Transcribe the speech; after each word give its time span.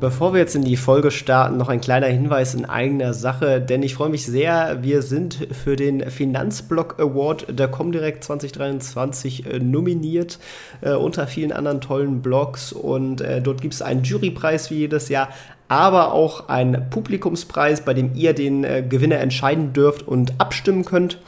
Bevor 0.00 0.32
wir 0.32 0.40
jetzt 0.40 0.56
in 0.56 0.64
die 0.64 0.78
Folge 0.78 1.10
starten, 1.10 1.58
noch 1.58 1.68
ein 1.68 1.82
kleiner 1.82 2.06
Hinweis 2.06 2.54
in 2.54 2.64
eigener 2.64 3.12
Sache, 3.12 3.60
denn 3.60 3.82
ich 3.82 3.94
freue 3.94 4.08
mich 4.08 4.24
sehr. 4.24 4.78
Wir 4.82 5.02
sind 5.02 5.48
für 5.52 5.76
den 5.76 6.08
Finanzblock 6.08 6.98
Award 6.98 7.58
der 7.58 7.68
Comdirect 7.68 8.24
2023 8.24 9.44
äh, 9.44 9.58
nominiert, 9.58 10.38
äh, 10.80 10.92
unter 10.92 11.26
vielen 11.26 11.52
anderen 11.52 11.82
tollen 11.82 12.22
Blogs. 12.22 12.72
Und 12.72 13.20
äh, 13.20 13.42
dort 13.42 13.60
gibt 13.60 13.74
es 13.74 13.82
einen 13.82 14.02
Jurypreis 14.02 14.70
wie 14.70 14.78
jedes 14.78 15.10
Jahr, 15.10 15.28
aber 15.68 16.14
auch 16.14 16.48
einen 16.48 16.88
Publikumspreis, 16.88 17.82
bei 17.82 17.92
dem 17.92 18.14
ihr 18.14 18.32
den 18.32 18.64
äh, 18.64 18.82
Gewinner 18.82 19.18
entscheiden 19.18 19.74
dürft 19.74 20.08
und 20.08 20.32
abstimmen 20.40 20.86
könnt. 20.86 21.18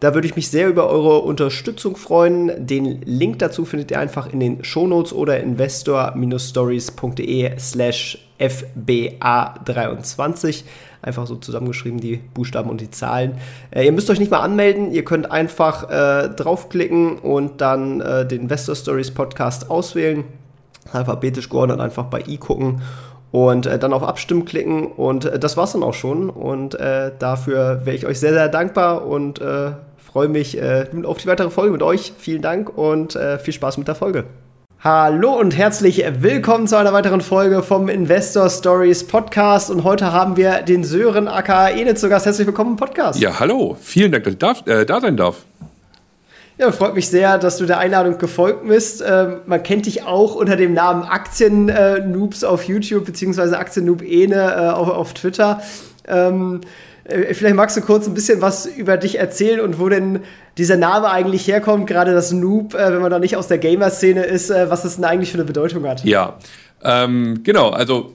Da 0.00 0.14
würde 0.14 0.26
ich 0.26 0.34
mich 0.34 0.48
sehr 0.48 0.68
über 0.68 0.88
eure 0.88 1.20
Unterstützung 1.20 1.94
freuen. 1.96 2.66
Den 2.66 3.02
Link 3.02 3.38
dazu 3.38 3.64
findet 3.66 3.90
ihr 3.90 4.00
einfach 4.00 4.32
in 4.32 4.40
den 4.40 4.64
Shownotes 4.64 5.12
oder 5.12 5.38
investor-stories.de 5.40 7.58
slash 7.58 8.26
FBA23. 8.40 10.64
Einfach 11.02 11.26
so 11.26 11.36
zusammengeschrieben, 11.36 12.00
die 12.00 12.16
Buchstaben 12.16 12.70
und 12.70 12.80
die 12.80 12.90
Zahlen. 12.90 13.36
Äh, 13.70 13.84
ihr 13.84 13.92
müsst 13.92 14.08
euch 14.08 14.18
nicht 14.18 14.30
mal 14.30 14.40
anmelden, 14.40 14.90
ihr 14.90 15.04
könnt 15.04 15.30
einfach 15.30 15.90
äh, 15.90 16.30
draufklicken 16.30 17.18
und 17.18 17.60
dann 17.60 18.00
äh, 18.00 18.26
den 18.26 18.40
Investor 18.42 18.74
Stories 18.74 19.10
Podcast 19.10 19.70
auswählen. 19.70 20.24
Alphabetisch 20.92 21.50
geordnet 21.50 21.78
einfach 21.78 22.04
bei 22.04 22.24
i 22.26 22.38
gucken 22.38 22.80
und 23.32 23.66
äh, 23.66 23.78
dann 23.78 23.92
auf 23.92 24.02
Abstimmen 24.02 24.46
klicken 24.46 24.86
und 24.86 25.26
äh, 25.26 25.38
das 25.38 25.56
war's 25.56 25.72
dann 25.72 25.82
auch 25.82 25.94
schon 25.94 26.30
und 26.30 26.74
äh, 26.74 27.12
dafür 27.18 27.82
wäre 27.84 27.96
ich 27.96 28.06
euch 28.06 28.18
sehr, 28.18 28.32
sehr 28.32 28.48
dankbar 28.48 29.06
und 29.06 29.40
freue 30.10 30.28
mich 30.28 30.60
äh, 30.60 30.86
nun 30.92 31.06
auf 31.06 31.18
die 31.18 31.28
weitere 31.28 31.50
Folge 31.50 31.72
mit 31.72 31.82
euch. 31.82 32.12
Vielen 32.18 32.42
Dank 32.42 32.76
und 32.76 33.14
äh, 33.14 33.38
viel 33.38 33.54
Spaß 33.54 33.78
mit 33.78 33.86
der 33.86 33.94
Folge. 33.94 34.24
Hallo 34.82 35.38
und 35.38 35.56
herzlich 35.56 36.02
willkommen 36.18 36.66
zu 36.66 36.76
einer 36.76 36.92
weiteren 36.92 37.20
Folge 37.20 37.62
vom 37.62 37.88
Investor 37.88 38.48
Stories 38.50 39.06
Podcast. 39.06 39.70
Und 39.70 39.84
heute 39.84 40.12
haben 40.12 40.36
wir 40.36 40.62
den 40.62 40.82
Sören 40.82 41.28
aka 41.28 41.68
Ene 41.68 41.94
zu 41.94 42.08
Gast. 42.08 42.26
Herzlich 42.26 42.46
willkommen 42.46 42.72
im 42.72 42.76
Podcast. 42.76 43.20
Ja, 43.20 43.38
hallo. 43.38 43.76
Vielen 43.80 44.10
Dank, 44.10 44.24
dass 44.24 44.32
ich 44.32 44.38
darf, 44.38 44.66
äh, 44.66 44.84
da 44.84 45.00
sein 45.00 45.16
darf. 45.16 45.44
Ja, 46.58 46.72
freut 46.72 46.94
mich 46.94 47.08
sehr, 47.08 47.38
dass 47.38 47.58
du 47.58 47.66
der 47.66 47.78
Einladung 47.78 48.18
gefolgt 48.18 48.66
bist. 48.66 49.04
Ähm, 49.06 49.36
man 49.46 49.62
kennt 49.62 49.86
dich 49.86 50.02
auch 50.02 50.34
unter 50.34 50.56
dem 50.56 50.74
Namen 50.74 51.04
Aktien-Noobs 51.04 52.42
auf 52.42 52.64
YouTube, 52.64 53.04
beziehungsweise 53.04 53.56
Aktien-Noob 53.58 54.02
Ene 54.02 54.54
äh, 54.56 54.68
auf, 54.70 54.88
auf 54.88 55.14
Twitter. 55.14 55.62
Ähm, 56.08 56.62
äh, 56.62 56.89
vielleicht 57.04 57.56
magst 57.56 57.76
du 57.76 57.80
kurz 57.80 58.06
ein 58.06 58.14
bisschen 58.14 58.40
was 58.40 58.66
über 58.66 58.96
dich 58.96 59.18
erzählen 59.18 59.60
und 59.60 59.78
wo 59.78 59.88
denn 59.88 60.20
dieser 60.58 60.76
Name 60.76 61.10
eigentlich 61.10 61.46
herkommt, 61.46 61.86
gerade 61.86 62.12
das 62.12 62.32
Noob, 62.32 62.74
äh, 62.74 62.92
wenn 62.92 63.00
man 63.00 63.10
da 63.10 63.18
nicht 63.18 63.36
aus 63.36 63.48
der 63.48 63.58
Gamer-Szene 63.58 64.24
ist, 64.24 64.50
äh, 64.50 64.70
was 64.70 64.82
das 64.82 64.96
denn 64.96 65.04
eigentlich 65.04 65.30
für 65.30 65.38
eine 65.38 65.44
Bedeutung 65.44 65.86
hat. 65.86 66.04
Ja, 66.04 66.38
ähm, 66.82 67.40
genau, 67.42 67.70
also 67.70 68.14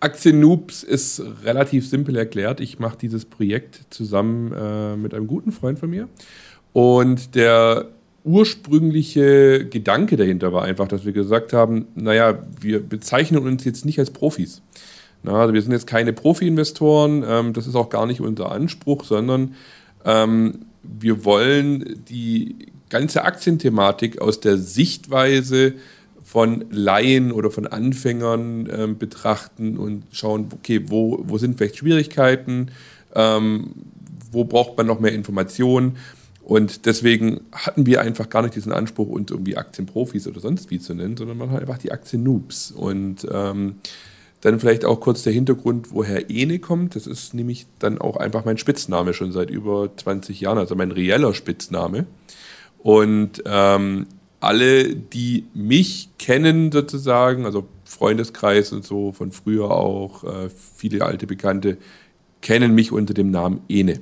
Aktien-Noobs 0.00 0.82
ist 0.82 1.22
relativ 1.44 1.88
simpel 1.88 2.16
erklärt. 2.16 2.60
Ich 2.60 2.78
mache 2.78 2.96
dieses 2.96 3.24
Projekt 3.24 3.82
zusammen 3.90 4.52
äh, 4.52 4.96
mit 4.96 5.14
einem 5.14 5.26
guten 5.26 5.52
Freund 5.52 5.78
von 5.78 5.90
mir. 5.90 6.08
Und 6.72 7.34
der 7.34 7.88
ursprüngliche 8.24 9.66
Gedanke 9.66 10.16
dahinter 10.16 10.52
war 10.52 10.62
einfach, 10.62 10.88
dass 10.88 11.04
wir 11.04 11.12
gesagt 11.12 11.52
haben, 11.52 11.86
naja, 11.94 12.38
wir 12.60 12.80
bezeichnen 12.80 13.46
uns 13.46 13.64
jetzt 13.64 13.84
nicht 13.84 13.98
als 13.98 14.10
Profis. 14.10 14.62
Na, 15.22 15.32
also 15.32 15.54
wir 15.54 15.62
sind 15.62 15.72
jetzt 15.72 15.86
keine 15.86 16.12
Profi-Investoren, 16.12 17.24
ähm, 17.26 17.52
das 17.52 17.66
ist 17.66 17.74
auch 17.74 17.90
gar 17.90 18.06
nicht 18.06 18.20
unser 18.20 18.52
Anspruch, 18.52 19.04
sondern 19.04 19.54
ähm, 20.04 20.66
wir 20.82 21.24
wollen 21.24 22.02
die 22.08 22.56
ganze 22.88 23.24
Aktienthematik 23.24 24.20
aus 24.20 24.40
der 24.40 24.56
Sichtweise 24.56 25.74
von 26.24 26.64
Laien 26.70 27.32
oder 27.32 27.50
von 27.50 27.66
Anfängern 27.66 28.68
ähm, 28.72 28.98
betrachten 28.98 29.76
und 29.76 30.04
schauen, 30.12 30.48
okay, 30.52 30.82
wo, 30.86 31.20
wo 31.24 31.38
sind 31.38 31.58
vielleicht 31.58 31.78
Schwierigkeiten, 31.78 32.70
ähm, 33.14 33.72
wo 34.30 34.44
braucht 34.44 34.76
man 34.76 34.86
noch 34.86 35.00
mehr 35.00 35.12
Informationen. 35.12 35.96
Und 36.42 36.86
deswegen 36.86 37.40
hatten 37.52 37.86
wir 37.86 38.00
einfach 38.00 38.28
gar 38.28 38.42
nicht 38.42 38.54
diesen 38.54 38.72
Anspruch, 38.72 39.08
uns 39.08 39.30
irgendwie 39.30 39.56
Aktienprofis 39.56 40.26
oder 40.26 40.40
sonst 40.40 40.70
wie 40.70 40.78
zu 40.78 40.94
nennen, 40.94 41.16
sondern 41.16 41.36
man 41.36 41.50
hat 41.50 41.60
einfach 41.60 41.78
die 41.78 41.92
Aktien-Noobs. 41.92 42.72
Und 42.72 43.26
ähm, 43.32 43.76
dann 44.40 44.58
vielleicht 44.58 44.84
auch 44.84 45.00
kurz 45.00 45.22
der 45.22 45.32
Hintergrund, 45.32 45.92
woher 45.92 46.30
Ene 46.30 46.58
kommt. 46.58 46.96
Das 46.96 47.06
ist 47.06 47.34
nämlich 47.34 47.66
dann 47.78 47.98
auch 47.98 48.16
einfach 48.16 48.44
mein 48.44 48.58
Spitzname 48.58 49.12
schon 49.12 49.32
seit 49.32 49.50
über 49.50 49.90
20 49.94 50.40
Jahren, 50.40 50.58
also 50.58 50.74
mein 50.74 50.92
reeller 50.92 51.34
Spitzname. 51.34 52.06
Und 52.78 53.42
ähm, 53.44 54.06
alle, 54.40 54.96
die 54.96 55.46
mich 55.52 56.08
kennen 56.18 56.72
sozusagen, 56.72 57.44
also 57.44 57.68
Freundeskreis 57.84 58.72
und 58.72 58.84
so 58.84 59.12
von 59.12 59.32
früher 59.32 59.70
auch, 59.70 60.24
äh, 60.24 60.48
viele 60.48 61.04
alte 61.04 61.26
Bekannte, 61.26 61.76
kennen 62.40 62.74
mich 62.74 62.92
unter 62.92 63.12
dem 63.12 63.30
Namen 63.30 63.60
Ene. 63.68 64.00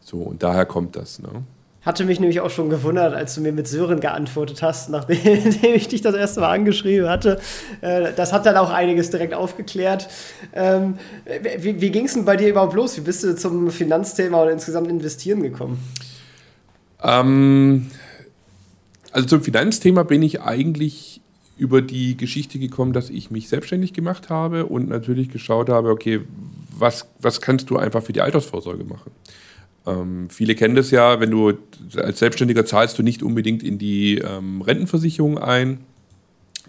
So, 0.00 0.18
und 0.18 0.42
daher 0.42 0.66
kommt 0.66 0.96
das. 0.96 1.20
Ne? 1.20 1.44
Hatte 1.82 2.04
mich 2.04 2.18
nämlich 2.18 2.40
auch 2.40 2.50
schon 2.50 2.70
gewundert, 2.70 3.14
als 3.14 3.36
du 3.36 3.40
mir 3.40 3.52
mit 3.52 3.68
Sören 3.68 4.00
geantwortet 4.00 4.62
hast, 4.62 4.90
nachdem 4.90 5.18
ich 5.62 5.88
dich 5.88 6.00
das 6.02 6.14
erste 6.14 6.40
Mal 6.40 6.50
angeschrieben 6.50 7.08
hatte. 7.08 7.40
Äh, 7.80 8.12
das 8.16 8.32
hat 8.32 8.46
dann 8.46 8.56
auch 8.56 8.70
einiges 8.70 9.10
direkt 9.10 9.32
aufgeklärt. 9.32 10.08
Ähm, 10.52 10.98
wie, 11.58 11.90
ging 11.90 12.06
es 12.06 12.14
denn 12.14 12.24
bei 12.24 12.36
dir 12.36 12.48
überhaupt 12.48 12.74
los? 12.74 12.96
Wie 12.96 13.02
bist 13.02 13.22
du 13.22 13.36
zum 13.36 13.70
Finanzthema 13.70 14.42
oder 14.42 14.50
insgesamt 14.50 14.88
investieren 14.88 15.42
gekommen? 15.42 15.78
Ähm, 17.02 17.90
also 19.12 19.28
zum 19.28 19.42
Finanzthema 19.42 20.02
bin 20.02 20.22
ich 20.22 20.40
eigentlich 20.40 21.20
über 21.56 21.82
die 21.82 22.16
Geschichte 22.16 22.58
gekommen, 22.58 22.92
dass 22.92 23.10
ich 23.10 23.30
mich 23.30 23.48
selbstständig 23.48 23.92
gemacht 23.92 24.30
habe 24.30 24.66
und 24.66 24.88
natürlich 24.88 25.28
geschaut 25.28 25.68
habe, 25.68 25.90
okay, 25.90 26.20
was, 26.70 27.08
was 27.20 27.40
kannst 27.40 27.70
du 27.70 27.76
einfach 27.76 28.02
für 28.02 28.12
die 28.12 28.20
Altersvorsorge 28.20 28.84
machen? 28.84 29.10
Ähm, 29.86 30.28
viele 30.30 30.54
kennen 30.54 30.74
das 30.74 30.90
ja, 30.90 31.20
wenn 31.20 31.30
du 31.30 31.54
als 31.96 32.18
Selbstständiger 32.18 32.64
zahlst 32.64 32.98
du 32.98 33.02
nicht 33.02 33.22
unbedingt 33.22 33.62
in 33.62 33.78
die 33.78 34.18
ähm, 34.18 34.62
Rentenversicherung 34.62 35.38
ein 35.38 35.80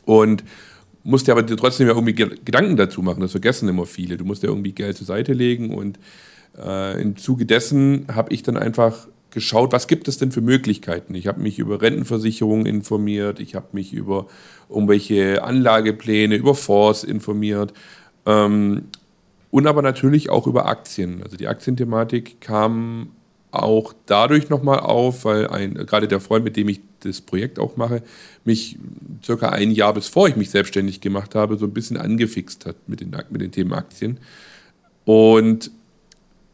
und 0.06 0.44
musst 1.04 1.28
dir 1.28 1.34
aber 1.34 1.46
trotzdem 1.46 1.88
ja 1.88 1.94
irgendwie 1.94 2.14
Gedanken 2.14 2.78
dazu 2.78 3.02
machen. 3.02 3.22
Das 3.22 3.32
vergessen 3.32 3.70
immer 3.70 3.86
viele. 3.86 4.18
Du 4.18 4.26
musst 4.26 4.44
ja 4.44 4.50
irgendwie 4.50 4.74
Geld 4.74 4.98
zur 4.98 5.08
Seite 5.08 5.34
legen 5.34 5.74
und 5.74 6.00
äh, 6.58 7.02
im 7.02 7.18
Zuge 7.18 7.46
dessen 7.46 8.06
habe 8.14 8.34
ich 8.34 8.44
dann 8.44 8.58
einfach 8.58 9.08
geschaut, 9.32 9.72
was 9.72 9.88
gibt 9.88 10.08
es 10.08 10.18
denn 10.18 10.32
für 10.32 10.42
Möglichkeiten. 10.42 11.14
Ich 11.14 11.28
habe 11.28 11.40
mich 11.42 11.60
über 11.60 11.82
Rentenversicherungen 11.82 12.66
informiert, 12.66 13.40
ich 13.40 13.56
habe 13.56 13.68
mich 13.74 13.94
über 13.94 14.28
irgendwelche 14.70 15.44
Anlagepläne, 15.44 16.36
über 16.36 16.56
Fonds 16.56 17.04
informiert 17.04 17.74
ähm, 18.26 18.86
und 19.52 19.68
aber 19.68 19.82
natürlich 19.82 20.30
auch 20.30 20.48
über 20.48 20.68
Aktien. 20.68 21.24
Also 21.24 21.38
die 21.38 21.48
Aktienthematik 21.48 22.42
kam 22.42 23.12
auch 23.52 23.94
dadurch 24.06 24.50
nochmal 24.50 24.80
auf, 24.80 25.26
weil 25.26 25.48
ein, 25.48 25.74
gerade 25.74 26.08
der 26.08 26.20
Freund, 26.20 26.44
mit 26.46 26.56
dem 26.56 26.70
ich 26.70 26.82
das 27.00 27.22
Projekt 27.22 27.58
auch 27.58 27.78
mache, 27.78 28.04
mich 28.46 28.78
circa 29.24 29.50
ein 29.50 29.72
Jahr 29.72 29.94
bevor 29.94 30.28
ich 30.28 30.36
mich 30.36 30.52
selbstständig 30.52 31.02
gemacht 31.02 31.34
habe, 31.34 31.58
so 31.58 31.66
ein 31.66 31.74
bisschen 31.74 31.98
angefixt 31.98 32.66
hat 32.66 32.76
mit 32.88 33.00
den, 33.00 33.16
mit 33.32 33.42
den 33.42 33.52
Themen 33.52 33.74
Aktien. 33.74 34.20
Und 35.06 35.72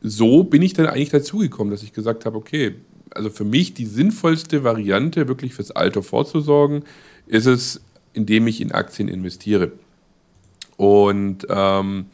so 0.01 0.44
bin 0.44 0.61
ich 0.61 0.73
dann 0.73 0.85
eigentlich 0.85 1.09
dazugekommen, 1.09 1.72
dass 1.72 1.84
ich 1.84 1.91
gesagt 1.91 2.25
habe, 2.25 2.37
okay, 2.37 2.75
also 3.09 3.29
für 3.29 3.43
mich 3.43 3.73
die 3.73 3.85
sinnvollste 3.85 4.64
Variante, 4.64 5.28
wirklich 5.28 5.53
fürs 5.53 5.72
Alter 5.72 6.03
vorzusorgen, 6.03 6.84
ist 7.28 7.46
es, 7.46 7.81
indem 8.14 8.47
ich 8.47 8.61
in 8.61 8.72
Aktien 8.72 9.08
investiere. 9.08 9.73
Und 10.78 11.47
ähm, 11.49 12.05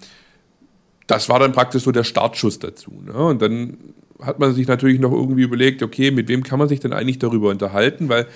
das 1.12 1.28
war 1.28 1.40
dann 1.40 1.52
praktisch 1.52 1.84
so 1.84 1.92
der 1.92 2.06
Startschuss 2.06 2.58
dazu. 2.60 2.92
Ne? 3.06 3.14
Und 3.14 3.42
dann 3.42 3.78
hat 4.22 4.40
man 4.40 4.56
sich 4.56 4.66
natürlich 4.68 5.00
noch 5.00 5.12
irgendwie 5.12 5.42
überlegt, 5.42 5.84
okay, 5.84 6.10
mit 6.10 6.30
wem 6.30 6.42
kann 6.42 6.58
man 6.58 6.70
sich 6.70 6.80
denn 6.80 6.94
eigentlich 6.94 7.20
darüber 7.20 7.50
unterhalten? 7.50 8.08
Weil 8.08 8.28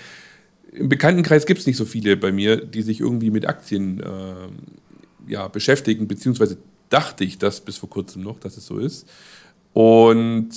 im 0.74 0.89
Bekanntenkreis 0.89 1.45
gibt 1.45 1.62
es 1.62 1.68
nicht 1.68 1.77
so 1.77 1.86
viele 1.86 2.18
bei 2.18 2.33
mir, 2.33 2.57
die 2.57 2.81
sich 2.81 3.00
irgendwie 3.00 3.31
mit 3.31 3.48
Aktien 3.48 4.01
äh, 4.01 5.31
ja, 5.31 5.48
beschäftigen, 5.48 6.10
beziehungsweise 6.10 6.57
dachte 6.89 7.24
ich 7.24 7.38
das 7.38 7.62
bis 7.62 7.77
vor 7.77 7.89
kurzem 7.89 8.24
noch, 8.24 8.39
dass 8.39 8.57
es 8.57 8.66
so 8.66 8.77
ist. 8.77 9.07
Und 9.72 10.50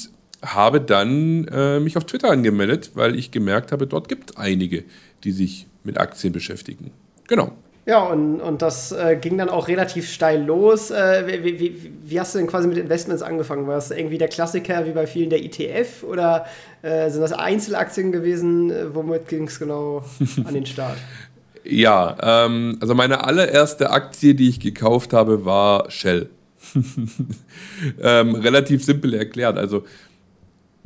habe 0.43 0.81
dann 0.81 1.47
äh, 1.49 1.79
mich 1.79 1.97
auf 1.97 2.05
Twitter 2.05 2.31
angemeldet, 2.31 2.93
weil 2.95 3.15
ich 3.15 3.31
gemerkt 3.31 3.71
habe, 3.71 3.87
dort 3.87 4.09
gibt 4.09 4.31
es 4.31 4.37
einige, 4.37 4.83
die 5.23 5.31
sich 5.31 5.69
mit 5.85 5.99
Aktien 5.99 6.33
beschäftigen. 6.33 6.91
Genau. 7.29 7.53
Ja, 7.89 8.03
und, 8.03 8.43
und 8.43 8.61
das 8.61 8.93
äh, 8.93 9.17
ging 9.19 9.39
dann 9.39 9.49
auch 9.49 9.67
relativ 9.67 10.13
steil 10.13 10.45
los. 10.45 10.91
Äh, 10.91 11.43
wie, 11.43 11.59
wie, 11.59 11.93
wie, 12.05 12.21
hast 12.21 12.35
du 12.35 12.39
denn 12.39 12.47
quasi 12.47 12.69
mit 12.69 12.77
Investments 12.77 13.23
angefangen? 13.23 13.67
War 13.67 13.77
das 13.77 13.91
irgendwie 13.91 14.19
der 14.19 14.29
Klassiker 14.29 14.85
wie 14.85 14.91
bei 14.91 15.07
vielen 15.07 15.31
der 15.31 15.43
ETF 15.43 16.03
oder 16.03 16.45
äh, 16.83 17.09
sind 17.09 17.23
das 17.23 17.33
Einzelaktien 17.33 18.13
gewesen? 18.13 18.71
Äh, 18.71 18.95
womit 18.95 19.27
ging 19.29 19.45
es 19.45 19.59
genau 19.59 20.05
an 20.45 20.53
den 20.53 20.67
Start? 20.67 20.99
ja, 21.65 22.45
ähm, 22.45 22.77
also 22.79 22.95
meine 22.95 23.25
allererste 23.25 23.89
Aktie, 23.89 24.35
die 24.35 24.51
ich 24.51 24.61
gekauft 24.61 25.15
habe, 25.15 25.47
war 25.47 25.91
Shell. 25.91 26.29
ähm, 28.03 28.35
relativ 28.35 28.85
simpel 28.85 29.15
erklärt. 29.15 29.57
Also 29.57 29.85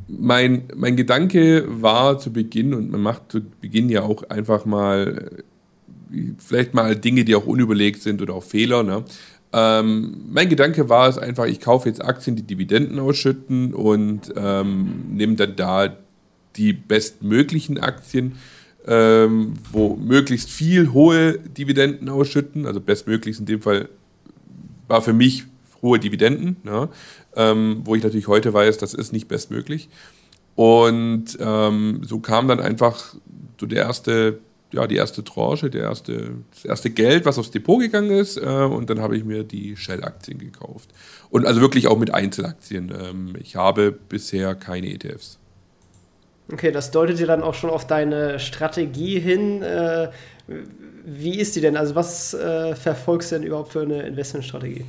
mein, 0.07 0.69
mein 0.73 0.95
Gedanke 0.95 1.65
war 1.67 2.17
zu 2.17 2.31
Beginn, 2.31 2.73
und 2.73 2.91
man 2.91 3.01
macht 3.01 3.29
zu 3.29 3.41
Beginn 3.59 3.89
ja 3.89 4.03
auch 4.03 4.23
einfach 4.29 4.63
mal 4.63 5.43
vielleicht 6.37 6.73
mal 6.73 6.95
Dinge, 6.95 7.25
die 7.25 7.35
auch 7.35 7.45
unüberlegt 7.45 8.01
sind 8.01 8.21
oder 8.21 8.33
auch 8.35 8.43
Fehler. 8.43 8.83
Ne? 8.83 9.03
Ähm, 9.51 10.25
mein 10.29 10.49
Gedanke 10.49 10.89
war 10.89 11.07
es 11.07 11.17
einfach, 11.17 11.45
ich 11.45 11.59
kaufe 11.59 11.87
jetzt 11.87 12.03
Aktien, 12.03 12.35
die 12.35 12.43
Dividenden 12.43 12.99
ausschütten 12.99 13.73
und 13.73 14.33
ähm, 14.35 15.05
nehme 15.11 15.35
dann 15.35 15.55
da 15.55 15.95
die 16.55 16.73
bestmöglichen 16.73 17.79
Aktien, 17.79 18.33
ähm, 18.87 19.53
wo 19.71 19.95
möglichst 19.95 20.49
viel 20.49 20.91
hohe 20.91 21.39
Dividenden 21.39 22.09
ausschütten. 22.09 22.65
Also 22.65 22.79
bestmöglichst 22.79 23.39
in 23.39 23.45
dem 23.45 23.61
Fall 23.61 23.89
war 24.87 25.01
für 25.01 25.13
mich 25.13 25.45
hohe 25.81 25.99
Dividenden, 25.99 26.57
ne? 26.63 26.89
ähm, 27.35 27.81
wo 27.83 27.95
ich 27.95 28.03
natürlich 28.03 28.27
heute 28.27 28.53
weiß, 28.53 28.77
das 28.77 28.93
ist 28.93 29.13
nicht 29.13 29.27
bestmöglich. 29.27 29.89
Und 30.55 31.37
ähm, 31.39 32.01
so 32.03 32.19
kam 32.19 32.47
dann 32.47 32.59
einfach 32.59 33.15
so 33.59 33.65
der 33.65 33.83
erste 33.83 34.39
ja, 34.73 34.87
die 34.87 34.95
erste 34.95 35.23
Tranche, 35.23 35.69
der 35.69 35.83
erste, 35.83 36.31
das 36.51 36.65
erste 36.65 36.89
Geld, 36.89 37.25
was 37.25 37.37
aufs 37.37 37.51
Depot 37.51 37.79
gegangen 37.79 38.11
ist. 38.11 38.37
Äh, 38.37 38.41
und 38.41 38.89
dann 38.89 38.99
habe 38.99 39.15
ich 39.15 39.23
mir 39.23 39.43
die 39.43 39.77
Shell-Aktien 39.77 40.39
gekauft. 40.39 40.89
Und 41.29 41.45
also 41.45 41.61
wirklich 41.61 41.87
auch 41.87 41.97
mit 41.97 42.13
Einzelaktien. 42.13 42.91
Ähm, 42.91 43.35
ich 43.39 43.55
habe 43.55 43.91
bisher 43.91 44.55
keine 44.55 44.87
ETFs. 44.87 45.39
Okay, 46.51 46.71
das 46.71 46.91
deutet 46.91 47.19
dir 47.19 47.27
dann 47.27 47.41
auch 47.41 47.53
schon 47.53 47.69
auf 47.69 47.87
deine 47.87 48.39
Strategie 48.39 49.19
hin. 49.19 49.61
Äh, 49.61 50.09
wie 51.05 51.39
ist 51.39 51.55
die 51.55 51.61
denn? 51.61 51.77
Also 51.77 51.95
was 51.95 52.33
äh, 52.33 52.75
verfolgst 52.75 53.31
du 53.31 53.35
denn 53.35 53.43
überhaupt 53.43 53.71
für 53.71 53.81
eine 53.81 54.03
Investmentstrategie? 54.03 54.85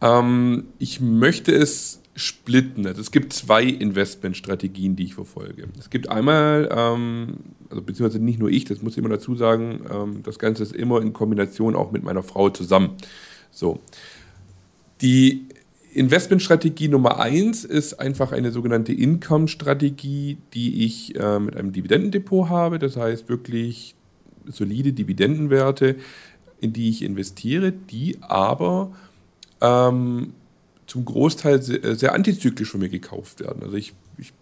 Ähm, 0.00 0.68
ich 0.78 1.00
möchte 1.00 1.54
es 1.54 2.00
splitten. 2.16 2.86
Also 2.86 3.02
es 3.02 3.10
gibt 3.10 3.34
zwei 3.34 3.62
Investmentstrategien, 3.64 4.96
die 4.96 5.04
ich 5.04 5.14
verfolge. 5.14 5.68
Es 5.78 5.90
gibt 5.90 6.08
einmal, 6.08 6.68
ähm, 6.74 7.36
also 7.68 7.82
beziehungsweise 7.82 8.24
nicht 8.24 8.38
nur 8.38 8.48
ich, 8.48 8.64
das 8.64 8.82
muss 8.82 8.94
ich 8.94 8.98
immer 8.98 9.10
dazu 9.10 9.36
sagen, 9.36 9.80
ähm, 9.92 10.22
das 10.22 10.38
Ganze 10.38 10.62
ist 10.62 10.74
immer 10.74 11.02
in 11.02 11.12
Kombination 11.12 11.76
auch 11.76 11.92
mit 11.92 12.02
meiner 12.02 12.22
Frau 12.22 12.48
zusammen. 12.48 12.96
So. 13.50 13.80
Die 15.02 15.46
Investmentstrategie 15.92 16.88
Nummer 16.88 17.20
eins 17.20 17.64
ist 17.64 18.00
einfach 18.00 18.32
eine 18.32 18.50
sogenannte 18.50 18.92
Income-Strategie, 18.92 20.38
die 20.54 20.84
ich 20.84 21.16
äh, 21.16 21.38
mit 21.38 21.54
einem 21.54 21.72
Dividendendepot 21.72 22.48
habe. 22.48 22.78
Das 22.78 22.96
heißt 22.96 23.28
wirklich 23.28 23.94
solide 24.46 24.92
Dividendenwerte, 24.92 25.96
in 26.60 26.72
die 26.72 26.88
ich 26.88 27.02
investiere, 27.02 27.72
die 27.72 28.16
aber 28.22 28.92
ähm, 29.60 30.32
zum 30.86 31.04
Großteil 31.04 31.62
sehr, 31.62 31.84
äh, 31.84 31.94
sehr, 31.94 32.14
antizyklisch 32.14 32.70
von 32.70 32.80
mir 32.80 32.88
gekauft 32.88 33.40
werden. 33.40 33.62
Also 33.62 33.76
ich, 33.76 33.94
ich, 34.18 34.32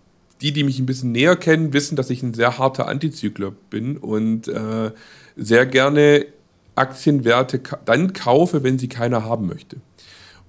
die, 0.40 0.52
die 0.52 0.64
mich 0.64 0.78
ein 0.78 0.86
bisschen 0.86 1.12
näher 1.12 1.36
kennen, 1.36 1.72
wissen, 1.72 1.96
dass 1.96 2.10
ich 2.10 2.22
ein 2.22 2.34
sehr 2.34 2.58
harter 2.58 2.88
Antizykler 2.88 3.52
bin 3.70 3.96
und 3.96 4.48
äh, 4.48 4.90
sehr 5.36 5.66
gerne 5.66 6.26
Aktienwerte 6.74 7.60
ka 7.60 7.78
dann 7.84 8.12
kaufe, 8.12 8.62
wenn 8.62 8.78
sie 8.78 8.88
keiner 8.88 9.24
haben 9.24 9.46
möchte. 9.46 9.76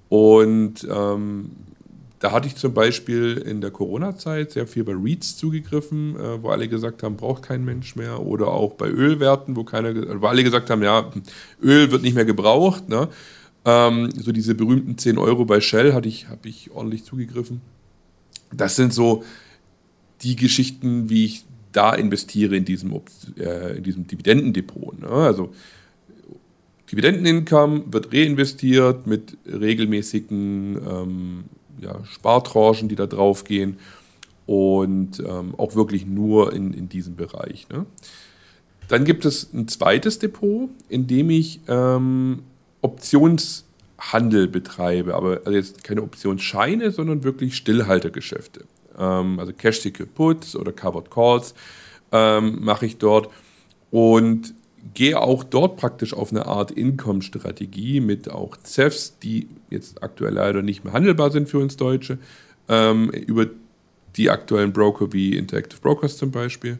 Und 0.08 0.86
ähm, 0.90 1.50
da 2.18 2.32
hatte 2.32 2.48
ich 2.48 2.56
zum 2.56 2.72
Beispiel 2.72 3.36
in 3.36 3.60
der 3.60 3.70
Corona-Zeit 3.70 4.52
sehr 4.52 4.66
viel 4.66 4.84
bei 4.84 4.94
REITs 4.94 5.36
zugegriffen, 5.36 6.16
äh, 6.16 6.42
wo 6.42 6.48
alle 6.48 6.68
gesagt 6.68 7.02
haben, 7.02 7.16
braucht 7.16 7.42
kein 7.42 7.64
Mensch 7.64 7.94
mehr. 7.94 8.20
Oder 8.20 8.48
auch 8.48 8.74
bei 8.74 8.88
Ölwerten, 8.88 9.54
wo, 9.54 9.64
keiner, 9.64 9.94
wo 10.20 10.26
alle 10.26 10.42
gesagt 10.42 10.70
haben, 10.70 10.82
ja, 10.82 11.10
Öl 11.62 11.90
wird 11.90 12.02
nicht 12.02 12.14
mehr 12.14 12.24
gebraucht. 12.24 12.88
Ne? 12.88 13.08
Ähm, 13.66 14.10
so 14.12 14.30
diese 14.30 14.54
berühmten 14.54 14.96
10 14.96 15.18
Euro 15.18 15.44
bei 15.44 15.60
Shell 15.60 15.92
hatte 15.92 16.08
ich, 16.08 16.28
habe 16.28 16.48
ich 16.48 16.70
ordentlich 16.70 17.04
zugegriffen. 17.04 17.60
Das 18.52 18.76
sind 18.76 18.94
so 18.94 19.24
die 20.22 20.36
Geschichten, 20.36 21.10
wie 21.10 21.24
ich 21.24 21.44
da 21.72 21.92
investiere 21.92 22.56
in 22.56 22.64
diesem, 22.64 22.92
äh, 23.36 23.76
in 23.76 23.82
diesem 23.82 24.06
Dividendendepot. 24.06 25.00
Ne? 25.00 25.08
Also 25.08 25.52
Dividendenincome 26.90 27.92
wird 27.92 28.14
reinvestiert 28.14 29.08
mit 29.08 29.36
regelmäßigen 29.44 30.76
ähm, 30.88 31.44
ja, 31.80 32.04
Spartranchen, 32.04 32.88
die 32.88 32.94
da 32.94 33.06
drauf 33.06 33.42
gehen 33.42 33.78
und 34.46 35.18
ähm, 35.18 35.56
auch 35.56 35.74
wirklich 35.74 36.06
nur 36.06 36.52
in, 36.52 36.72
in 36.72 36.88
diesem 36.88 37.16
Bereich. 37.16 37.68
Ne? 37.68 37.84
Dann 38.86 39.04
gibt 39.04 39.24
es 39.24 39.52
ein 39.52 39.66
zweites 39.66 40.20
Depot, 40.20 40.70
in 40.88 41.08
dem 41.08 41.30
ich 41.30 41.60
ähm, 41.66 42.44
Optionshandel 42.86 44.48
betreibe, 44.48 45.14
aber 45.14 45.40
also 45.44 45.52
jetzt 45.52 45.84
keine 45.84 46.02
Optionsscheine, 46.02 46.90
sondern 46.90 47.24
wirklich 47.24 47.56
Stillhaltergeschäfte. 47.56 48.64
Ähm, 48.98 49.38
also 49.38 49.52
Cash 49.52 49.80
Secure 49.80 50.08
Puts 50.08 50.56
oder 50.56 50.72
Covered 50.72 51.10
Calls 51.10 51.54
ähm, 52.12 52.64
mache 52.64 52.86
ich 52.86 52.98
dort 52.98 53.28
und 53.90 54.54
gehe 54.94 55.20
auch 55.20 55.42
dort 55.42 55.76
praktisch 55.76 56.14
auf 56.14 56.30
eine 56.30 56.46
Art 56.46 56.70
Income-Strategie 56.70 58.00
mit 58.00 58.30
auch 58.30 58.56
CEFs, 58.56 59.18
die 59.18 59.48
jetzt 59.68 60.02
aktuell 60.02 60.34
leider 60.34 60.62
nicht 60.62 60.84
mehr 60.84 60.92
handelbar 60.92 61.30
sind 61.30 61.48
für 61.48 61.58
uns 61.58 61.76
Deutsche, 61.76 62.18
ähm, 62.68 63.10
über 63.10 63.46
die 64.16 64.30
aktuellen 64.30 64.72
Broker 64.72 65.12
wie 65.12 65.36
Interactive 65.36 65.80
Brokers 65.80 66.16
zum 66.16 66.30
Beispiel. 66.30 66.78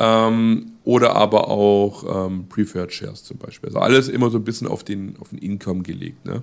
Ähm, 0.00 0.72
oder 0.82 1.14
aber 1.14 1.48
auch 1.48 2.26
ähm, 2.26 2.48
Preferred 2.48 2.92
Shares 2.92 3.22
zum 3.22 3.36
Beispiel. 3.36 3.68
Also 3.68 3.80
alles 3.80 4.08
immer 4.08 4.30
so 4.30 4.38
ein 4.38 4.44
bisschen 4.44 4.66
auf 4.66 4.82
den, 4.82 5.16
auf 5.20 5.28
den 5.28 5.38
Income 5.38 5.82
gelegt. 5.82 6.24
Ne? 6.24 6.42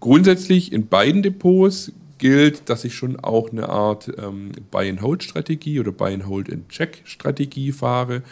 Grundsätzlich 0.00 0.72
in 0.72 0.88
beiden 0.88 1.22
Depots 1.22 1.92
gilt, 2.18 2.68
dass 2.68 2.84
ich 2.84 2.94
schon 2.94 3.18
auch 3.20 3.50
eine 3.50 3.68
Art 3.68 4.10
ähm, 4.18 4.50
Buy-and-Hold-Strategie 4.70 5.78
oder 5.78 5.92
Buy-and-Hold-and-Check-Strategie 5.92 7.70
fahre. 7.70 8.22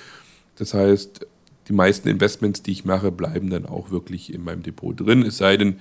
Das 0.56 0.74
heißt, 0.74 1.24
die 1.68 1.72
meisten 1.72 2.08
Investments, 2.08 2.62
die 2.62 2.72
ich 2.72 2.84
mache, 2.84 3.12
bleiben 3.12 3.50
dann 3.50 3.66
auch 3.66 3.90
wirklich 3.90 4.34
in 4.34 4.42
meinem 4.42 4.64
Depot 4.64 4.98
drin. 4.98 5.22
Es 5.22 5.38
sei 5.38 5.56
denn, 5.56 5.76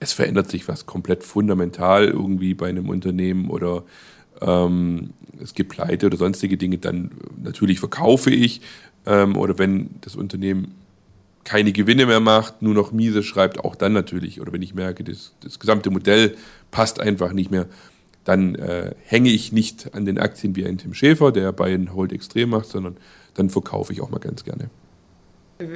es 0.00 0.12
verändert 0.12 0.50
sich 0.50 0.66
was 0.66 0.86
komplett 0.86 1.24
fundamental 1.24 2.08
irgendwie 2.08 2.54
bei 2.54 2.68
einem 2.68 2.88
Unternehmen 2.88 3.50
oder 3.50 3.84
ähm, 4.44 5.10
es 5.40 5.54
gibt 5.54 5.70
Pleite 5.70 6.06
oder 6.06 6.16
sonstige 6.16 6.56
Dinge, 6.56 6.78
dann 6.78 7.10
natürlich 7.42 7.80
verkaufe 7.80 8.30
ich. 8.30 8.60
Ähm, 9.06 9.36
oder 9.36 9.58
wenn 9.58 9.90
das 10.00 10.16
Unternehmen 10.16 10.74
keine 11.44 11.72
Gewinne 11.72 12.06
mehr 12.06 12.20
macht, 12.20 12.62
nur 12.62 12.74
noch 12.74 12.92
miese 12.92 13.22
schreibt, 13.22 13.60
auch 13.60 13.74
dann 13.74 13.92
natürlich. 13.92 14.40
Oder 14.40 14.52
wenn 14.52 14.62
ich 14.62 14.74
merke, 14.74 15.02
das, 15.04 15.34
das 15.40 15.58
gesamte 15.58 15.90
Modell 15.90 16.36
passt 16.70 17.00
einfach 17.00 17.32
nicht 17.32 17.50
mehr, 17.50 17.66
dann 18.24 18.54
äh, 18.54 18.94
hänge 19.04 19.30
ich 19.30 19.52
nicht 19.52 19.94
an 19.94 20.04
den 20.04 20.18
Aktien 20.18 20.54
wie 20.54 20.64
ein 20.64 20.78
Tim 20.78 20.94
Schäfer, 20.94 21.32
der 21.32 21.52
bei 21.52 21.76
Hold 21.92 22.12
extrem 22.12 22.50
macht, 22.50 22.66
sondern 22.66 22.96
dann 23.34 23.50
verkaufe 23.50 23.92
ich 23.92 24.00
auch 24.00 24.10
mal 24.10 24.18
ganz 24.18 24.44
gerne. 24.44 24.70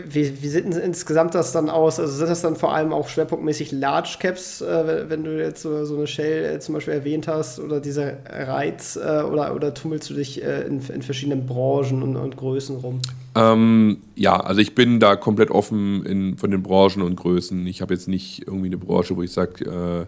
Wie, 0.08 0.42
wie 0.42 0.48
sieht 0.48 0.64
insgesamt 0.64 1.34
das 1.34 1.52
dann 1.52 1.70
aus? 1.70 2.00
Also 2.00 2.12
sind 2.12 2.28
das 2.28 2.42
dann 2.42 2.56
vor 2.56 2.74
allem 2.74 2.92
auch 2.92 3.08
schwerpunktmäßig 3.08 3.72
Large 3.72 4.16
Caps, 4.20 4.60
äh, 4.60 5.08
wenn 5.08 5.24
du 5.24 5.38
jetzt 5.38 5.62
so, 5.62 5.84
so 5.84 5.96
eine 5.96 6.06
Shell 6.06 6.56
äh, 6.56 6.60
zum 6.60 6.74
Beispiel 6.74 6.94
erwähnt 6.94 7.28
hast, 7.28 7.58
oder 7.58 7.80
dieser 7.80 8.18
Reiz, 8.24 8.96
äh, 8.96 9.22
oder, 9.22 9.54
oder 9.54 9.74
tummelst 9.74 10.10
du 10.10 10.14
dich 10.14 10.42
äh, 10.42 10.62
in, 10.62 10.80
in, 10.80 11.02
verschiedenen 11.02 11.46
Branchen 11.46 12.02
und, 12.02 12.16
und 12.16 12.36
Größen 12.36 12.76
rum? 12.76 13.00
Ähm, 13.34 13.98
ja, 14.14 14.38
also 14.38 14.60
ich 14.60 14.74
bin 14.74 15.00
da 15.00 15.16
komplett 15.16 15.50
offen 15.50 16.04
in, 16.04 16.38
von 16.38 16.50
den 16.50 16.62
Branchen 16.62 17.02
und 17.02 17.16
Größen. 17.16 17.66
Ich 17.66 17.82
habe 17.82 17.94
jetzt 17.94 18.08
nicht 18.08 18.46
irgendwie 18.46 18.66
eine 18.66 18.78
Branche, 18.78 19.16
wo 19.16 19.22
ich 19.22 19.32
sage, 19.32 19.64
äh, 19.64 20.06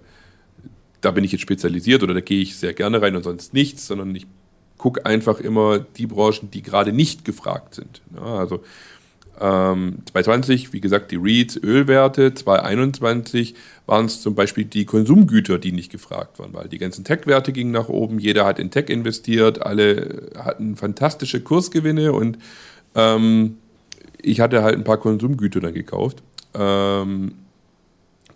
da 1.00 1.10
bin 1.10 1.24
ich 1.24 1.32
jetzt 1.32 1.42
spezialisiert 1.42 2.02
oder 2.02 2.14
da 2.14 2.20
gehe 2.20 2.40
ich 2.40 2.56
sehr 2.56 2.74
gerne 2.74 3.00
rein 3.00 3.14
und 3.16 3.22
sonst 3.22 3.54
nichts, 3.54 3.86
sondern 3.86 4.14
ich 4.14 4.26
gucke 4.78 5.04
einfach 5.04 5.40
immer 5.40 5.80
die 5.80 6.06
Branchen, 6.06 6.50
die 6.50 6.62
gerade 6.62 6.92
nicht 6.92 7.24
gefragt 7.24 7.74
sind. 7.74 8.00
Ja, 8.14 8.36
also 8.36 8.60
ähm, 9.40 9.98
2020, 10.10 10.72
wie 10.72 10.80
gesagt, 10.80 11.10
die 11.10 11.16
REITs, 11.16 11.56
Ölwerte. 11.56 12.34
2021 12.34 13.54
waren 13.86 14.06
es 14.06 14.20
zum 14.20 14.34
Beispiel 14.34 14.64
die 14.64 14.84
Konsumgüter, 14.84 15.58
die 15.58 15.72
nicht 15.72 15.92
gefragt 15.92 16.38
waren, 16.38 16.52
weil 16.52 16.68
die 16.68 16.78
ganzen 16.78 17.04
Tech-Werte 17.04 17.52
gingen 17.52 17.70
nach 17.70 17.88
oben. 17.88 18.18
Jeder 18.18 18.44
hat 18.44 18.58
in 18.58 18.70
Tech 18.70 18.88
investiert, 18.88 19.62
alle 19.62 20.30
hatten 20.36 20.76
fantastische 20.76 21.40
Kursgewinne 21.40 22.12
und 22.12 22.38
ähm, 22.94 23.58
ich 24.20 24.40
hatte 24.40 24.62
halt 24.62 24.76
ein 24.76 24.84
paar 24.84 24.98
Konsumgüter 24.98 25.60
dann 25.60 25.74
gekauft. 25.74 26.22
Ähm, 26.54 27.32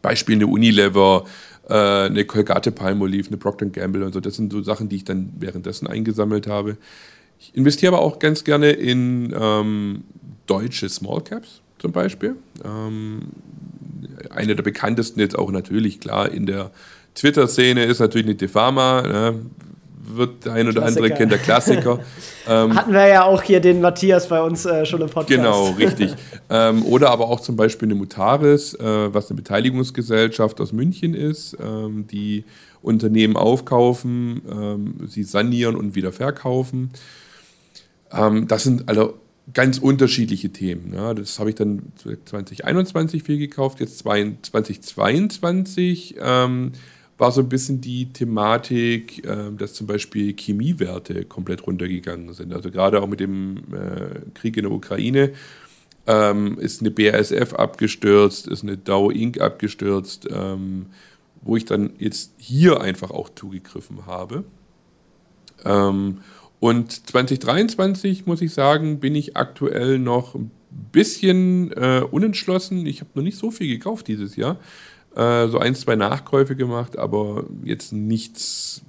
Beispiel 0.00 0.36
eine 0.36 0.46
Unilever, 0.46 1.24
äh, 1.68 1.74
eine 1.74 2.24
Colgate 2.24 2.70
Palmolive, 2.70 3.28
eine 3.28 3.36
Procter 3.36 3.66
Gamble 3.66 4.04
und 4.04 4.12
so. 4.12 4.20
Das 4.20 4.36
sind 4.36 4.52
so 4.52 4.62
Sachen, 4.62 4.88
die 4.88 4.96
ich 4.96 5.04
dann 5.04 5.32
währenddessen 5.38 5.86
eingesammelt 5.88 6.46
habe. 6.46 6.76
Ich 7.40 7.56
investiere 7.56 7.94
aber 7.94 8.02
auch 8.02 8.20
ganz 8.20 8.44
gerne 8.44 8.70
in 8.70 9.34
ähm, 9.36 10.04
deutsche 10.46 10.88
Small 10.88 11.22
Caps 11.22 11.60
zum 11.78 11.92
Beispiel. 11.92 12.36
Ähm, 12.64 13.28
eine 14.30 14.54
der 14.54 14.62
bekanntesten 14.62 15.20
jetzt 15.20 15.38
auch 15.38 15.50
natürlich, 15.50 16.00
klar, 16.00 16.30
in 16.30 16.46
der 16.46 16.70
Twitter-Szene 17.14 17.84
ist 17.84 17.98
natürlich 17.98 18.26
eine 18.26 18.34
Defama. 18.36 19.02
Ne? 19.02 19.40
wird 20.16 20.44
der 20.44 20.54
ein 20.54 20.66
oder 20.66 20.80
Klassiker. 20.80 21.02
andere 21.04 21.16
kennt, 21.16 21.32
der 21.32 21.38
Klassiker. 21.38 22.00
ähm, 22.48 22.74
Hatten 22.76 22.92
wir 22.92 23.06
ja 23.06 23.24
auch 23.24 23.42
hier 23.42 23.60
den 23.60 23.80
Matthias 23.80 24.28
bei 24.28 24.40
uns 24.42 24.64
äh, 24.64 24.84
schon 24.86 25.00
im 25.00 25.08
Podcast. 25.08 25.28
Genau, 25.28 25.70
richtig. 25.70 26.14
ähm, 26.50 26.84
oder 26.84 27.10
aber 27.10 27.28
auch 27.28 27.40
zum 27.40 27.56
Beispiel 27.56 27.88
eine 27.88 27.94
Mutaris, 27.94 28.74
äh, 28.74 29.14
was 29.14 29.30
eine 29.30 29.36
Beteiligungsgesellschaft 29.36 30.60
aus 30.60 30.72
München 30.72 31.14
ist, 31.14 31.56
ähm, 31.62 32.06
die 32.08 32.44
Unternehmen 32.82 33.36
aufkaufen, 33.36 34.42
ähm, 34.50 34.94
sie 35.06 35.22
sanieren 35.22 35.76
und 35.76 35.94
wieder 35.94 36.12
verkaufen. 36.12 36.90
Ähm, 38.12 38.48
das 38.48 38.64
sind 38.64 38.88
also 38.88 39.14
ganz 39.54 39.78
unterschiedliche 39.78 40.50
Themen. 40.50 40.92
Ja. 40.94 41.14
Das 41.14 41.38
habe 41.38 41.50
ich 41.50 41.56
dann 41.56 41.92
2021 42.24 43.22
viel 43.22 43.38
gekauft, 43.38 43.80
jetzt 43.80 43.98
2022 43.98 46.16
war 47.22 47.30
so 47.30 47.40
ein 47.40 47.48
bisschen 47.48 47.80
die 47.80 48.12
Thematik, 48.12 49.24
äh, 49.24 49.52
dass 49.56 49.74
zum 49.74 49.86
Beispiel 49.86 50.34
Chemiewerte 50.36 51.24
komplett 51.24 51.64
runtergegangen 51.64 52.34
sind. 52.34 52.52
Also 52.52 52.72
gerade 52.72 53.00
auch 53.00 53.06
mit 53.06 53.20
dem 53.20 53.58
äh, 53.72 54.28
Krieg 54.34 54.56
in 54.56 54.64
der 54.64 54.72
Ukraine 54.72 55.30
ähm, 56.08 56.58
ist 56.58 56.80
eine 56.80 56.90
BASF 56.90 57.54
abgestürzt, 57.54 58.48
ist 58.48 58.64
eine 58.64 58.76
Dow 58.76 59.12
Inc. 59.12 59.40
abgestürzt, 59.40 60.26
ähm, 60.30 60.86
wo 61.42 61.56
ich 61.56 61.64
dann 61.64 61.92
jetzt 61.98 62.32
hier 62.38 62.80
einfach 62.80 63.12
auch 63.12 63.30
zugegriffen 63.32 64.04
habe. 64.06 64.42
Ähm, 65.64 66.22
und 66.62 67.08
2023, 67.08 68.24
muss 68.24 68.40
ich 68.40 68.54
sagen, 68.54 69.00
bin 69.00 69.16
ich 69.16 69.36
aktuell 69.36 69.98
noch 69.98 70.36
ein 70.36 70.52
bisschen 70.92 71.72
äh, 71.72 72.02
unentschlossen. 72.08 72.86
Ich 72.86 73.00
habe 73.00 73.10
noch 73.14 73.24
nicht 73.24 73.36
so 73.36 73.50
viel 73.50 73.66
gekauft 73.66 74.06
dieses 74.06 74.36
Jahr. 74.36 74.58
Äh, 75.16 75.48
so 75.48 75.58
ein, 75.58 75.74
zwei 75.74 75.96
Nachkäufe 75.96 76.54
gemacht, 76.54 76.96
aber 76.96 77.46
jetzt 77.64 77.92
nichts, 77.92 78.82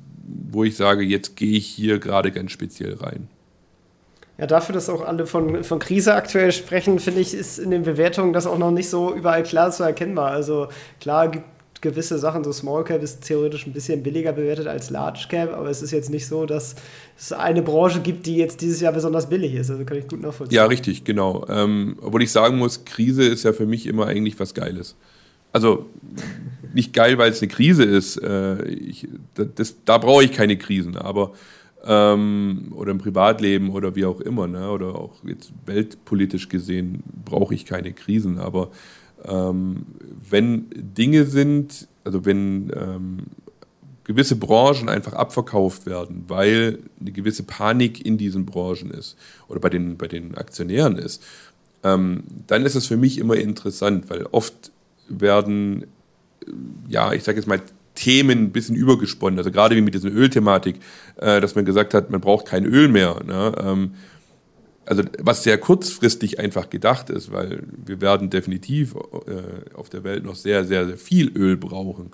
wo 0.52 0.64
ich 0.64 0.78
sage, 0.78 1.02
jetzt 1.02 1.36
gehe 1.36 1.58
ich 1.58 1.66
hier 1.66 1.98
gerade 1.98 2.32
ganz 2.32 2.52
speziell 2.52 2.94
rein. 2.94 3.28
Ja, 4.38 4.46
dafür, 4.46 4.74
dass 4.74 4.88
auch 4.88 5.02
alle 5.02 5.26
von, 5.26 5.64
von 5.64 5.80
Krise 5.80 6.14
aktuell 6.14 6.52
sprechen, 6.52 7.00
finde 7.00 7.22
ich, 7.22 7.34
ist 7.34 7.58
in 7.58 7.72
den 7.72 7.82
Bewertungen 7.82 8.34
das 8.34 8.46
auch 8.46 8.60
noch 8.60 8.70
nicht 8.70 8.92
so 8.92 9.16
überall 9.16 9.42
klar 9.42 9.72
zu 9.72 9.82
erkennbar. 9.82 10.30
Also 10.30 10.68
klar 11.00 11.28
gibt 11.28 11.46
gewisse 11.84 12.18
Sachen, 12.18 12.44
so 12.44 12.52
Small 12.52 12.84
Cap 12.84 13.04
ist 13.04 13.22
theoretisch 13.22 13.68
ein 13.68 13.74
bisschen 13.74 14.02
billiger 14.02 14.34
bewertet 14.34 14.66
als 14.66 14.90
Large 14.90 15.28
Cap, 15.30 15.54
aber 15.54 15.70
es 15.70 15.84
ist 15.84 15.92
jetzt 15.92 16.10
nicht 16.10 16.26
so, 16.26 16.48
dass 16.48 16.74
es 17.16 17.32
eine 17.32 17.62
Branche 17.62 18.02
gibt, 18.02 18.26
die 18.26 18.38
jetzt 18.38 18.62
dieses 18.62 18.82
Jahr 18.82 18.94
besonders 18.94 19.30
billig 19.30 19.54
ist. 19.54 19.70
Also 19.70 19.86
kann 19.86 19.98
ich 19.98 20.08
gut 20.08 20.22
nachvollziehen. 20.22 20.56
Ja, 20.56 20.66
richtig, 20.66 21.04
genau. 21.04 21.46
Ähm, 21.48 21.98
obwohl 22.02 22.24
ich 22.24 22.32
sagen 22.32 22.58
muss, 22.58 22.86
Krise 22.86 23.24
ist 23.24 23.44
ja 23.44 23.54
für 23.54 23.68
mich 23.68 23.86
immer 23.86 24.08
eigentlich 24.08 24.40
was 24.40 24.56
Geiles 24.56 24.96
also 25.54 25.86
nicht 26.74 26.92
geil, 26.92 27.18
weil 27.18 27.32
es 27.32 27.42
eine 27.42 27.48
Krise 27.48 27.84
ist. 27.84 28.18
Äh, 28.18 28.66
ich, 28.66 29.08
das, 29.36 29.78
da 29.86 30.00
brauche 30.00 30.24
ich 30.24 30.34
keine 30.34 30.58
Krisen, 30.58 30.98
aber 30.98 31.32
ähm, 31.86 32.74
oder 32.76 32.92
im 32.92 32.98
Privatleben 32.98 33.70
oder 33.70 33.96
wie 33.96 34.06
auch 34.06 34.20
immer, 34.20 34.48
ne? 34.48 34.70
oder 34.72 34.96
auch 34.96 35.24
jetzt 35.24 35.54
weltpolitisch 35.66 36.50
gesehen 36.50 37.04
brauche 37.24 37.54
ich 37.54 37.66
keine 37.66 37.94
Krisen. 37.94 38.40
Aber 38.40 38.72
ähm, 39.28 39.86
wenn 40.30 40.66
Dinge 40.76 41.26
sind, 41.26 41.88
also 42.04 42.26
wenn 42.26 42.72
ähm, 42.76 43.18
gewisse 44.04 44.36
Branchen 44.36 44.90
einfach 44.90 45.14
abverkauft 45.14 45.86
werden, 45.86 46.26
weil 46.28 46.80
eine 47.00 47.12
gewisse 47.12 47.44
Panik 47.44 48.06
in 48.06 48.18
diesen 48.18 48.46
Branchen 48.46 48.92
ist 48.92 49.18
oder 49.48 49.60
bei 49.60 49.70
den, 49.70 49.98
bei 49.98 50.08
den 50.08 50.36
Aktionären 50.36 50.98
ist, 50.98 51.24
ähm, 51.84 52.24
dann 52.48 52.66
ist 52.66 52.76
es 52.76 52.88
für 52.88 52.98
mich 52.98 53.18
immer 53.18 53.36
interessant, 53.36 54.10
weil 54.10 54.26
oft 54.32 54.72
werden, 55.08 55.86
ja, 56.88 57.14
ich 57.14 57.24
sage 57.24 57.38
jetzt 57.38 57.48
mal, 57.48 57.62
Themen 57.96 58.46
ein 58.46 58.52
bisschen 58.52 58.76
übergesponnen. 58.76 59.38
Also 59.38 59.52
gerade 59.52 59.76
wie 59.76 59.82
mit 59.82 59.94
dieser 59.94 60.12
Ölthematik, 60.12 60.78
äh, 61.18 61.40
dass 61.40 61.56
man 61.56 61.64
gesagt 61.64 61.94
hat, 61.94 62.10
man 62.10 62.22
braucht 62.22 62.48
kein 62.48 62.66
Öl 62.66 62.88
mehr. 62.88 63.22
Ne? 63.24 63.54
Ähm, 63.64 63.92
also 64.86 65.04
was 65.20 65.44
sehr 65.44 65.58
kurzfristig 65.58 66.40
einfach 66.40 66.70
gedacht 66.70 67.10
ist, 67.10 67.32
weil 67.32 67.64
wir 67.86 68.02
werden 68.02 68.30
definitiv 68.30 68.96
äh, 68.96 69.74
auf 69.76 69.90
der 69.90 70.04
Welt 70.04 70.24
noch 70.26 70.36
sehr, 70.36 70.66
sehr, 70.66 70.86
sehr 70.86 70.98
viel 70.98 71.36
Öl 71.38 71.58
brauchen. 71.58 72.12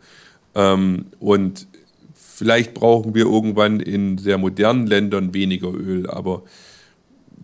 Ähm, 0.55 1.07
und 1.19 1.67
vielleicht 2.13 2.73
brauchen 2.73 3.15
wir 3.15 3.25
irgendwann 3.25 3.79
in 3.79 4.17
sehr 4.17 4.38
modernen 4.38 4.88
Ländern 4.88 5.33
weniger 5.33 5.73
Öl, 5.73 6.09
aber 6.09 6.43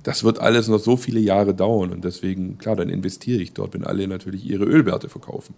das 0.04 0.24
wird 0.24 0.40
alles 0.40 0.68
noch 0.68 0.80
so 0.80 0.98
viele 0.98 1.20
Jahre 1.20 1.56
dauern 1.56 1.92
und 1.92 2.06
deswegen, 2.06 2.58
klar, 2.60 2.76
dann 2.76 2.90
investiere 2.90 3.42
ich 3.42 3.54
dort, 3.54 3.74
wenn 3.74 3.84
alle 3.84 4.08
natürlich 4.08 4.46
ihre 4.46 4.66
Ölwerte 4.66 5.10
verkaufen. 5.10 5.56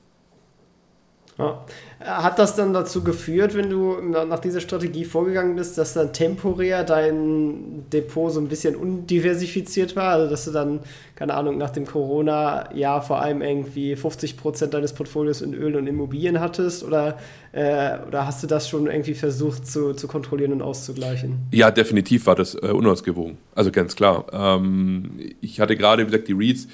Ja. 1.37 1.65
Hat 1.99 2.39
das 2.39 2.55
dann 2.55 2.73
dazu 2.73 3.03
geführt, 3.03 3.55
wenn 3.55 3.69
du 3.69 3.99
nach 4.01 4.39
dieser 4.39 4.59
Strategie 4.59 5.05
vorgegangen 5.05 5.55
bist, 5.55 5.77
dass 5.77 5.93
dann 5.93 6.13
temporär 6.13 6.83
dein 6.83 7.85
Depot 7.91 8.31
so 8.31 8.39
ein 8.39 8.47
bisschen 8.47 8.75
undiversifiziert 8.75 9.95
war? 9.95 10.13
Also, 10.13 10.29
dass 10.29 10.45
du 10.45 10.51
dann, 10.51 10.79
keine 11.15 11.35
Ahnung, 11.35 11.57
nach 11.57 11.69
dem 11.69 11.85
Corona-Jahr 11.85 13.01
vor 13.01 13.21
allem 13.21 13.41
irgendwie 13.41 13.95
50 13.95 14.37
Prozent 14.37 14.73
deines 14.73 14.93
Portfolios 14.93 15.41
in 15.41 15.53
Öl 15.53 15.75
und 15.75 15.85
Immobilien 15.85 16.39
hattest? 16.39 16.83
Oder, 16.83 17.17
äh, 17.51 17.97
oder 18.07 18.25
hast 18.25 18.41
du 18.41 18.47
das 18.47 18.67
schon 18.69 18.87
irgendwie 18.87 19.15
versucht 19.15 19.67
zu, 19.67 19.93
zu 19.93 20.07
kontrollieren 20.07 20.53
und 20.53 20.61
auszugleichen? 20.61 21.47
Ja, 21.51 21.69
definitiv 21.71 22.25
war 22.25 22.35
das 22.35 22.55
äh, 22.55 22.67
unausgewogen. 22.67 23.37
Also 23.53 23.71
ganz 23.71 23.95
klar. 23.95 24.25
Ähm, 24.31 25.19
ich 25.41 25.59
hatte 25.59 25.75
gerade, 25.75 26.03
wie 26.03 26.11
gesagt, 26.11 26.27
die 26.27 26.33
REITs 26.33 26.67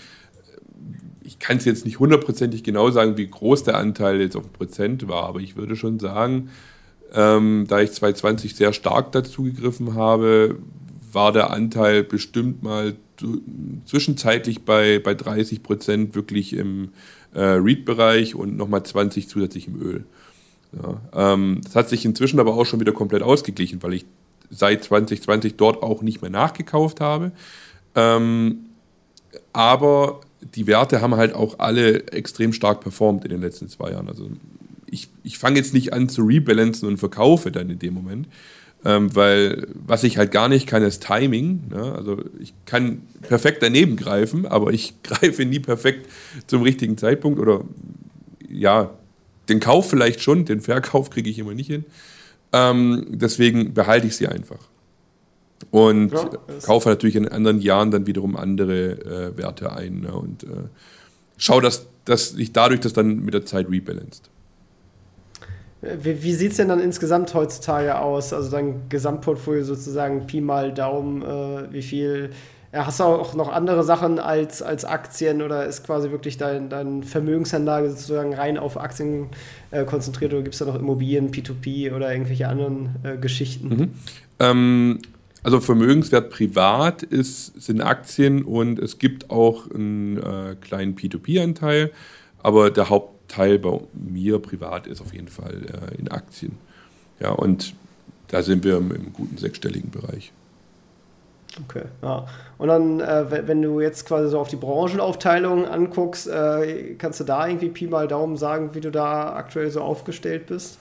ich 1.34 1.40
kann 1.40 1.58
es 1.58 1.66
jetzt 1.66 1.86
nicht 1.86 2.00
hundertprozentig 2.00 2.64
genau 2.64 2.92
sagen, 2.92 3.18
wie 3.18 3.28
groß 3.28 3.64
der 3.64 3.78
Anteil 3.78 4.22
jetzt 4.22 4.36
auf 4.36 4.54
Prozent 4.54 5.08
war, 5.08 5.24
aber 5.24 5.40
ich 5.40 5.56
würde 5.56 5.76
schon 5.76 6.00
sagen, 6.00 6.50
ähm, 7.12 7.66
da 7.68 7.82
ich 7.82 7.92
2020 7.92 8.56
sehr 8.56 8.72
stark 8.72 9.12
dazu 9.14 9.44
gegriffen 9.44 9.96
habe, 9.96 10.60
war 11.12 11.32
der 11.32 11.50
Anteil 11.50 12.04
bestimmt 12.04 12.62
mal 12.62 12.96
zwischenzeitlich 13.86 14.64
bei, 14.64 15.00
bei 15.00 15.16
30 15.16 15.64
Prozent 15.64 16.16
wirklich 16.16 16.54
im 16.54 16.90
äh, 17.34 17.42
Read-Bereich 17.42 18.36
und 18.36 18.56
nochmal 18.56 18.84
20 18.84 19.28
zusätzlich 19.28 19.68
im 19.68 19.82
Öl. 19.82 20.06
Ja, 20.72 21.34
ähm, 21.34 21.62
das 21.64 21.76
hat 21.76 21.90
sich 21.90 22.06
inzwischen 22.06 22.40
aber 22.40 22.54
auch 22.54 22.66
schon 22.66 22.80
wieder 22.80 22.92
komplett 22.92 23.24
ausgeglichen, 23.24 23.82
weil 23.82 23.94
ich 23.94 24.06
seit 24.52 24.84
2020 24.84 25.56
dort 25.56 25.82
auch 25.82 26.04
nicht 26.04 26.22
mehr 26.22 26.32
nachgekauft 26.32 27.00
habe. 27.00 27.32
Ähm, 27.96 28.66
aber 29.52 30.22
die 30.56 30.68
Werte 30.68 31.02
haben 31.02 31.16
halt 31.16 31.34
auch 31.34 31.60
alle 31.60 32.08
extrem 32.08 32.54
stark 32.54 32.82
performt 32.82 33.24
in 33.24 33.32
den 33.32 33.42
letzten 33.42 33.70
zwei 33.70 33.92
Jahren. 33.92 34.08
Also 34.08 34.30
ich, 34.90 35.10
ich 35.24 35.38
fange 35.38 35.58
jetzt 35.58 35.74
nicht 35.74 35.94
an 35.94 36.10
zu 36.10 36.24
rebalancen 36.24 36.88
und 36.88 36.98
verkaufe 36.98 37.52
dann 37.52 37.70
in 37.70 37.80
dem 37.80 37.94
Moment, 37.94 38.28
ähm, 38.86 39.16
weil 39.16 39.68
was 39.74 40.04
ich 40.04 40.18
halt 40.18 40.32
gar 40.32 40.50
nicht 40.50 40.68
kann, 40.68 40.84
ist 40.84 41.04
Timing. 41.04 41.64
Ne? 41.70 41.94
Also 41.96 42.24
ich 42.40 42.54
kann 42.66 43.02
perfekt 43.22 43.64
daneben 43.64 43.96
greifen, 43.96 44.46
aber 44.46 44.72
ich 44.72 44.94
greife 45.04 45.46
nie 45.46 45.60
perfekt 45.60 46.10
zum 46.48 46.62
richtigen 46.62 46.98
Zeitpunkt 46.98 47.40
oder 47.40 47.64
ja, 48.50 48.92
den 49.50 49.60
Kauf 49.60 49.90
vielleicht 49.90 50.22
schon, 50.22 50.46
den 50.46 50.62
Verkauf 50.62 51.10
kriege 51.10 51.30
ich 51.30 51.40
immer 51.40 51.54
nicht 51.54 51.68
hin. 51.68 51.86
Ähm, 52.52 53.08
deswegen 53.10 53.74
behalte 53.74 54.08
ich 54.08 54.16
sie 54.16 54.28
einfach. 54.28 54.60
Und 55.72 56.12
ja, 56.12 56.30
kaufe 56.66 56.90
natürlich 56.90 57.16
in 57.16 57.28
anderen 57.28 57.60
Jahren 57.62 57.92
dann 57.92 58.08
wiederum 58.08 58.36
andere 58.36 58.92
äh, 58.92 59.38
Werte 59.38 59.72
ein. 59.74 60.02
Ne? 60.02 60.14
Und 60.14 60.44
äh, 60.44 60.48
schaue, 61.38 61.62
dass, 61.62 61.88
dass 62.06 62.30
sich 62.30 62.54
dadurch 62.54 62.82
das 62.82 62.94
dann 62.94 63.24
mit 63.24 63.34
der 63.34 63.46
Zeit 63.46 63.70
rebalanced. 63.70 64.30
Wie, 65.82 66.24
wie 66.24 66.34
sieht 66.34 66.52
es 66.52 66.58
denn 66.58 66.70
dann 66.70 66.80
insgesamt 66.80 67.34
heutzutage 67.34 68.00
aus? 68.00 68.32
Also 68.32 68.50
dein 68.50 68.88
Gesamtportfolio 68.90 69.64
sozusagen 69.64 70.28
Pi 70.28 70.40
mal 70.40 70.74
Daumen, 70.74 71.22
äh, 71.22 71.74
wie 71.74 71.82
viel 71.82 72.30
ja, 72.74 72.88
hast 72.88 73.00
du 73.00 73.04
auch 73.04 73.36
noch 73.36 73.50
andere 73.50 73.84
Sachen 73.84 74.18
als, 74.18 74.64
als 74.64 74.84
Aktien 74.84 75.44
oder 75.44 75.68
ist 75.68 75.86
quasi 75.86 76.10
wirklich 76.10 76.38
deine 76.38 76.70
dein 76.70 77.04
Vermögensanlage 77.04 77.92
sozusagen 77.92 78.34
rein 78.34 78.58
auf 78.58 78.78
Aktien 78.78 79.28
äh, 79.70 79.86
konzentriert 79.86 80.34
oder 80.34 80.42
gibt 80.42 80.56
es 80.56 80.60
da 80.60 80.66
noch 80.66 80.76
Immobilien, 80.76 81.32
P2P 81.32 81.94
oder 81.94 82.12
irgendwelche 82.12 82.48
anderen 82.48 82.96
äh, 83.04 83.18
Geschichten? 83.18 83.68
Mhm. 83.68 83.92
Ähm, 84.40 85.00
also 85.44 85.60
Vermögenswert 85.60 86.30
privat 86.30 87.04
ist, 87.04 87.62
sind 87.62 87.82
Aktien 87.82 88.44
und 88.44 88.80
es 88.80 88.98
gibt 88.98 89.30
auch 89.30 89.70
einen 89.70 90.18
äh, 90.18 90.56
kleinen 90.62 90.96
P2P-Anteil, 90.96 91.92
aber 92.42 92.72
der 92.72 92.90
Hauptteil 92.90 93.60
bei 93.60 93.80
mir 93.94 94.40
privat 94.40 94.88
ist 94.88 95.02
auf 95.02 95.14
jeden 95.14 95.28
Fall 95.28 95.90
äh, 95.92 96.00
in 96.00 96.10
Aktien. 96.10 96.54
Ja, 97.20 97.32
und 97.32 97.74
da 98.30 98.42
sind 98.42 98.64
wir 98.64 98.78
im, 98.78 98.92
im 98.92 99.12
guten 99.12 99.38
sechsstelligen 99.38 99.92
Bereich. 99.92 100.32
Okay, 101.68 101.84
ja. 102.02 102.26
Und 102.58 102.70
dann, 102.70 103.00
äh, 103.02 103.48
wenn 103.48 103.62
du 103.62 103.80
jetzt 103.80 104.08
quasi 104.08 104.30
so 104.30 104.40
auf 104.40 104.48
die 104.48 104.56
Branchenaufteilung 104.56 105.68
anguckst, 105.68 106.28
äh, 106.28 106.96
kannst 106.98 107.20
du 107.20 107.26
da 107.26 107.48
irgendwie 107.48 107.70
Pi 107.70 107.88
mal 107.88 108.08
Daumen 108.08 108.38
sagen, 108.38 108.74
wie 108.74 108.82
du 108.82 108.92
da 108.92 109.36
aktuell 109.36 109.70
so 109.70 109.82
aufgestellt 109.82 110.48
bist? 110.48 110.80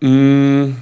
Mmh 0.00 0.74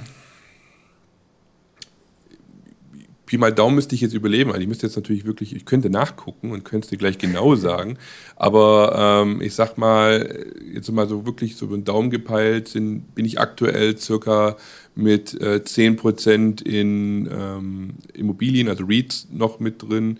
Pi 3.31 3.37
mal 3.37 3.53
Daumen 3.53 3.75
müsste 3.75 3.95
ich 3.95 4.01
jetzt 4.01 4.13
überleben. 4.13 4.49
Also 4.49 4.61
ich 4.61 4.67
müsste 4.67 4.87
jetzt 4.87 4.97
natürlich 4.97 5.23
wirklich, 5.23 5.55
ich 5.55 5.63
könnte 5.63 5.89
nachgucken 5.89 6.51
und 6.51 6.65
könnte 6.65 6.83
es 6.83 6.89
dir 6.89 6.97
gleich 6.97 7.17
genau 7.17 7.55
sagen. 7.67 7.97
Aber 8.35 9.23
ähm, 9.23 9.41
ich 9.41 9.55
sag 9.55 9.77
mal, 9.77 10.47
jetzt 10.73 10.91
mal 10.91 11.07
so 11.07 11.25
wirklich 11.25 11.55
so 11.55 11.67
über 11.67 11.77
den 11.77 11.85
Daumen 11.85 12.09
gepeilt, 12.09 12.67
sind, 12.67 13.15
bin 13.15 13.23
ich 13.23 13.39
aktuell 13.39 13.97
circa 13.97 14.57
mit 14.95 15.39
äh, 15.39 15.61
10% 15.63 16.61
in 16.61 17.29
ähm, 17.31 17.93
Immobilien, 18.13 18.67
also 18.67 18.83
REITs 18.83 19.29
noch 19.31 19.61
mit 19.61 19.81
drin. 19.81 20.19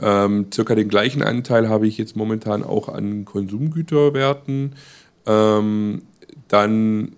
Ähm, 0.00 0.46
circa 0.52 0.74
den 0.74 0.88
gleichen 0.88 1.22
Anteil 1.22 1.68
habe 1.68 1.86
ich 1.86 1.96
jetzt 1.96 2.16
momentan 2.16 2.64
auch 2.64 2.88
an 2.88 3.24
Konsumgüterwerten. 3.24 4.74
Ähm, 5.26 6.02
dann 6.48 7.12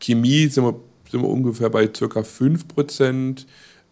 Chemie 0.00 0.46
sind 0.46 0.64
wir, 0.64 0.80
sind 1.10 1.22
wir 1.22 1.28
ungefähr 1.28 1.70
bei 1.70 1.88
circa 1.94 2.20
5%. 2.20 3.46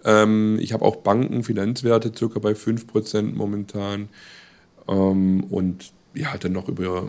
Ähm, 0.04 0.58
ich 0.60 0.72
habe 0.72 0.84
auch 0.84 0.96
Banken, 0.96 1.42
Finanzwerte 1.42 2.12
circa 2.16 2.38
bei 2.38 2.52
5% 2.52 3.34
momentan. 3.34 4.08
Ähm, 4.88 5.44
und 5.50 5.92
ja, 6.14 6.36
dann 6.38 6.52
noch 6.52 6.68
über 6.68 7.08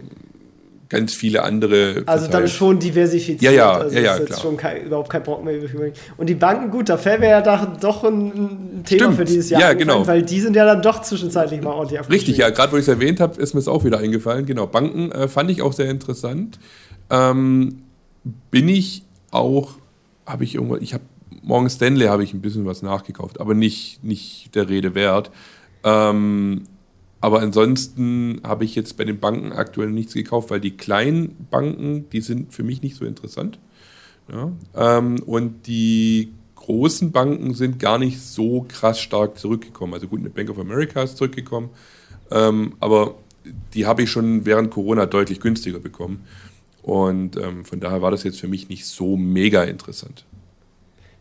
ganz 0.89 1.13
viele 1.13 1.43
andere. 1.43 2.03
Also 2.05 2.25
verteilt. 2.25 2.33
dann 2.33 2.47
schon 2.47 2.79
diversifiziert. 2.79 3.41
Ja, 3.41 3.51
ja, 3.51 3.71
also 3.73 3.95
ja, 3.95 4.01
ja 4.01 4.13
ist 4.13 4.19
jetzt 4.19 4.27
klar. 4.29 4.39
schon 4.39 4.57
kein, 4.57 4.85
überhaupt 4.85 5.09
kein 5.09 5.23
Brocken 5.23 5.45
mehr 5.45 5.61
übrig. 5.61 5.93
Und 6.17 6.27
die 6.27 6.35
Banken, 6.35 6.71
gut, 6.71 6.89
da 6.89 6.97
fällt 6.97 7.19
mir 7.21 7.29
ja 7.29 7.41
doch 7.41 8.03
ein 8.03 8.83
Thema 8.85 9.03
Stimmt. 9.03 9.15
für 9.15 9.25
dieses 9.25 9.49
Jahr. 9.51 9.61
Ja, 9.61 9.73
genau. 9.73 10.05
Weil 10.05 10.23
die 10.23 10.41
sind 10.41 10.55
ja 10.55 10.65
dann 10.65 10.81
doch 10.81 11.01
zwischenzeitlich 11.01 11.61
mal 11.61 11.71
ordentlich 11.71 12.09
Richtig, 12.09 12.37
ja, 12.37 12.49
gerade 12.49 12.73
wo 12.73 12.77
ich 12.77 12.83
es 12.83 12.87
erwähnt 12.87 13.19
habe, 13.19 13.39
ist 13.39 13.53
mir 13.53 13.59
es 13.59 13.67
auch 13.67 13.83
wieder 13.83 13.99
eingefallen. 13.99 14.45
Genau, 14.45 14.65
Banken 14.65 15.11
äh, 15.11 15.27
fand 15.27 15.51
ich 15.51 15.61
auch 15.61 15.73
sehr 15.73 15.89
interessant. 15.89 16.59
Ähm, 17.11 17.83
bin 18.51 18.67
ich 18.67 19.03
auch, 19.31 19.73
habe 20.29 20.43
ich 20.43 20.55
irgendwas, 20.55 20.81
ich 20.81 20.93
habe 20.93 21.03
Morgan 21.41 21.69
Stanley 21.69 22.05
habe 22.05 22.23
ich 22.23 22.33
ein 22.33 22.41
bisschen 22.41 22.65
was 22.65 22.81
nachgekauft, 22.81 23.39
aber 23.39 23.53
nicht, 23.53 24.03
nicht 24.03 24.53
der 24.55 24.69
Rede 24.69 24.95
wert. 24.95 25.31
Ähm, 25.83 26.63
aber 27.21 27.41
ansonsten 27.41 28.41
habe 28.43 28.65
ich 28.65 28.75
jetzt 28.75 28.97
bei 28.97 29.03
den 29.03 29.19
Banken 29.19 29.51
aktuell 29.51 29.89
nichts 29.89 30.13
gekauft, 30.13 30.51
weil 30.51 30.59
die 30.59 30.77
kleinen 30.77 31.47
Banken, 31.49 32.09
die 32.11 32.21
sind 32.21 32.53
für 32.53 32.63
mich 32.63 32.81
nicht 32.81 32.95
so 32.95 33.05
interessant. 33.05 33.59
Ja? 34.31 34.51
Ähm, 34.75 35.21
und 35.25 35.67
die 35.67 36.31
großen 36.55 37.11
Banken 37.11 37.53
sind 37.53 37.79
gar 37.79 37.97
nicht 37.97 38.21
so 38.21 38.65
krass 38.67 38.99
stark 38.99 39.37
zurückgekommen. 39.37 39.93
Also 39.93 40.07
gut, 40.07 40.19
eine 40.19 40.29
Bank 40.29 40.49
of 40.49 40.59
America 40.59 41.01
ist 41.01 41.17
zurückgekommen, 41.17 41.69
ähm, 42.31 42.73
aber 42.79 43.15
die 43.73 43.85
habe 43.85 44.03
ich 44.03 44.11
schon 44.11 44.45
während 44.45 44.69
Corona 44.69 45.05
deutlich 45.05 45.39
günstiger 45.39 45.79
bekommen. 45.79 46.23
Und 46.89 47.37
ähm, 47.37 47.65
von 47.65 47.79
daher 47.79 48.01
war 48.01 48.09
das 48.09 48.23
jetzt 48.23 48.39
für 48.39 48.47
mich 48.47 48.67
nicht 48.67 48.87
so 48.87 49.15
mega 49.15 49.63
interessant. 49.63 50.25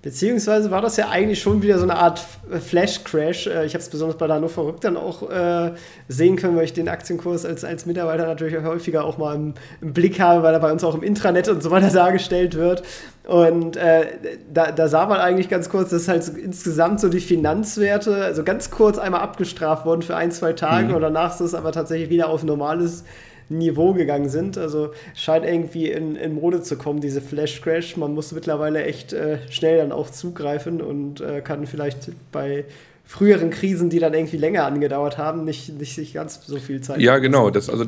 Beziehungsweise 0.01 0.71
war 0.71 0.81
das 0.81 0.97
ja 0.97 1.11
eigentlich 1.11 1.43
schon 1.43 1.61
wieder 1.61 1.77
so 1.77 1.83
eine 1.83 1.97
Art 1.97 2.21
Flash-Crash. 2.21 3.49
Äh, 3.49 3.67
ich 3.67 3.75
habe 3.75 3.83
es 3.83 3.91
besonders 3.91 4.17
bei 4.17 4.27
Dano 4.27 4.49
verrückt 4.49 4.85
dann 4.85 4.97
auch 4.97 5.29
äh, 5.29 5.73
sehen 6.09 6.37
können, 6.37 6.57
weil 6.57 6.65
ich 6.65 6.73
den 6.73 6.89
Aktienkurs 6.89 7.45
als, 7.45 7.65
als 7.65 7.85
Mitarbeiter 7.85 8.27
natürlich 8.27 8.57
häufiger 8.63 9.05
auch 9.05 9.19
mal 9.19 9.37
im, 9.37 9.55
im, 9.83 9.93
Blick 9.93 10.19
habe, 10.21 10.43
weil 10.43 10.55
er 10.55 10.61
bei 10.61 10.73
uns 10.73 10.83
auch 10.85 10.95
im 10.95 11.03
Intranet 11.03 11.51
und 11.51 11.63
so 11.63 11.71
weiter 11.71 11.91
dargestellt 11.93 12.55
wird. 12.55 12.83
Und 13.27 13.77
äh, 13.77 14.07
da, 14.51 14.73
da, 14.73 14.89
sah 14.89 15.05
man 15.05 15.21
eigentlich 15.21 15.51
ganz 15.51 15.69
kurz, 15.69 15.91
dass 15.91 16.09
halt 16.09 16.25
so 16.25 16.33
insgesamt 16.33 16.99
so 17.01 17.11
die 17.11 17.21
Finanzwerte, 17.21 18.25
also 18.25 18.43
ganz 18.43 18.71
kurz 18.71 18.97
einmal 18.97 19.21
abgestraft 19.21 19.85
wurden 19.85 20.01
für 20.01 20.17
ein, 20.17 20.31
zwei 20.31 20.55
Tage 20.55 20.89
mhm. 20.89 20.95
und 20.95 21.03
danach 21.03 21.35
ist 21.35 21.41
es 21.41 21.55
aber 21.55 21.73
tatsächlich 21.73 22.09
wieder 22.09 22.31
auf 22.31 22.43
normales 22.43 23.05
Niveau 23.49 23.95
gegangen 23.95 24.29
sind. 24.29 24.59
Also 24.59 24.91
scheint 25.15 25.45
irgendwie 25.45 25.91
in, 25.91 26.17
in 26.17 26.35
Mode 26.35 26.63
zu 26.63 26.77
kommen, 26.77 27.01
diese 27.01 27.21
Flash 27.21 27.61
Crash. 27.61 27.97
Man 27.97 28.15
muss 28.15 28.33
mittlerweile 28.33 28.85
echt 28.85 29.13
äh, 29.13 29.39
schnell 29.51 29.79
dann 29.79 29.93
auch 29.93 30.11
zugreifen 30.11 30.81
und 30.81 31.21
äh, 31.21 31.41
kann 31.41 31.67
vielleicht 31.67 32.11
bei 32.31 32.65
früheren 33.05 33.51
Krisen, 33.51 33.89
die 33.89 34.01
dann 34.01 34.13
irgendwie 34.13 34.37
länger 34.37 34.67
angedauert 34.67 35.17
haben, 35.17 35.45
nicht, 35.45 35.79
nicht 35.79 35.95
sich 35.95 36.13
ganz 36.13 36.47
so 36.47 36.59
viel 36.59 36.83
Zeit. 36.83 37.01
Ja, 37.01 37.19
genau. 37.19 37.49
Das, 37.49 37.71
also, 37.71 37.87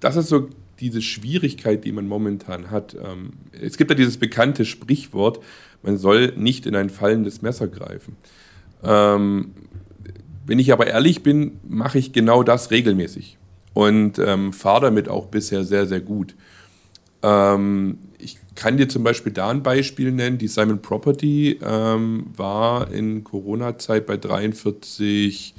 das 0.00 0.16
ist 0.16 0.28
so 0.28 0.48
diese 0.80 1.00
Schwierigkeit, 1.00 1.84
die 1.84 1.92
man 1.92 2.06
momentan 2.06 2.70
hat. 2.70 2.94
Ähm, 2.94 3.30
es 3.58 3.78
gibt 3.78 3.90
ja 3.90 3.96
dieses 3.96 4.18
bekannte 4.18 4.64
Sprichwort, 4.64 5.40
man 5.82 5.96
soll 5.96 6.34
nicht 6.36 6.66
in 6.66 6.76
ein 6.76 6.90
fallendes 6.90 7.40
Messer 7.40 7.66
greifen. 7.66 8.16
Ähm, 8.84 9.52
wenn 10.44 10.58
ich 10.58 10.72
aber 10.72 10.86
ehrlich 10.86 11.22
bin, 11.22 11.58
mache 11.66 11.98
ich 11.98 12.12
genau 12.12 12.42
das 12.42 12.70
regelmäßig 12.70 13.37
und 13.78 14.18
ähm, 14.18 14.52
fahre 14.52 14.86
damit 14.86 15.08
auch 15.08 15.26
bisher 15.26 15.62
sehr, 15.62 15.86
sehr 15.86 16.00
gut. 16.00 16.34
Ähm, 17.22 17.98
ich 18.18 18.36
kann 18.56 18.76
dir 18.76 18.88
zum 18.88 19.04
Beispiel 19.04 19.30
da 19.30 19.50
ein 19.50 19.62
Beispiel 19.62 20.10
nennen. 20.10 20.36
Die 20.36 20.48
Simon 20.48 20.82
Property 20.82 21.60
ähm, 21.62 22.26
war 22.36 22.90
in 22.90 23.22
Corona-Zeit 23.22 24.04
bei 24.06 24.16
43 24.16 25.54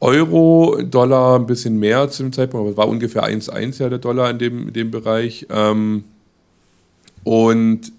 Euro, 0.00 0.82
Dollar 0.82 1.38
ein 1.38 1.46
bisschen 1.46 1.78
mehr 1.78 2.10
zu 2.10 2.24
dem 2.24 2.32
Zeitpunkt, 2.32 2.62
aber 2.62 2.70
es 2.72 2.76
war 2.76 2.88
ungefähr 2.88 3.22
1,1 3.22 3.80
ja 3.80 3.88
der 3.88 4.00
Dollar 4.00 4.28
in 4.28 4.38
dem, 4.40 4.66
in 4.66 4.74
dem 4.74 4.90
Bereich. 4.90 5.46
Ähm, 5.50 6.02
und 7.22 7.92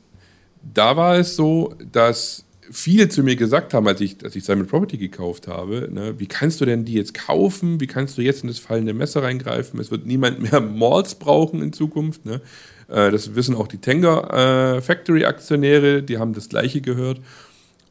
da 0.74 0.98
war 0.98 1.18
es 1.18 1.38
so, 1.38 1.76
dass 1.94 2.44
viele 2.72 3.10
zu 3.10 3.24
mir 3.24 3.36
gesagt 3.36 3.74
haben, 3.74 3.88
als 3.88 4.02
ich, 4.02 4.24
als 4.24 4.36
ich 4.36 4.44
Simon 4.44 4.68
Property 4.68 4.98
gekauft 4.98 5.48
habe, 5.48 5.90
ne, 5.92 6.20
wie 6.20 6.28
kannst 6.28 6.62
du 6.62 6.66
denn 6.66 6.86
die 6.86 6.94
jetzt 6.94 7.14
kaufen? 7.14 7.80
Wie 7.80 7.88
kannst 7.88 8.18
du 8.18 8.22
jetzt 8.22 8.44
in 8.44 8.48
das 8.48 8.60
fallende 8.60 8.94
Messer 8.94 9.24
reingreifen? 9.24 9.80
Es 9.80 9.92
wird 9.92 10.06
niemand 10.06 10.40
mehr 10.40 10.62
Malls 10.62 11.16
brauchen 11.16 11.62
in 11.62 11.74
Zukunft. 11.74 12.26
Ne? 12.26 12.42
Äh, 12.88 13.12
das 13.12 13.36
wissen 13.36 13.56
auch 13.56 13.68
die 13.68 13.78
Tenga 13.78 14.76
äh, 14.78 14.82
Factory 14.82 15.26
Aktionäre, 15.26 16.04
die 16.04 16.18
haben 16.18 16.34
das 16.34 16.50
Gleiche 16.50 16.82
gehört. 16.82 17.20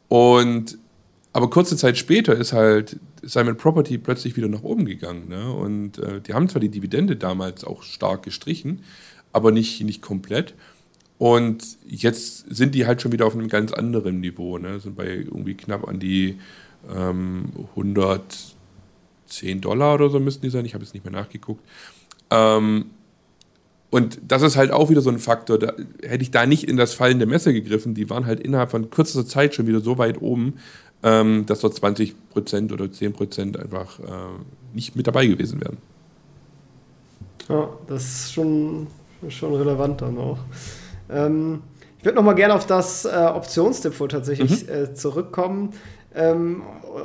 Und 0.09 0.79
aber 1.33 1.51
kurze 1.51 1.77
Zeit 1.77 1.99
später 1.99 2.35
ist 2.35 2.53
halt 2.53 2.99
Simon 3.23 3.57
Property 3.57 3.99
plötzlich 3.99 4.37
wieder 4.37 4.49
nach 4.49 4.63
oben 4.63 4.87
gegangen. 4.87 5.29
Ne? 5.29 5.53
Und 5.53 5.99
äh, 5.99 6.21
die 6.21 6.35
haben 6.35 6.49
zwar 6.49 6.61
die 6.61 6.71
Dividende 6.71 7.17
damals 7.17 7.65
auch 7.65 7.83
stark 7.83 8.23
gestrichen, 8.23 8.83
aber 9.33 9.53
nicht, 9.53 9.81
nicht 9.85 10.03
komplett. 10.03 10.55
Und 11.19 11.79
jetzt 11.87 12.55
sind 12.55 12.75
die 12.75 12.87
halt 12.87 13.03
schon 13.03 13.13
wieder 13.13 13.27
auf 13.27 13.35
einem 13.35 13.49
ganz 13.49 13.73
anderen 13.73 14.21
Niveau. 14.21 14.59
Ne? 14.59 14.79
Sind 14.79 14.97
bei 14.97 15.09
irgendwie 15.09 15.55
knapp 15.55 15.87
an 15.89 15.99
die 15.99 16.39
ähm, 16.95 17.47
110 17.71 19.61
Dollar 19.61 19.95
oder 19.95 20.11
so 20.11 20.21
müssten 20.21 20.43
die 20.43 20.51
sein. 20.51 20.65
Ich 20.65 20.75
habe 20.75 20.85
jetzt 20.85 20.95
nicht 20.95 21.05
mehr 21.05 21.13
nachgeguckt. 21.13 21.65
Ähm, 22.31 22.87
und 23.91 24.21
das 24.29 24.43
ist 24.43 24.57
halt 24.57 24.71
auch 24.71 24.91
wieder 24.91 25.01
so 25.01 25.11
ein 25.11 25.19
Faktor. 25.19 25.59
Da, 25.59 25.73
hätte 26.03 26.23
ich 26.23 26.31
da 26.31 26.47
nicht 26.47 26.65
in 26.65 26.77
das 26.77 26.95
fallende 26.95 27.27
Messer 27.27 27.53
gegriffen, 27.53 27.95
die 27.95 28.11
waren 28.11 28.27
halt 28.27 28.39
innerhalb 28.41 28.71
von 28.71 28.91
kürzester 28.91 29.27
Zeit 29.27 29.55
schon 29.55 29.67
wieder 29.67 29.81
so 29.81 29.99
weit 29.99 30.21
oben, 30.21 30.55
ähm, 31.03 31.47
dass 31.47 31.61
dort 31.61 31.75
20% 31.75 32.15
oder 32.73 32.85
10% 32.85 33.59
einfach 33.59 33.99
äh, 33.99 34.05
nicht 34.75 34.95
mit 34.95 35.07
dabei 35.07 35.27
gewesen 35.27 35.61
wären. 35.61 35.79
Ja, 37.49 37.71
das 37.87 38.05
ist 38.05 38.33
schon, 38.35 38.89
schon 39.29 39.55
relevant 39.55 40.03
dann 40.03 40.19
auch. 40.19 40.39
Ähm, 41.11 41.63
ich 41.99 42.05
würde 42.05 42.17
noch 42.17 42.23
mal 42.23 42.35
gerne 42.35 42.55
auf 42.55 42.67
das 42.67 43.05
äh, 43.05 43.09
Optionsdepot 43.09 44.11
tatsächlich 44.11 44.67
mhm. 44.67 44.73
äh, 44.73 44.95
zurückkommen. 44.95 45.73
Ähm, 46.15 46.63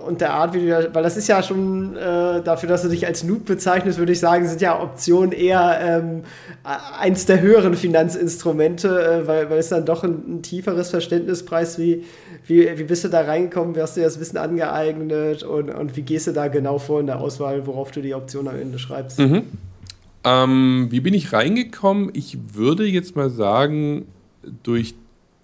und 0.08 0.22
der 0.22 0.34
Art, 0.34 0.54
wie 0.54 0.62
du 0.62 0.70
da, 0.70 0.96
weil 0.96 1.04
das 1.04 1.18
ist 1.18 1.28
ja 1.28 1.44
schon 1.44 1.96
äh, 1.96 2.42
dafür, 2.42 2.70
dass 2.70 2.84
du 2.84 2.90
dich 2.90 3.06
als 3.06 3.24
Noob 3.24 3.46
bezeichnest, 3.46 4.00
würde 4.00 4.12
ich 4.12 4.20
sagen, 4.20 4.48
sind 4.48 4.62
ja 4.62 4.82
Optionen 4.82 5.32
eher 5.32 5.80
ähm, 5.82 6.24
eins 6.64 7.26
der 7.26 7.42
höheren 7.42 7.76
Finanzinstrumente, 7.76 8.88
äh, 8.88 9.28
weil, 9.28 9.50
weil 9.50 9.60
es 9.60 9.70
dann 9.70 9.86
doch 9.86 10.04
ein, 10.04 10.38
ein, 10.38 10.42
tieferes 10.42 10.90
Verständnispreis, 10.90 11.78
wie, 11.78 12.06
wie, 12.48 12.78
wie 12.78 12.84
bist 12.84 13.04
du 13.04 13.10
da 13.10 13.22
reingekommen, 13.22 13.76
wie 13.76 13.82
hast 13.82 13.98
du 13.98 14.02
dir 14.02 14.06
das 14.06 14.20
Wissen 14.20 14.38
angeeignet 14.38 15.44
und, 15.44 15.70
und 15.70 15.96
wie 15.96 16.02
gehst 16.02 16.28
du 16.28 16.32
da 16.32 16.48
genau 16.48 16.80
vor 16.80 17.00
in 17.00 17.08
der 17.08 17.20
Auswahl, 17.20 17.68
worauf 17.68 17.92
du 17.92 18.02
die 18.02 18.16
Option 18.16 18.48
am 18.48 18.60
Ende 18.60 18.80
schreibst? 18.80 19.20
Mhm. 19.20 19.44
Ähm, 20.24 20.88
wie 20.90 21.02
bin 21.02 21.14
ich 21.14 21.34
reingekommen? 21.34 22.12
Ich 22.14 22.38
würde 22.54 22.86
jetzt 22.86 23.16
mal 23.16 23.30
sagen, 23.30 24.06
durch 24.64 24.96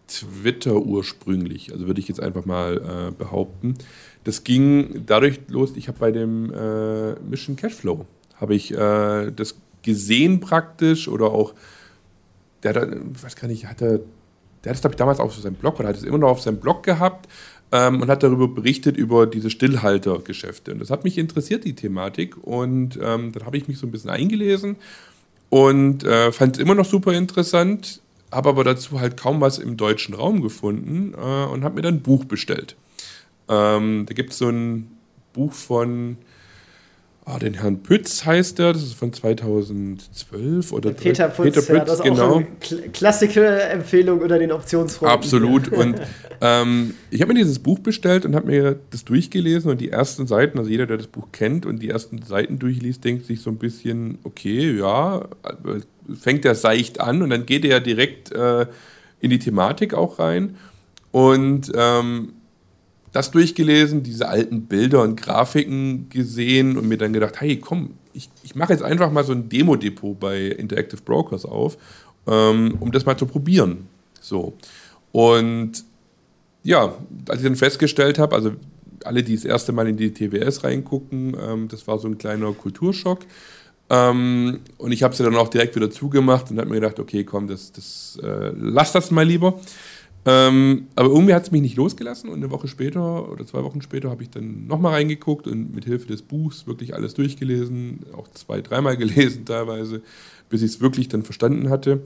Twitter 0.07 0.75
ursprünglich. 0.75 1.71
Also 1.71 1.87
würde 1.87 1.99
ich 1.99 2.07
jetzt 2.07 2.21
einfach 2.21 2.45
mal 2.45 3.09
äh, 3.09 3.11
behaupten. 3.11 3.75
Das 4.23 4.43
ging 4.43 5.03
dadurch 5.05 5.39
los, 5.47 5.73
ich 5.75 5.87
habe 5.87 5.99
bei 5.99 6.11
dem 6.11 6.51
äh, 6.53 7.13
Mission 7.21 7.55
Cashflow, 7.55 8.05
habe 8.35 8.55
ich 8.55 8.71
äh, 8.73 9.31
das 9.31 9.55
gesehen 9.81 10.39
praktisch 10.39 11.07
oder 11.07 11.31
auch, 11.31 11.53
der 12.63 12.73
hat, 12.73 12.89
ich 13.15 13.23
weiß 13.23 13.35
gar 13.35 13.47
nicht, 13.47 13.67
hat 13.67 13.81
er, 13.81 13.99
der 14.63 14.71
hat 14.71 14.75
es 14.75 14.81
glaube 14.81 14.93
ich 14.93 14.97
damals 14.97 15.19
auf 15.19 15.33
seinem 15.35 15.55
Blog 15.55 15.79
oder 15.79 15.89
hat 15.89 15.95
es 15.95 16.03
immer 16.03 16.17
noch 16.17 16.29
auf 16.29 16.41
seinem 16.41 16.59
Blog 16.59 16.83
gehabt 16.83 17.29
ähm, 17.71 18.01
und 18.01 18.09
hat 18.09 18.23
darüber 18.23 18.47
berichtet, 18.47 18.97
über 18.97 19.27
diese 19.27 19.49
Stillhaltergeschäfte. 19.49 20.73
Und 20.73 20.79
das 20.79 20.89
hat 20.89 21.03
mich 21.03 21.17
interessiert, 21.17 21.65
die 21.65 21.75
Thematik. 21.75 22.35
Und 22.41 22.99
ähm, 23.01 23.31
dann 23.31 23.45
habe 23.45 23.57
ich 23.57 23.67
mich 23.67 23.77
so 23.77 23.87
ein 23.87 23.91
bisschen 23.91 24.09
eingelesen 24.09 24.77
und 25.49 26.03
äh, 26.03 26.31
fand 26.31 26.57
es 26.57 26.61
immer 26.61 26.75
noch 26.75 26.85
super 26.85 27.13
interessant, 27.13 28.01
habe 28.31 28.49
aber 28.49 28.63
dazu 28.63 28.99
halt 28.99 29.17
kaum 29.17 29.41
was 29.41 29.57
im 29.57 29.77
deutschen 29.77 30.13
Raum 30.13 30.41
gefunden 30.41 31.13
äh, 31.13 31.45
und 31.45 31.63
habe 31.63 31.75
mir 31.75 31.81
dann 31.81 31.95
ein 31.95 32.01
Buch 32.01 32.25
bestellt. 32.25 32.75
Ähm, 33.47 34.05
da 34.07 34.13
gibt 34.13 34.31
es 34.31 34.37
so 34.37 34.49
ein 34.49 34.91
Buch 35.33 35.53
von, 35.53 36.17
Ah, 37.31 37.37
den 37.37 37.53
Herrn 37.53 37.83
Pütz 37.83 38.25
heißt 38.25 38.57
er, 38.59 38.73
das 38.73 38.81
ist 38.81 38.95
von 38.95 39.13
2012 39.13 40.71
oder 40.71 40.93
Peter 40.93 41.27
Pütz, 41.27 41.53
Peter 41.53 41.61
Pütz 41.61 41.77
ja, 41.77 41.85
das 41.85 41.95
ist 41.99 42.03
genau. 42.03 42.23
auch 42.23 42.35
eine 42.37 42.89
klassische 42.91 43.45
Empfehlung 43.45 44.21
unter 44.21 44.39
den 44.39 44.51
Optionsfreunden. 44.51 45.15
Absolut. 45.15 45.67
Und 45.71 46.01
ähm, 46.41 46.95
ich 47.11 47.21
habe 47.21 47.31
mir 47.31 47.39
dieses 47.39 47.59
Buch 47.59 47.77
bestellt 47.77 48.25
und 48.25 48.35
habe 48.35 48.47
mir 48.47 48.79
das 48.89 49.05
durchgelesen 49.05 49.69
und 49.69 49.79
die 49.79 49.91
ersten 49.91 50.25
Seiten, 50.25 50.57
also 50.57 50.71
jeder, 50.71 50.87
der 50.87 50.97
das 50.97 51.07
Buch 51.07 51.27
kennt 51.31 51.65
und 51.65 51.83
die 51.83 51.89
ersten 51.89 52.21
Seiten 52.23 52.57
durchliest, 52.57 53.03
denkt 53.03 53.25
sich 53.25 53.41
so 53.41 53.49
ein 53.49 53.57
bisschen, 53.57 54.17
okay, 54.23 54.75
ja, 54.75 55.27
fängt 56.19 56.45
er 56.45 56.55
seicht 56.55 56.99
an 56.99 57.21
und 57.21 57.29
dann 57.29 57.45
geht 57.45 57.65
er 57.65 57.79
direkt 57.79 58.31
äh, 58.31 58.65
in 59.19 59.29
die 59.29 59.39
Thematik 59.39 59.93
auch 59.93 60.17
rein. 60.17 60.55
Und 61.11 61.71
ähm, 61.75 62.33
das 63.11 63.31
durchgelesen, 63.31 64.03
diese 64.03 64.27
alten 64.27 64.63
Bilder 64.63 65.01
und 65.01 65.19
Grafiken 65.19 66.09
gesehen 66.09 66.77
und 66.77 66.87
mir 66.87 66.97
dann 66.97 67.13
gedacht, 67.13 67.41
hey, 67.41 67.57
komm, 67.57 67.95
ich, 68.13 68.29
ich 68.43 68.55
mache 68.55 68.73
jetzt 68.73 68.83
einfach 68.83 69.11
mal 69.11 69.23
so 69.23 69.33
ein 69.33 69.49
Demo-Depot 69.49 70.19
bei 70.19 70.45
Interactive 70.45 71.01
Brokers 71.01 71.45
auf, 71.45 71.77
ähm, 72.27 72.77
um 72.79 72.91
das 72.91 73.05
mal 73.05 73.17
zu 73.17 73.25
probieren. 73.25 73.87
So. 74.21 74.53
Und 75.11 75.83
ja, 76.63 76.93
als 77.27 77.39
ich 77.39 77.45
dann 77.45 77.55
festgestellt 77.55 78.19
habe, 78.19 78.35
also 78.35 78.51
alle, 79.05 79.23
die 79.23 79.35
das 79.35 79.45
erste 79.45 79.71
Mal 79.71 79.87
in 79.87 79.97
die 79.97 80.13
TWS 80.13 80.63
reingucken, 80.63 81.35
ähm, 81.39 81.67
das 81.69 81.87
war 81.87 81.99
so 81.99 82.07
ein 82.07 82.17
kleiner 82.17 82.51
Kulturschock. 82.51 83.19
Ähm, 83.89 84.59
und 84.77 84.91
ich 84.91 85.01
habe 85.03 85.15
sie 85.15 85.23
dann 85.23 85.35
auch 85.35 85.47
direkt 85.47 85.75
wieder 85.75 85.89
zugemacht 85.89 86.51
und 86.51 86.59
habe 86.59 86.69
mir 86.69 86.79
gedacht, 86.79 86.99
okay, 86.99 87.23
komm, 87.23 87.47
das, 87.47 87.71
das 87.71 88.19
äh, 88.21 88.51
lass 88.55 88.91
das 88.91 89.09
mal 89.09 89.25
lieber. 89.25 89.59
Ähm, 90.25 90.87
aber 90.95 91.09
irgendwie 91.09 91.33
hat 91.33 91.43
es 91.43 91.51
mich 91.51 91.61
nicht 91.61 91.77
losgelassen 91.77 92.29
und 92.29 92.37
eine 92.37 92.51
Woche 92.51 92.67
später 92.67 93.31
oder 93.31 93.45
zwei 93.45 93.63
Wochen 93.63 93.81
später 93.81 94.09
habe 94.09 94.21
ich 94.21 94.29
dann 94.29 94.67
nochmal 94.67 94.93
reingeguckt 94.93 95.47
und 95.47 95.73
mit 95.73 95.85
Hilfe 95.85 96.07
des 96.07 96.21
Buchs 96.21 96.67
wirklich 96.67 96.93
alles 96.93 97.13
durchgelesen, 97.13 98.05
auch 98.15 98.27
zwei, 98.33 98.61
dreimal 98.61 98.97
gelesen 98.97 99.45
teilweise, 99.45 100.01
bis 100.49 100.61
ich 100.61 100.71
es 100.71 100.81
wirklich 100.81 101.07
dann 101.07 101.23
verstanden 101.23 101.69
hatte 101.69 102.01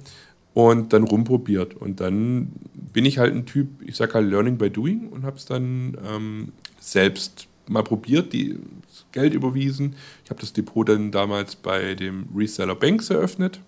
und 0.53 0.93
dann 0.93 1.03
rumprobiert. 1.03 1.75
Und 1.75 1.99
dann 1.99 2.51
bin 2.73 3.05
ich 3.05 3.17
halt 3.17 3.33
ein 3.33 3.45
Typ, 3.45 3.67
ich 3.85 3.95
sage 3.95 4.13
halt 4.13 4.29
Learning 4.29 4.57
by 4.57 4.69
Doing 4.69 5.07
und 5.09 5.23
habe 5.23 5.37
es 5.37 5.45
dann 5.45 5.97
ähm, 6.07 6.51
selbst 6.79 7.47
mal 7.67 7.83
probiert, 7.83 8.33
die, 8.33 8.57
das 8.87 9.05
Geld 9.11 9.33
überwiesen. 9.33 9.95
Ich 10.23 10.29
habe 10.29 10.39
das 10.39 10.53
Depot 10.53 10.87
dann 10.87 11.11
damals 11.11 11.55
bei 11.55 11.95
dem 11.95 12.27
Reseller 12.35 12.75
Banks 12.75 13.09
eröffnet. 13.09 13.59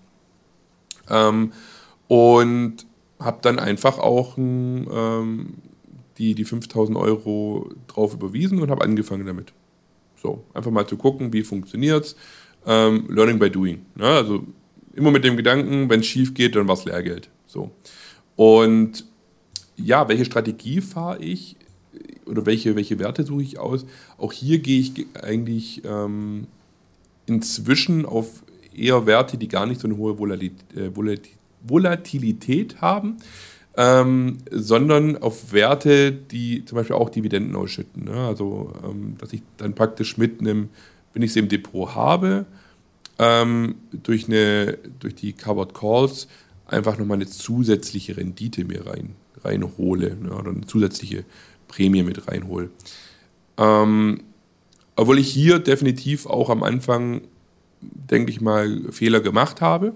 Ähm, 1.09 1.51
und 2.07 2.85
habe 3.25 3.39
dann 3.41 3.59
einfach 3.59 3.97
auch 3.99 4.37
ähm, 4.37 5.55
die, 6.17 6.35
die 6.35 6.45
5000 6.45 6.97
Euro 6.97 7.69
drauf 7.87 8.13
überwiesen 8.13 8.61
und 8.61 8.69
habe 8.71 8.83
angefangen 8.83 9.25
damit. 9.25 9.53
So, 10.21 10.43
einfach 10.53 10.71
mal 10.71 10.87
zu 10.87 10.95
gucken, 10.95 11.33
wie 11.33 11.43
funktioniert 11.43 12.05
es. 12.05 12.15
Ähm, 12.65 13.05
Learning 13.09 13.37
by 13.37 13.49
doing. 13.49 13.85
Ne? 13.95 14.05
Also 14.05 14.43
immer 14.93 15.11
mit 15.11 15.23
dem 15.23 15.37
Gedanken, 15.37 15.89
wenn 15.89 15.99
es 15.99 16.05
schief 16.05 16.33
geht, 16.33 16.55
dann 16.55 16.67
war 16.67 16.75
es 16.75 16.85
Lehrgeld. 16.85 17.29
So. 17.45 17.71
Und 18.35 19.05
ja, 19.75 20.07
welche 20.07 20.25
Strategie 20.25 20.81
fahre 20.81 21.21
ich 21.21 21.57
oder 22.25 22.45
welche, 22.45 22.75
welche 22.75 22.97
Werte 22.99 23.23
suche 23.23 23.43
ich 23.43 23.59
aus? 23.59 23.85
Auch 24.17 24.31
hier 24.31 24.59
gehe 24.59 24.79
ich 24.79 25.05
eigentlich 25.21 25.83
ähm, 25.85 26.47
inzwischen 27.25 28.05
auf 28.05 28.43
eher 28.75 29.05
Werte, 29.05 29.37
die 29.37 29.47
gar 29.47 29.65
nicht 29.65 29.81
so 29.81 29.87
eine 29.87 29.97
hohe 29.97 30.17
Volatilität, 30.17 30.77
äh, 30.77 30.95
Volatilität 31.67 32.81
haben, 32.81 33.17
ähm, 33.77 34.37
sondern 34.51 35.17
auf 35.17 35.51
Werte, 35.51 36.11
die 36.11 36.65
zum 36.65 36.77
Beispiel 36.77 36.95
auch 36.95 37.09
Dividenden 37.09 37.55
ausschütten. 37.55 38.05
Ne? 38.05 38.27
Also, 38.27 38.73
ähm, 38.83 39.15
dass 39.17 39.33
ich 39.33 39.41
dann 39.57 39.75
praktisch 39.75 40.17
mitnehme, 40.17 40.69
wenn 41.13 41.21
ich 41.21 41.33
sie 41.33 41.39
im 41.39 41.49
Depot 41.49 41.95
habe, 41.95 42.45
ähm, 43.19 43.75
durch, 43.91 44.27
eine, 44.27 44.77
durch 44.99 45.15
die 45.15 45.33
Covered 45.33 45.73
Calls 45.73 46.27
einfach 46.67 46.97
nochmal 46.97 47.17
eine 47.17 47.27
zusätzliche 47.27 48.17
Rendite 48.17 48.65
mir 48.65 48.85
rein, 48.85 49.15
reinhole 49.43 50.15
ne? 50.15 50.33
oder 50.33 50.51
eine 50.51 50.65
zusätzliche 50.65 51.25
Prämie 51.67 52.03
mit 52.03 52.27
reinhole. 52.27 52.69
Ähm, 53.57 54.21
obwohl 54.95 55.19
ich 55.19 55.29
hier 55.29 55.59
definitiv 55.59 56.25
auch 56.25 56.49
am 56.49 56.63
Anfang, 56.63 57.21
denke 57.81 58.31
ich 58.31 58.41
mal, 58.41 58.81
Fehler 58.91 59.19
gemacht 59.19 59.61
habe. 59.61 59.93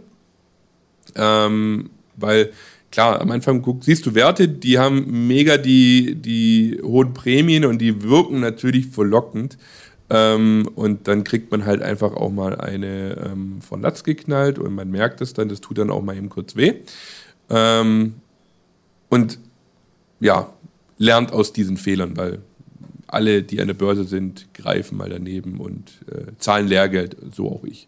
Ähm, 1.15 1.89
weil 2.15 2.52
klar, 2.91 3.22
am 3.22 3.32
Anfang 3.32 3.62
guck, 3.62 3.84
siehst 3.84 4.06
du 4.06 4.15
Werte, 4.15 4.48
die 4.48 4.80
haben 4.80 5.28
mega 5.28 5.58
die, 5.58 6.15
die 6.15 6.80
hohen 6.84 7.13
Prämien 7.13 7.65
und 7.65 7.80
die 7.80 8.04
wirken 8.04 8.39
natürlich 8.39 8.88
verlockend. 8.88 9.58
Ähm, 10.10 10.67
und 10.76 11.08
dann 11.08 11.24
kriegt 11.24 11.52
man 11.52 11.65
halt 11.65 11.84
einfach 11.84 12.13
auch 12.13 12.32
mal 12.32 12.60
eine 12.60 13.32
ähm, 13.32 13.62
von 13.62 13.82
Latz 13.82 14.04
geknallt 14.04 14.58
und 14.58 14.74
man 14.74 14.89
merkt 14.89 15.22
es 15.22 15.34
dann, 15.34 15.50
das 15.50 15.62
tut 15.62 15.78
dann 15.78 15.91
auch 15.91 16.02
mal 16.02 16.17
eben 16.17 16.30
kurz 16.30 16.56
weh. 16.56 16.74
Ähm, 17.50 18.15
und 19.10 19.39
ja, 20.19 20.52
lernt 20.98 21.32
aus 21.32 21.54
diesen 21.54 21.78
Fehlern, 21.78 22.17
weil 22.17 22.39
alle, 23.08 23.43
die 23.43 23.62
an 23.62 23.67
der 23.67 23.74
Börse 23.76 24.04
sind, 24.04 24.54
greifen 24.54 24.98
mal 24.98 25.10
daneben 25.10 25.60
und 25.60 25.91
äh, 26.12 26.32
zahlen 26.38 26.67
Lehrgeld, 26.67 27.15
so 27.32 27.50
auch 27.50 27.63
ich. 27.63 27.88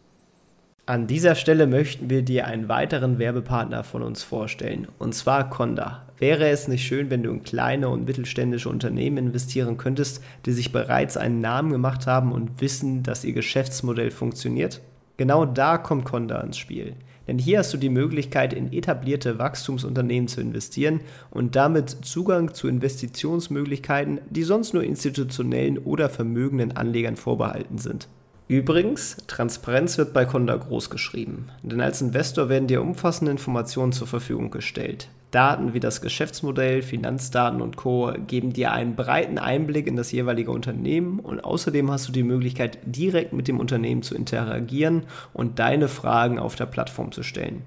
An 0.92 1.08
dieser 1.08 1.36
Stelle 1.36 1.68
möchten 1.68 2.10
wir 2.10 2.22
dir 2.22 2.48
einen 2.48 2.68
weiteren 2.68 3.18
Werbepartner 3.18 3.86
von 3.86 4.04
uns 4.04 4.24
vorstellen, 4.24 4.90
und 5.00 5.16
zwar 5.16 5.50
Conda. 5.50 6.06
Wäre 6.18 6.50
es 6.50 6.68
nicht 6.68 6.86
schön, 6.86 7.10
wenn 7.10 7.24
du 7.24 7.32
in 7.32 7.44
kleine 7.44 7.88
und 7.88 8.04
mittelständische 8.04 8.68
Unternehmen 8.68 9.16
investieren 9.16 9.78
könntest, 9.78 10.22
die 10.46 10.52
sich 10.52 10.74
bereits 10.74 11.16
einen 11.16 11.40
Namen 11.40 11.72
gemacht 11.72 12.08
haben 12.08 12.34
und 12.34 12.60
wissen, 12.60 13.04
dass 13.04 13.24
ihr 13.24 13.32
Geschäftsmodell 13.32 14.12
funktioniert? 14.12 14.82
Genau 15.16 15.46
da 15.46 15.78
kommt 15.78 16.04
Conda 16.04 16.42
ins 16.42 16.58
Spiel. 16.58 16.96
Denn 17.26 17.38
hier 17.38 17.60
hast 17.60 17.74
du 17.74 17.78
die 17.78 17.88
Möglichkeit, 17.88 18.52
in 18.52 18.74
etablierte 18.74 19.40
Wachstumsunternehmen 19.40 20.28
zu 20.28 20.42
investieren 20.42 21.00
und 21.30 21.56
damit 21.56 21.90
Zugang 21.90 22.54
zu 22.54 22.68
Investitionsmöglichkeiten, 22.68 24.20
die 24.30 24.44
sonst 24.44 24.74
nur 24.74 24.84
institutionellen 24.84 25.78
oder 25.78 26.10
vermögenden 26.10 26.76
Anlegern 26.76 27.16
vorbehalten 27.16 27.78
sind. 27.78 28.10
Übrigens, 28.52 29.16
Transparenz 29.28 29.98
wird 29.98 30.12
bei 30.12 30.26
Conda 30.26 30.58
groß 30.58 30.90
geschrieben, 30.90 31.48
denn 31.64 31.80
als 31.80 32.02
Investor 32.02 32.50
werden 32.50 32.68
dir 32.68 32.82
umfassende 32.82 33.32
Informationen 33.32 33.94
zur 33.94 34.08
Verfügung 34.08 34.52
gestellt. 34.52 35.08
Daten 35.32 35.74
wie 35.74 35.80
das 35.80 36.02
Geschäftsmodell, 36.02 36.82
Finanzdaten 36.82 37.62
und 37.62 37.78
Co. 37.78 38.12
geben 38.28 38.52
dir 38.52 38.74
einen 38.74 38.98
breiten 38.98 39.38
Einblick 39.38 39.88
in 39.88 39.96
das 39.96 40.12
jeweilige 40.12 40.52
Unternehmen 40.52 41.22
und 41.22 41.46
außerdem 41.46 41.90
hast 41.90 42.10
du 42.10 42.12
die 42.12 42.24
Möglichkeit, 42.24 42.80
direkt 42.84 43.32
mit 43.32 43.48
dem 43.48 43.58
Unternehmen 43.58 44.04
zu 44.04 44.16
interagieren 44.16 45.04
und 45.32 45.60
deine 45.60 45.88
Fragen 45.88 46.38
auf 46.38 46.56
der 46.56 46.66
Plattform 46.66 47.14
zu 47.14 47.24
stellen. 47.24 47.62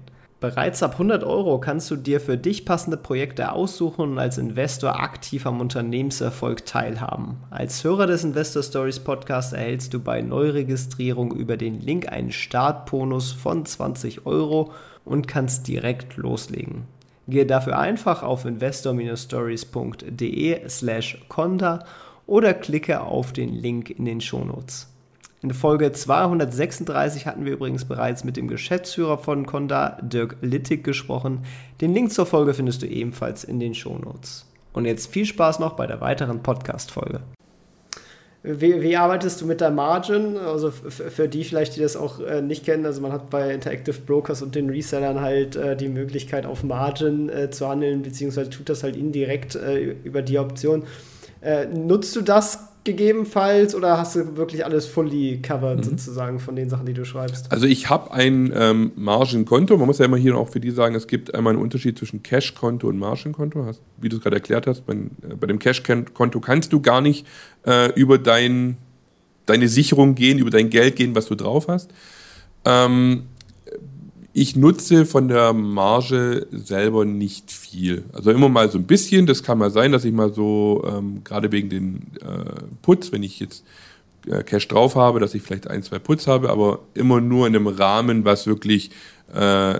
Bereits 0.45 0.83
ab 0.83 0.91
100 0.91 1.23
Euro 1.23 1.59
kannst 1.59 1.89
du 1.89 1.95
dir 1.95 2.21
für 2.21 2.37
dich 2.37 2.65
passende 2.65 2.97
Projekte 2.97 3.51
aussuchen 3.51 4.11
und 4.11 4.19
als 4.19 4.37
Investor 4.37 4.99
aktiv 4.99 5.47
am 5.47 5.59
Unternehmenserfolg 5.59 6.67
teilhaben. 6.67 7.37
Als 7.49 7.83
Hörer 7.83 8.05
des 8.05 8.23
Investor 8.23 8.61
Stories 8.61 8.99
Podcast 8.99 9.53
erhältst 9.53 9.91
du 9.95 9.99
bei 9.99 10.21
Neuregistrierung 10.21 11.31
über 11.31 11.57
den 11.57 11.81
Link 11.81 12.09
einen 12.09 12.31
Startbonus 12.31 13.31
von 13.31 13.65
20 13.65 14.27
Euro 14.27 14.71
und 15.03 15.27
kannst 15.27 15.67
direkt 15.67 16.15
loslegen. 16.15 16.83
Gehe 17.27 17.47
dafür 17.47 17.79
einfach 17.79 18.21
auf 18.21 18.45
investor-stories.de 18.45 20.69
slash 20.69 21.25
conda 21.27 21.83
oder 22.27 22.53
klicke 22.53 23.01
auf 23.01 23.33
den 23.33 23.51
Link 23.51 23.89
in 23.89 24.05
den 24.05 24.21
Shownotes. 24.21 24.94
In 25.45 25.53
Folge 25.53 25.91
236 25.91 27.27
hatten 27.27 27.45
wir 27.45 27.53
übrigens 27.53 27.85
bereits 27.85 28.23
mit 28.23 28.35
dem 28.35 28.47
Geschäftsführer 28.47 29.19
von 29.19 29.45
Conda, 29.45 29.99
Dirk 30.01 30.37
Littig, 30.41 30.83
gesprochen. 30.83 31.43
Den 31.81 31.93
Link 31.93 32.11
zur 32.11 32.25
Folge 32.25 32.55
findest 32.55 32.81
du 32.81 32.87
ebenfalls 32.87 33.43
in 33.43 33.59
den 33.59 33.75
Shownotes. 33.75 34.47
Und 34.73 34.85
jetzt 34.85 35.05
viel 35.05 35.27
Spaß 35.27 35.59
noch 35.59 35.73
bei 35.73 35.85
der 35.85 36.01
weiteren 36.01 36.41
Podcast-Folge. 36.41 37.19
Wie, 38.41 38.81
wie, 38.81 38.97
arbeitest 38.97 39.39
du 39.39 39.45
mit 39.45 39.61
der 39.61 39.69
Margin? 39.69 40.35
Also 40.35 40.71
für 40.71 41.29
die 41.29 41.43
vielleicht, 41.43 41.75
die 41.75 41.81
das 41.81 41.95
auch 41.95 42.19
äh, 42.21 42.41
nicht 42.41 42.65
kennen, 42.65 42.87
also 42.87 43.01
man 43.01 43.11
hat 43.11 43.29
bei 43.29 43.53
Interactive 43.53 44.01
Brokers 44.01 44.41
und 44.41 44.55
den 44.55 44.71
Resellern 44.71 45.21
halt 45.21 45.55
äh, 45.55 45.77
die 45.77 45.89
Möglichkeit 45.89 46.47
auf 46.47 46.63
Margin 46.63 47.29
äh, 47.29 47.51
zu 47.51 47.69
handeln, 47.69 48.01
beziehungsweise 48.01 48.49
tut 48.49 48.67
das 48.67 48.81
halt 48.81 48.95
indirekt 48.95 49.53
äh, 49.53 49.95
über 50.03 50.23
die 50.23 50.39
Option. 50.39 50.85
Äh, 51.41 51.67
nutzt 51.67 52.15
du 52.15 52.21
das 52.21 52.74
gegebenenfalls 52.85 53.75
oder 53.75 53.97
hast 53.97 54.15
du 54.15 54.37
wirklich 54.37 54.63
alles 54.63 54.85
fully 54.85 55.41
covered 55.41 55.79
mhm. 55.79 55.83
sozusagen 55.83 56.39
von 56.39 56.55
den 56.55 56.69
Sachen, 56.69 56.85
die 56.85 56.93
du 56.93 57.03
schreibst? 57.03 57.51
Also 57.51 57.65
ich 57.65 57.89
habe 57.89 58.11
ein 58.11 58.53
ähm, 58.55 58.91
Margenkonto. 58.95 59.75
Man 59.77 59.87
muss 59.87 59.97
ja 59.97 60.05
immer 60.05 60.17
hier 60.17 60.37
auch 60.37 60.49
für 60.49 60.59
die 60.59 60.71
sagen, 60.71 60.95
es 60.95 61.07
gibt 61.07 61.35
einmal 61.35 61.53
einen 61.53 61.61
Unterschied 61.61 61.97
zwischen 61.97 62.23
Cash-Konto 62.23 62.87
und 62.87 62.97
Margenkonto. 62.97 63.69
Wie 63.97 64.07
du 64.07 64.17
es 64.17 64.23
gerade 64.23 64.37
erklärt 64.37 64.67
hast, 64.67 64.85
bei, 64.85 64.93
äh, 64.93 65.35
bei 65.39 65.47
dem 65.47 65.59
Cash-Konto 65.59 66.39
kannst 66.39 66.71
du 66.71 66.79
gar 66.79 67.01
nicht 67.01 67.27
äh, 67.65 67.91
über 67.93 68.17
dein, 68.17 68.77
deine 69.47 69.67
Sicherung 69.67 70.15
gehen, 70.15 70.37
über 70.37 70.51
dein 70.51 70.69
Geld 70.69 70.95
gehen, 70.95 71.15
was 71.15 71.25
du 71.25 71.35
drauf 71.35 71.67
hast. 71.67 71.89
Ähm, 72.65 73.23
ich 74.37 74.57
nutze 74.57 75.05
von 75.05 75.29
der 75.29 75.53
Marge 75.53 76.47
selber 76.51 77.05
nicht 77.05 77.53
viel. 77.53 78.03
Also 78.11 78.31
immer 78.31 78.49
mal 78.49 78.69
so 78.69 78.77
ein 78.77 78.83
bisschen. 78.83 79.27
Das 79.27 79.43
kann 79.43 79.57
mal 79.57 79.71
sein, 79.71 79.93
dass 79.93 80.03
ich 80.03 80.11
mal 80.11 80.33
so, 80.33 80.85
ähm, 80.85 81.23
gerade 81.23 81.53
wegen 81.53 81.69
den 81.69 82.11
äh, 82.19 82.63
Putz, 82.81 83.13
wenn 83.13 83.23
ich 83.23 83.39
jetzt 83.39 83.63
äh, 84.27 84.43
Cash 84.43 84.67
drauf 84.67 84.95
habe, 84.95 85.21
dass 85.21 85.35
ich 85.35 85.41
vielleicht 85.41 85.69
ein, 85.69 85.83
zwei 85.83 85.99
Puts 85.99 86.27
habe, 86.27 86.49
aber 86.49 86.79
immer 86.95 87.21
nur 87.21 87.47
in 87.47 87.55
einem 87.55 87.67
Rahmen, 87.67 88.25
was 88.25 88.45
wirklich 88.45 88.91
äh, 89.33 89.79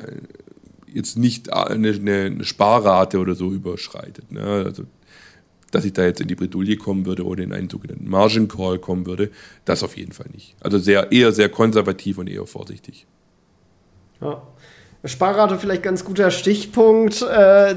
jetzt 0.87 1.17
nicht 1.17 1.51
eine, 1.51 1.89
eine, 1.89 2.43
Sparrate 2.45 3.19
oder 3.19 3.35
so 3.35 3.51
überschreitet. 3.51 4.31
Ne? 4.31 4.41
Also, 4.41 4.83
dass 5.71 5.83
ich 5.83 5.91
da 5.91 6.05
jetzt 6.05 6.21
in 6.21 6.29
die 6.29 6.35
Bredouille 6.35 6.77
kommen 6.77 7.05
würde 7.05 7.25
oder 7.25 7.43
in 7.43 7.51
einen 7.51 7.69
sogenannten 7.69 8.09
Margin 8.09 8.47
Call 8.47 8.79
kommen 8.79 9.05
würde, 9.05 9.31
das 9.65 9.83
auf 9.83 9.97
jeden 9.97 10.13
Fall 10.13 10.27
nicht. 10.31 10.55
Also 10.61 10.77
sehr, 10.77 11.11
eher 11.11 11.33
sehr 11.33 11.49
konservativ 11.49 12.19
und 12.19 12.29
eher 12.29 12.47
vorsichtig. 12.47 13.05
Ja. 14.21 14.41
Sparrate 15.06 15.60
vielleicht 15.60 15.84
ganz 15.84 16.04
guter 16.04 16.32
Stichpunkt. 16.32 17.21
Äh, 17.21 17.75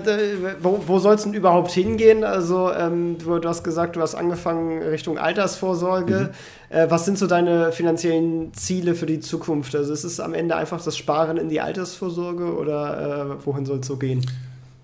wo 0.62 0.82
wo 0.86 0.98
soll 0.98 1.14
es 1.14 1.24
denn 1.24 1.34
überhaupt 1.34 1.70
hingehen? 1.70 2.24
Also, 2.24 2.72
ähm, 2.72 3.16
du, 3.18 3.40
hast 3.44 3.64
gesagt, 3.64 3.96
du 3.96 4.00
hast 4.00 4.14
angefangen 4.14 4.82
Richtung 4.82 5.18
Altersvorsorge. 5.18 6.30
Mhm. 6.70 6.76
Äh, 6.76 6.90
was 6.90 7.04
sind 7.04 7.18
so 7.18 7.26
deine 7.26 7.72
finanziellen 7.72 8.54
Ziele 8.54 8.94
für 8.94 9.06
die 9.06 9.20
Zukunft? 9.20 9.76
Also, 9.76 9.92
ist 9.92 10.04
es 10.04 10.20
am 10.20 10.32
Ende 10.32 10.56
einfach 10.56 10.82
das 10.82 10.96
Sparen 10.96 11.36
in 11.36 11.50
die 11.50 11.60
Altersvorsorge 11.60 12.56
oder 12.56 13.36
äh, 13.40 13.46
wohin 13.46 13.66
soll 13.66 13.80
es 13.80 13.86
so 13.86 13.96
gehen? 13.96 14.24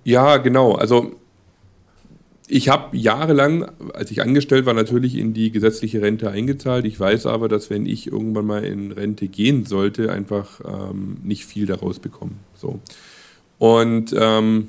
Ja, 0.05 0.37
genau. 0.37 0.73
Also, 0.75 1.13
ich 2.47 2.69
habe 2.69 2.97
jahrelang, 2.97 3.71
als 3.95 4.11
ich 4.11 4.21
angestellt 4.21 4.67
war, 4.67 4.75
natürlich 4.75 5.17
in 5.17 5.33
die 5.33 5.51
gesetzliche 5.51 6.03
Rente 6.03 6.31
eingezahlt. 6.31 6.85
Ich 6.85 7.01
weiß 7.01 7.27
aber, 7.27 7.49
dass 7.49 7.71
wenn 7.71 7.87
ich 7.87 8.09
irgendwann 8.09 8.47
mal 8.47 8.65
in 8.65 8.93
Rente 8.93 9.29
gehen 9.29 9.65
sollte, 9.65 10.13
einfach 10.13 10.61
ähm, 10.65 11.17
nicht 11.23 11.47
viel 11.47 11.65
daraus 11.65 12.01
bekommen. 12.01 12.41
So. 12.55 12.81
Und 13.59 14.15
ähm, 14.19 14.69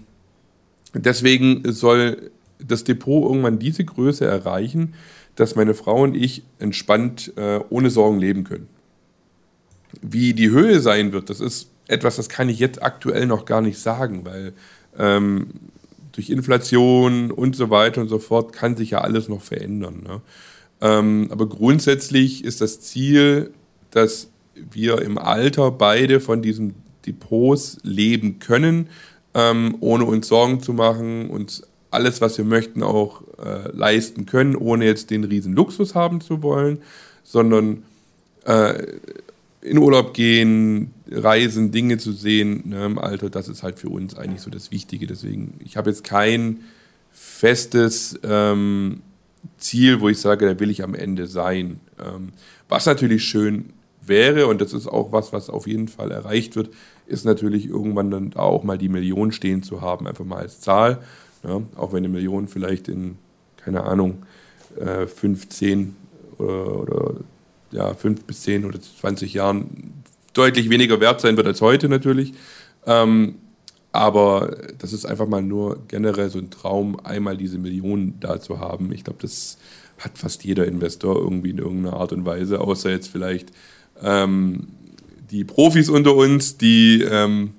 deswegen 0.94 1.64
soll 1.72 2.32
das 2.66 2.86
Depot 2.86 3.24
irgendwann 3.26 3.60
diese 3.60 3.84
Größe 3.84 4.26
erreichen, 4.26 4.94
dass 5.36 5.56
meine 5.56 5.74
Frau 5.74 6.04
und 6.04 6.16
ich 6.16 6.44
entspannt 6.60 7.34
äh, 7.36 7.60
ohne 7.70 7.90
Sorgen 7.90 8.20
leben 8.20 8.46
können. 8.46 8.68
Wie 10.02 10.34
die 10.34 10.50
Höhe 10.50 10.80
sein 10.80 11.12
wird, 11.12 11.30
das 11.30 11.42
ist 11.42 11.72
etwas, 11.88 12.16
das 12.16 12.30
kann 12.30 12.48
ich 12.48 12.60
jetzt 12.60 12.82
aktuell 12.82 13.28
noch 13.28 13.46
gar 13.46 13.62
nicht 13.62 13.80
sagen, 13.80 14.24
weil 14.24 14.54
ähm, 14.98 15.48
durch 16.16 16.30
Inflation 16.30 17.30
und 17.30 17.56
so 17.56 17.70
weiter 17.70 18.02
und 18.02 18.08
so 18.08 18.20
fort 18.20 18.54
kann 18.54 18.78
sich 18.78 18.92
ja 18.92 19.02
alles 19.02 19.28
noch 19.28 19.42
verändern. 19.42 20.04
Ne? 20.08 20.22
Ähm, 20.82 21.28
aber 21.30 21.48
grundsätzlich 21.48 22.44
ist 22.44 22.62
das 22.62 22.80
Ziel, 22.80 23.52
dass 23.92 24.30
wir 24.72 25.02
im 25.02 25.18
Alter 25.18 25.72
beide 25.72 26.22
von 26.22 26.42
diesen 26.42 26.76
Depots 27.06 27.78
leben 27.84 28.40
können, 28.40 28.88
ähm, 29.34 29.76
ohne 29.82 30.06
uns 30.06 30.30
Sorgen 30.30 30.62
zu 30.62 30.74
machen, 30.74 31.30
uns 31.30 31.64
alles, 31.92 32.22
was 32.22 32.38
wir 32.38 32.46
möchten, 32.46 32.82
auch 32.82 33.22
äh, 33.38 33.70
leisten 33.74 34.26
können, 34.26 34.56
ohne 34.56 34.86
jetzt 34.86 35.12
den 35.12 35.26
riesen 35.26 35.54
Luxus 35.54 35.96
haben 35.96 36.22
zu 36.22 36.42
wollen, 36.42 36.80
sondern 37.24 37.84
äh, 38.46 38.84
in 39.62 39.78
Urlaub 39.78 40.14
gehen, 40.14 40.94
reisen, 41.16 41.72
Dinge 41.72 41.98
zu 41.98 42.12
sehen 42.12 42.64
ne, 42.66 42.86
im 42.86 42.98
Alter, 42.98 43.30
das 43.30 43.48
ist 43.48 43.64
halt 43.64 43.80
für 43.80 43.90
uns 43.90 44.16
eigentlich 44.16 44.42
so 44.42 44.50
das 44.50 44.72
Wichtige. 44.72 45.08
Deswegen, 45.08 45.60
ich 45.64 45.78
habe 45.78 45.90
jetzt 45.90 46.04
kein 46.04 46.62
festes 47.12 48.20
ähm, 48.24 49.02
Ziel, 49.58 50.02
wo 50.02 50.10
ich 50.10 50.20
sage, 50.20 50.46
da 50.46 50.60
will 50.60 50.70
ich 50.70 50.84
am 50.84 50.96
Ende 50.96 51.28
sein. 51.28 51.80
Ähm, 52.00 52.30
was 52.68 52.86
natürlich 52.86 53.24
schön 53.24 53.74
wäre, 54.02 54.48
und 54.48 54.62
das 54.62 54.74
ist 54.74 54.88
auch 54.88 55.12
was, 55.12 55.34
was 55.34 55.50
auf 55.50 55.68
jeden 55.68 55.88
Fall 55.88 56.12
erreicht 56.12 56.56
wird, 56.56 56.70
ist 57.08 57.26
natürlich 57.26 57.68
irgendwann 57.68 58.12
dann 58.12 58.34
auch 58.36 58.64
mal 58.64 58.78
die 58.78 58.90
Million 58.90 59.32
stehen 59.32 59.64
zu 59.64 59.82
haben, 59.82 60.08
einfach 60.08 60.26
mal 60.26 60.40
als 60.40 60.60
Zahl. 60.60 61.00
Ja, 61.44 61.60
ne, 61.60 61.66
auch 61.76 61.94
wenn 61.94 62.00
eine 62.00 62.10
Million 62.10 62.48
vielleicht 62.48 62.88
in, 62.88 63.18
keine 63.58 63.84
Ahnung, 63.84 64.24
äh, 64.80 65.08
15 65.08 65.96
oder, 66.38 66.82
oder 66.82 67.16
ja, 67.72 67.94
fünf 67.94 68.24
bis 68.24 68.42
zehn 68.42 68.66
oder 68.66 68.80
20 68.80 69.34
Jahren 69.34 69.94
deutlich 70.38 70.70
weniger 70.70 71.00
wert 71.00 71.22
sein 71.22 71.38
wird 71.38 71.48
als 71.48 71.62
heute 71.62 71.90
natürlich. 71.90 72.34
Ähm, 72.86 73.36
aber 73.92 74.58
das 74.78 74.92
ist 74.92 75.06
einfach 75.06 75.28
mal 75.28 75.42
nur 75.42 75.84
generell 75.88 76.30
so 76.30 76.38
ein 76.38 76.50
Traum, 76.50 77.00
einmal 77.00 77.38
diese 77.38 77.58
Millionen 77.58 78.20
da 78.20 78.40
zu 78.40 78.60
haben. 78.60 78.92
Ich 78.92 79.06
glaube, 79.06 79.20
das 79.22 79.58
hat 79.98 80.18
fast 80.18 80.44
jeder 80.44 80.66
Investor 80.66 81.16
irgendwie 81.16 81.52
in 81.52 81.60
irgendeiner 81.60 81.96
Art 81.96 82.12
und 82.12 82.26
Weise, 82.26 82.60
außer 82.60 82.90
jetzt 82.90 83.08
vielleicht 83.08 83.52
ähm, 84.04 84.68
die 85.32 85.46
Profis 85.46 85.90
unter 85.90 86.16
uns, 86.16 86.58
die 86.58 87.02
ähm, 87.10 87.54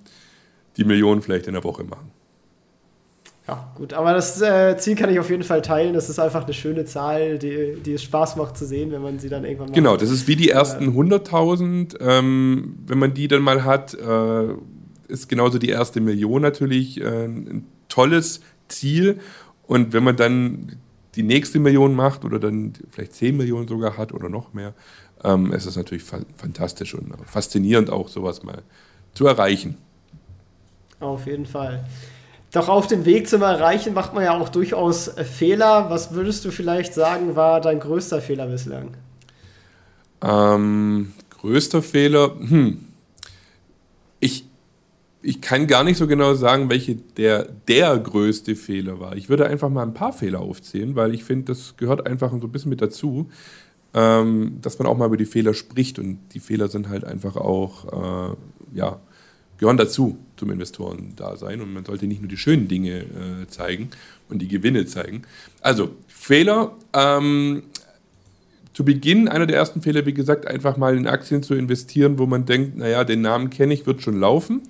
die 0.77 0.85
Millionen 0.85 1.23
vielleicht 1.23 1.47
in 1.47 1.55
der 1.55 1.65
Woche 1.65 1.85
machen. 1.85 2.11
Ja, 3.49 3.71
gut, 3.77 3.93
aber 3.93 4.13
das 4.13 4.41
äh, 4.43 4.77
Ziel 4.77 4.97
kann 4.97 5.09
ich 5.09 5.21
auf 5.21 5.31
jeden 5.31 5.45
Fall 5.45 5.63
teilen. 5.63 5.95
Das 5.95 6.09
ist 6.09 6.19
einfach 6.19 6.45
eine 6.45 6.53
schöne 6.53 6.85
Zahl, 6.85 7.39
die, 7.39 7.77
die 7.85 7.93
es 7.93 8.03
Spaß 8.03 8.35
macht 8.37 8.57
zu 8.57 8.67
sehen, 8.67 8.91
wenn 8.91 9.03
man 9.03 9.21
sie 9.21 9.29
dann 9.29 9.45
irgendwann 9.45 9.69
mal 9.69 9.75
Genau, 9.75 9.97
das 9.97 10.11
ist 10.11 10.27
wie 10.27 10.35
die 10.35 10.51
ersten 10.51 10.89
100.000. 10.89 11.97
Ähm, 12.01 12.77
wenn 12.87 12.99
man 12.99 13.15
die 13.15 13.29
dann 13.29 13.43
mal 13.43 13.63
hat, 13.63 13.95
äh, 13.95 14.49
ist 15.07 15.29
genauso 15.29 15.59
die 15.59 15.69
erste 15.69 16.01
Million 16.01 16.43
natürlich 16.43 17.01
äh, 17.01 17.27
ein 17.27 17.67
tolles 17.89 18.41
Ziel. 18.67 19.21
Und 19.69 19.93
wenn 19.93 20.03
man 20.03 20.17
dann 20.17 20.77
die 21.15 21.23
nächste 21.23 21.61
Million 21.61 21.95
macht 21.95 22.25
oder 22.25 22.41
dann 22.41 22.73
vielleicht 22.91 23.15
10 23.15 23.37
Millionen 23.37 23.69
sogar 23.69 23.97
hat 23.97 24.13
oder 24.13 24.29
noch 24.29 24.55
mehr, 24.55 24.75
ähm, 25.23 25.53
ist 25.53 25.67
es 25.67 25.77
natürlich 25.77 26.03
fa 26.03 26.19
fantastisch 26.37 26.95
und 26.95 27.15
faszinierend 27.27 27.91
auch 27.91 28.09
sowas 28.09 28.43
mal 28.43 28.63
zu 29.15 29.27
erreichen. 29.27 29.77
Auf 30.99 31.27
jeden 31.27 31.47
Fall. 31.47 31.85
Doch 32.57 32.71
auf 32.71 32.87
dem 32.87 33.05
Weg 33.05 33.29
zum 33.29 33.43
Erreichen 33.43 33.93
macht 33.93 34.15
man 34.15 34.25
ja 34.25 34.41
auch 34.41 34.49
durchaus 34.49 35.09
äh, 35.09 35.25
Fehler. 35.25 35.91
Was 35.91 36.15
würdest 36.15 36.43
du 36.43 36.51
vielleicht 36.51 36.95
sagen, 36.95 37.37
war 37.37 37.61
dein 37.61 37.81
größter 37.81 38.23
Fehler 38.23 38.47
bislang? 38.47 38.97
Ähm, 40.23 41.13
größter 41.39 41.83
Fehler? 41.83 42.35
Hm. 42.41 42.79
Ich, 44.21 44.47
ich 45.21 45.43
kann 45.43 45.67
gar 45.67 45.85
nicht 45.85 45.99
so 45.99 46.07
genau 46.07 46.33
sagen, 46.33 46.71
welche 46.71 46.95
der, 46.95 47.47
der 47.69 47.99
größte 47.99 48.57
Fehler 48.57 49.01
war. 49.01 49.17
Ich 49.17 49.29
würde 49.29 49.45
einfach 49.45 49.69
mal 49.69 49.83
ein 49.83 49.93
paar 49.93 50.15
Fehler 50.15 50.41
aufzählen, 50.41 50.97
weil 50.97 51.15
ich 51.15 51.25
finde, 51.25 51.53
das 51.53 51.77
gehört 51.77 52.07
einfach 52.07 52.31
so 52.31 52.47
ein 52.47 52.53
bisschen 52.53 52.71
mit 52.71 52.81
dazu, 52.81 53.29
ähm, 53.93 54.61
dass 54.63 54.79
man 54.79 54.89
auch 54.89 54.97
mal 54.97 55.09
über 55.09 55.19
die 55.19 55.27
Fehler 55.27 55.53
spricht. 55.53 55.99
Und 55.99 56.21
die 56.33 56.41
Fehler 56.41 56.69
sind 56.69 56.89
halt 56.89 57.05
einfach 57.05 57.37
auch, 57.37 58.31
äh, 58.33 58.35
ja, 58.73 58.99
gehören 59.59 59.77
dazu 59.77 60.17
zum 60.37 60.51
Investoren-Dasein 60.51 61.61
und 61.61 61.73
man 61.73 61.85
sollte 61.85 62.07
nicht 62.07 62.21
nur 62.21 62.29
die 62.29 62.37
schönen 62.37 62.69
Dinge 62.69 63.01
äh, 63.01 63.47
zeigen 63.49 63.91
und 64.29 64.41
die 64.41 64.49
Gewinne 64.49 64.87
zeigen. 64.87 65.23
Also, 65.61 65.91
Fehler. 66.09 66.77
Ähm, 66.93 67.63
zu 68.73 68.85
Beginn, 68.85 69.27
einer 69.27 69.47
der 69.47 69.57
ersten 69.57 69.81
Fehler, 69.81 70.05
wie 70.05 70.13
gesagt, 70.13 70.47
einfach 70.47 70.77
mal 70.77 70.99
in 70.99 71.07
Aktien 71.07 71.43
zu 71.43 71.55
investieren, 71.55 72.19
wo 72.19 72.27
man 72.27 72.45
denkt, 72.45 72.77
naja, 72.77 73.05
den 73.05 73.23
Namen 73.23 73.49
kenne 73.49 73.73
ich, 73.73 73.87
wird 73.87 74.03
schon 74.03 74.21
laufen, 74.21 74.61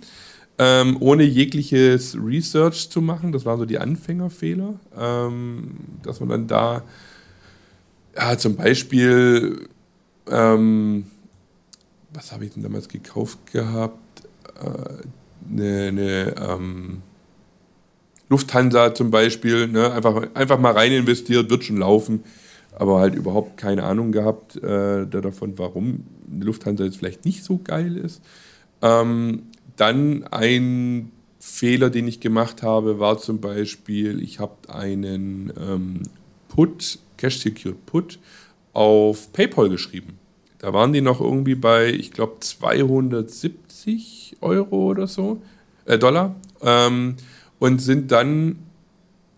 ähm, 0.59 0.96
ohne 1.00 1.24
jegliches 1.24 2.16
Research 2.16 2.88
zu 2.88 3.00
machen. 3.00 3.33
Das 3.33 3.44
waren 3.44 3.59
so 3.59 3.64
die 3.64 3.79
Anfängerfehler, 3.79 4.79
ähm, 4.96 5.72
dass 6.05 6.20
man 6.20 6.29
dann 6.29 6.46
da 6.46 6.85
ja, 8.16 8.38
zum 8.38 8.57
Beispiel, 8.57 9.68
ähm, 10.31 11.07
was 12.12 12.33
habe 12.33 12.44
ich 12.44 12.55
denn 12.55 12.62
damals 12.62 12.88
gekauft 12.88 13.38
gehabt? 13.52 14.22
Eine, 15.50 15.88
eine 15.88 16.35
ähm, 16.38 17.02
Lufthansa 18.28 18.94
zum 18.94 19.11
Beispiel, 19.11 19.68
ne? 19.68 19.92
einfach, 19.92 20.35
einfach 20.35 20.59
mal 20.59 20.72
rein 20.72 20.92
investiert, 20.92 21.50
wird 21.50 21.64
schon 21.64 21.78
laufen, 21.78 22.24
aber 22.72 23.00
halt 23.00 23.14
überhaupt 23.14 23.56
keine 23.56 23.85
Ahnung 23.85 24.12
gehabt 24.12 24.56
äh, 24.56 25.06
davon, 25.06 25.59
warum 25.59 26.04
Lufthansa 26.40 26.85
jetzt 26.85 26.96
vielleicht 26.96 27.24
nicht 27.24 27.44
so 27.44 27.61
geil 27.62 27.96
ist. 27.96 28.22
Ähm, 28.82 29.44
dann 29.76 30.24
ein 30.24 31.12
Fehler, 31.38 31.90
den 31.90 32.09
ich 32.09 32.20
gemacht 32.20 32.62
habe, 32.62 32.98
war 32.98 33.18
zum 33.18 33.40
Beispiel, 33.40 34.22
ich 34.22 34.40
habe 34.40 34.54
einen 34.68 35.52
ähm, 35.59 36.02
Put, 36.48 36.98
Cash 37.16 37.38
Secured 37.38 37.87
Put, 37.87 38.18
auf 38.72 39.32
PayPal 39.32 39.68
geschrieben. 39.68 40.18
Da 40.59 40.73
waren 40.73 40.92
die 40.92 41.01
noch 41.01 41.21
irgendwie 41.21 41.55
bei, 41.55 41.92
ich 41.92 42.11
glaube, 42.12 42.37
270 42.40 44.37
Euro 44.40 44.87
oder 44.87 45.07
so, 45.07 45.40
äh, 45.85 45.99
Dollar. 45.99 46.35
Ähm, 46.62 47.16
und 47.59 47.81
sind 47.81 48.12
dann, 48.12 48.59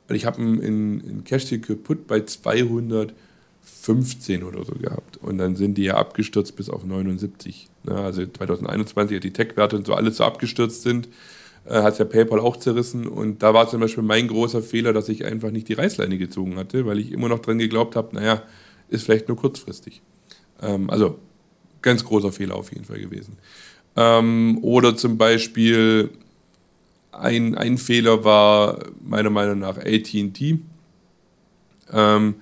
ich 0.09 0.27
habe 0.27 0.41
ihn 0.41 0.61
in, 0.61 1.01
in 1.01 1.25
Cash 1.25 1.53
Put 1.85 2.07
bei 2.07 2.25
215 2.25 4.43
oder 4.43 4.65
so 4.65 4.75
gehabt. 4.75 5.19
Und 5.19 5.39
dann 5.39 5.57
sind 5.57 5.79
die 5.79 5.85
ja 5.85 5.97
abgestürzt 5.97 6.57
bis 6.57 6.71
auf 6.71 6.85
79. 6.85 7.69
Ne? 7.85 7.97
Also 7.97 8.27
2021, 8.27 9.17
als 9.17 9.23
die 9.23 9.33
Tech-Werte 9.33 9.77
und 9.77 9.87
so 9.87 9.95
alles 9.95 10.19
so 10.19 10.25
abgestürzt 10.25 10.83
sind, 10.83 11.09
äh, 11.65 11.83
hat 11.83 11.99
ja 11.99 12.05
PayPal 12.05 12.41
auch 12.41 12.57
zerrissen. 12.57 13.07
Und 13.07 13.43
da 13.43 13.55
war 13.55 13.69
zum 13.69 13.81
Beispiel 13.81 14.05
mein 14.05 14.29
großer 14.29 14.63
Fehler, 14.63 14.93
dass 14.93 15.09
ich 15.09 15.25
einfach 15.25 15.51
nicht 15.51 15.69
die 15.69 15.75
Reißleine 15.75 16.19
gezogen 16.19 16.57
hatte, 16.57 16.87
weil 16.87 16.99
ich 16.99 17.13
immer 17.13 17.29
noch 17.29 17.41
dran 17.41 17.59
geglaubt 17.59 17.97
habe, 17.97 18.15
naja, 18.15 18.43
ist 18.89 19.05
vielleicht 19.05 19.29
nur 19.29 19.37
kurzfristig. 19.37 20.03
Ähm, 20.63 20.91
also 20.91 21.19
ganz 21.83 22.05
großer 22.05 22.33
Fehler 22.33 22.57
auf 22.57 22.73
jeden 22.73 22.85
Fall 22.85 22.99
gewesen. 22.99 23.37
Ähm, 23.97 24.59
oder 24.63 24.97
zum 24.97 25.19
Beispiel 25.19 26.11
ein, 27.13 27.57
ein 27.57 27.79
Fehler 27.79 28.25
war 28.25 28.79
meiner 29.03 29.31
Meinung 29.31 29.61
nach 29.61 29.79
ATT. 29.79 30.59
Ähm, 31.93 32.35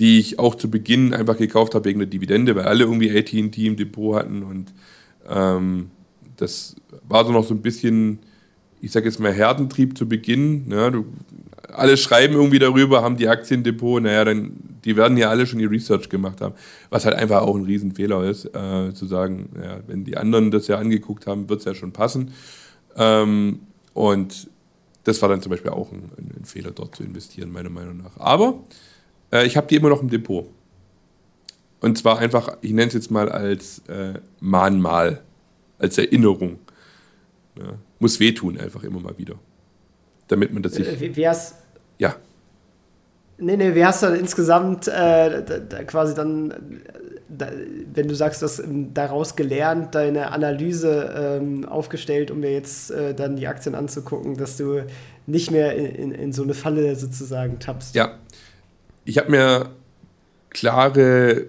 die 0.00 0.18
ich 0.18 0.38
auch 0.38 0.54
zu 0.54 0.70
Beginn 0.70 1.12
einfach 1.12 1.36
gekauft 1.36 1.74
habe 1.74 1.84
wegen 1.84 1.98
der 1.98 2.08
Dividende, 2.08 2.56
weil 2.56 2.64
alle 2.64 2.84
irgendwie 2.84 3.16
AT&T 3.16 3.66
im 3.66 3.76
Depot 3.76 4.16
hatten 4.16 4.42
und 4.42 4.72
ähm, 5.28 5.90
das 6.38 6.74
war 7.06 7.26
so 7.26 7.32
noch 7.32 7.44
so 7.44 7.52
ein 7.52 7.60
bisschen, 7.60 8.18
ich 8.80 8.92
sage 8.92 9.06
jetzt 9.06 9.20
mal 9.20 9.32
Herdentrieb 9.32 9.96
zu 9.96 10.08
Beginn. 10.08 10.68
Ne? 10.68 10.90
Du, 10.90 11.06
alle 11.72 11.96
schreiben 11.96 12.34
irgendwie 12.34 12.58
darüber, 12.58 13.02
haben 13.02 13.16
die 13.16 13.28
Aktiendepot, 13.28 14.02
naja, 14.02 14.24
dann, 14.24 14.52
die 14.84 14.96
werden 14.96 15.16
ja 15.16 15.30
alle 15.30 15.46
schon 15.46 15.58
die 15.58 15.66
Research 15.66 16.08
gemacht 16.08 16.40
haben, 16.40 16.54
was 16.88 17.04
halt 17.04 17.14
einfach 17.14 17.42
auch 17.42 17.54
ein 17.54 17.64
Riesenfehler 17.64 18.24
ist, 18.24 18.46
äh, 18.46 18.92
zu 18.94 19.06
sagen, 19.06 19.50
ja, 19.62 19.80
wenn 19.86 20.04
die 20.04 20.16
anderen 20.16 20.50
das 20.50 20.66
ja 20.66 20.78
angeguckt 20.78 21.26
haben, 21.26 21.48
wird 21.48 21.60
es 21.60 21.66
ja 21.66 21.74
schon 21.74 21.92
passen. 21.92 22.32
Ähm, 22.96 23.60
und 23.94 24.48
das 25.04 25.20
war 25.22 25.28
dann 25.28 25.42
zum 25.42 25.50
Beispiel 25.50 25.70
auch 25.70 25.92
ein, 25.92 26.10
ein, 26.18 26.44
Fehler, 26.44 26.70
dort 26.70 26.96
zu 26.96 27.02
investieren, 27.02 27.52
meiner 27.52 27.70
Meinung 27.70 27.98
nach. 27.98 28.16
Aber 28.18 28.60
äh, 29.32 29.46
ich 29.46 29.56
habe 29.56 29.66
die 29.66 29.76
immer 29.76 29.88
noch 29.88 30.02
im 30.02 30.10
Depot. 30.10 30.46
Und 31.80 31.96
zwar 31.96 32.18
einfach, 32.18 32.56
ich 32.60 32.72
nenne 32.72 32.88
es 32.88 32.94
jetzt 32.94 33.10
mal 33.10 33.30
als 33.30 33.80
äh, 33.88 34.14
Mahnmal, 34.40 35.22
als 35.78 35.96
Erinnerung. 35.96 36.58
Ja, 37.58 37.74
muss 37.98 38.20
wehtun, 38.20 38.58
einfach 38.58 38.82
immer 38.84 39.00
mal 39.00 39.16
wieder. 39.18 39.34
Damit 40.28 40.52
man 40.52 40.62
das 40.62 40.74
sich. 40.74 40.86
Äh, 40.86 41.16
wär's, 41.16 41.54
ja. 41.98 42.16
Nee, 43.38 43.56
nee, 43.56 43.74
wie 43.74 43.84
hast 43.84 44.02
du 44.02 44.06
dann 44.06 44.16
insgesamt 44.16 44.86
äh, 44.86 45.42
da, 45.42 45.58
da 45.58 45.82
quasi 45.84 46.14
dann, 46.14 46.82
da, 47.28 47.48
wenn 47.94 48.06
du 48.06 48.14
sagst, 48.14 48.42
du 48.42 48.46
hast 48.46 48.62
daraus 48.92 49.34
gelernt, 49.34 49.94
deine 49.94 50.30
Analyse 50.30 51.38
ähm, 51.40 51.64
aufgestellt, 51.64 52.30
um 52.30 52.40
mir 52.40 52.52
jetzt 52.52 52.90
äh, 52.90 53.14
dann 53.14 53.36
die 53.36 53.46
Aktien 53.46 53.74
anzugucken, 53.74 54.36
dass 54.36 54.58
du 54.58 54.84
nicht 55.26 55.50
mehr 55.50 55.74
in, 55.74 55.86
in, 55.86 56.12
in 56.12 56.32
so 56.32 56.42
eine 56.42 56.54
Falle 56.54 56.94
sozusagen 56.96 57.58
tappst? 57.58 57.94
Ja. 57.94 58.18
Ich 59.06 59.16
habe 59.16 59.30
mir 59.30 59.70
klare 60.50 61.46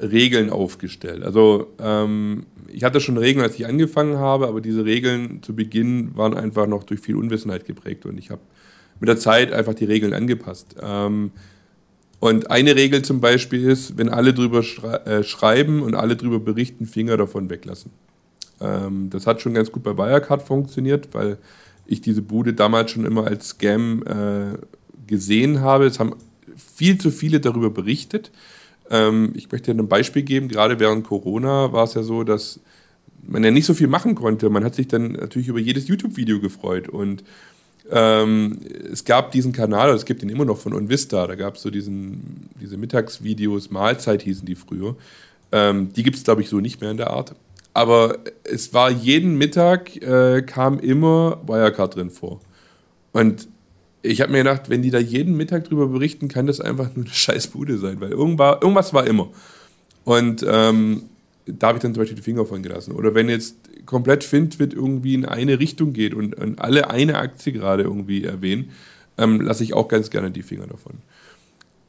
Regeln 0.00 0.50
aufgestellt. 0.50 1.22
Also 1.22 1.72
ähm, 1.78 2.46
ich 2.68 2.84
hatte 2.84 3.00
schon 3.00 3.16
Regeln, 3.16 3.44
als 3.44 3.54
ich 3.54 3.66
angefangen 3.66 4.18
habe, 4.18 4.48
aber 4.48 4.60
diese 4.60 4.84
Regeln 4.84 5.42
zu 5.42 5.54
Beginn 5.54 6.16
waren 6.16 6.34
einfach 6.34 6.66
noch 6.66 6.84
durch 6.84 7.00
viel 7.00 7.16
Unwissenheit 7.16 7.64
geprägt 7.66 8.06
und 8.06 8.18
ich 8.18 8.30
habe 8.30 8.40
mit 9.00 9.08
der 9.08 9.16
Zeit 9.16 9.52
einfach 9.52 9.74
die 9.74 9.84
Regeln 9.84 10.12
angepasst. 10.12 10.76
Ähm, 10.80 11.32
und 12.20 12.50
eine 12.50 12.74
Regel 12.74 13.02
zum 13.02 13.20
Beispiel 13.20 13.68
ist, 13.68 13.98
wenn 13.98 14.08
alle 14.08 14.32
drüber 14.32 14.62
schrei 14.62 14.96
äh, 14.96 15.22
schreiben 15.22 15.82
und 15.82 15.94
alle 15.94 16.16
drüber 16.16 16.40
berichten, 16.40 16.86
Finger 16.86 17.16
davon 17.16 17.50
weglassen. 17.50 17.90
Ähm, 18.60 19.10
das 19.10 19.26
hat 19.26 19.42
schon 19.42 19.54
ganz 19.54 19.70
gut 19.70 19.82
bei 19.82 19.96
Wirecard 19.96 20.42
funktioniert, 20.42 21.08
weil 21.12 21.38
ich 21.86 22.00
diese 22.00 22.22
Bude 22.22 22.54
damals 22.54 22.92
schon 22.92 23.04
immer 23.04 23.26
als 23.26 23.48
Scam 23.48 24.02
äh, 24.06 24.56
gesehen 25.06 25.60
habe. 25.60 25.84
Es 25.86 25.98
haben 25.98 26.14
viel 26.56 26.98
zu 26.98 27.10
viele 27.10 27.40
darüber 27.40 27.70
berichtet. 27.70 28.30
Ähm, 28.90 29.32
ich 29.34 29.50
möchte 29.50 29.74
dir 29.74 29.82
ein 29.82 29.88
Beispiel 29.88 30.22
geben. 30.22 30.48
Gerade 30.48 30.78
während 30.80 31.06
Corona 31.06 31.72
war 31.72 31.84
es 31.84 31.94
ja 31.94 32.02
so, 32.02 32.24
dass 32.24 32.60
man 33.26 33.42
ja 33.44 33.50
nicht 33.50 33.66
so 33.66 33.74
viel 33.74 33.88
machen 33.88 34.14
konnte. 34.14 34.50
Man 34.50 34.64
hat 34.64 34.74
sich 34.74 34.88
dann 34.88 35.12
natürlich 35.12 35.48
über 35.48 35.58
jedes 35.60 35.88
YouTube-Video 35.88 36.40
gefreut 36.40 36.88
und 36.88 37.24
ähm, 37.90 38.60
es 38.90 39.04
gab 39.04 39.30
diesen 39.32 39.52
Kanal, 39.52 39.90
es 39.90 40.06
gibt 40.06 40.22
ihn 40.22 40.30
immer 40.30 40.44
noch 40.44 40.58
von 40.58 40.72
Onvista, 40.72 41.26
da 41.26 41.34
gab 41.34 41.56
es 41.56 41.62
so 41.62 41.70
diesen, 41.70 42.48
diese 42.60 42.76
Mittagsvideos, 42.76 43.70
Mahlzeit 43.70 44.22
hießen 44.22 44.46
die 44.46 44.54
früher. 44.54 44.96
Ähm, 45.52 45.92
die 45.92 46.02
gibt 46.02 46.16
es, 46.16 46.24
glaube 46.24 46.40
ich, 46.40 46.48
so 46.48 46.60
nicht 46.60 46.80
mehr 46.80 46.90
in 46.90 46.96
der 46.96 47.10
Art. 47.10 47.34
Aber 47.74 48.18
es 48.44 48.72
war 48.72 48.90
jeden 48.90 49.36
Mittag, 49.36 49.96
äh, 49.96 50.42
kam 50.42 50.78
immer 50.78 51.40
Wirecard 51.46 51.96
drin 51.96 52.10
vor. 52.10 52.40
Und 53.12 53.48
ich 54.04 54.20
habe 54.20 54.32
mir 54.32 54.38
gedacht, 54.38 54.68
wenn 54.68 54.82
die 54.82 54.90
da 54.90 54.98
jeden 54.98 55.36
Mittag 55.36 55.64
drüber 55.64 55.88
berichten, 55.88 56.28
kann 56.28 56.46
das 56.46 56.60
einfach 56.60 56.94
nur 56.94 57.06
eine 57.06 57.14
scheiß 57.14 57.48
Bude 57.48 57.78
sein, 57.78 58.00
weil 58.00 58.10
irgendwas 58.10 58.92
war 58.92 59.06
immer. 59.06 59.30
Und 60.04 60.44
ähm, 60.46 61.04
da 61.46 61.68
habe 61.68 61.78
ich 61.78 61.82
dann 61.82 61.94
zum 61.94 62.02
Beispiel 62.02 62.16
die 62.16 62.22
Finger 62.22 62.44
von 62.44 62.62
gelassen. 62.62 62.92
Oder 62.92 63.14
wenn 63.14 63.28
jetzt 63.28 63.56
komplett 63.86 64.22
Fintwit 64.22 64.74
irgendwie 64.74 65.14
in 65.14 65.24
eine 65.24 65.58
Richtung 65.58 65.92
geht 65.92 66.14
und, 66.14 66.34
und 66.34 66.60
alle 66.60 66.90
eine 66.90 67.16
Aktie 67.16 67.52
gerade 67.52 67.82
irgendwie 67.82 68.24
erwähnen, 68.24 68.70
ähm, 69.16 69.40
lasse 69.40 69.64
ich 69.64 69.74
auch 69.74 69.88
ganz 69.88 70.10
gerne 70.10 70.30
die 70.30 70.42
Finger 70.42 70.66
davon. 70.66 70.94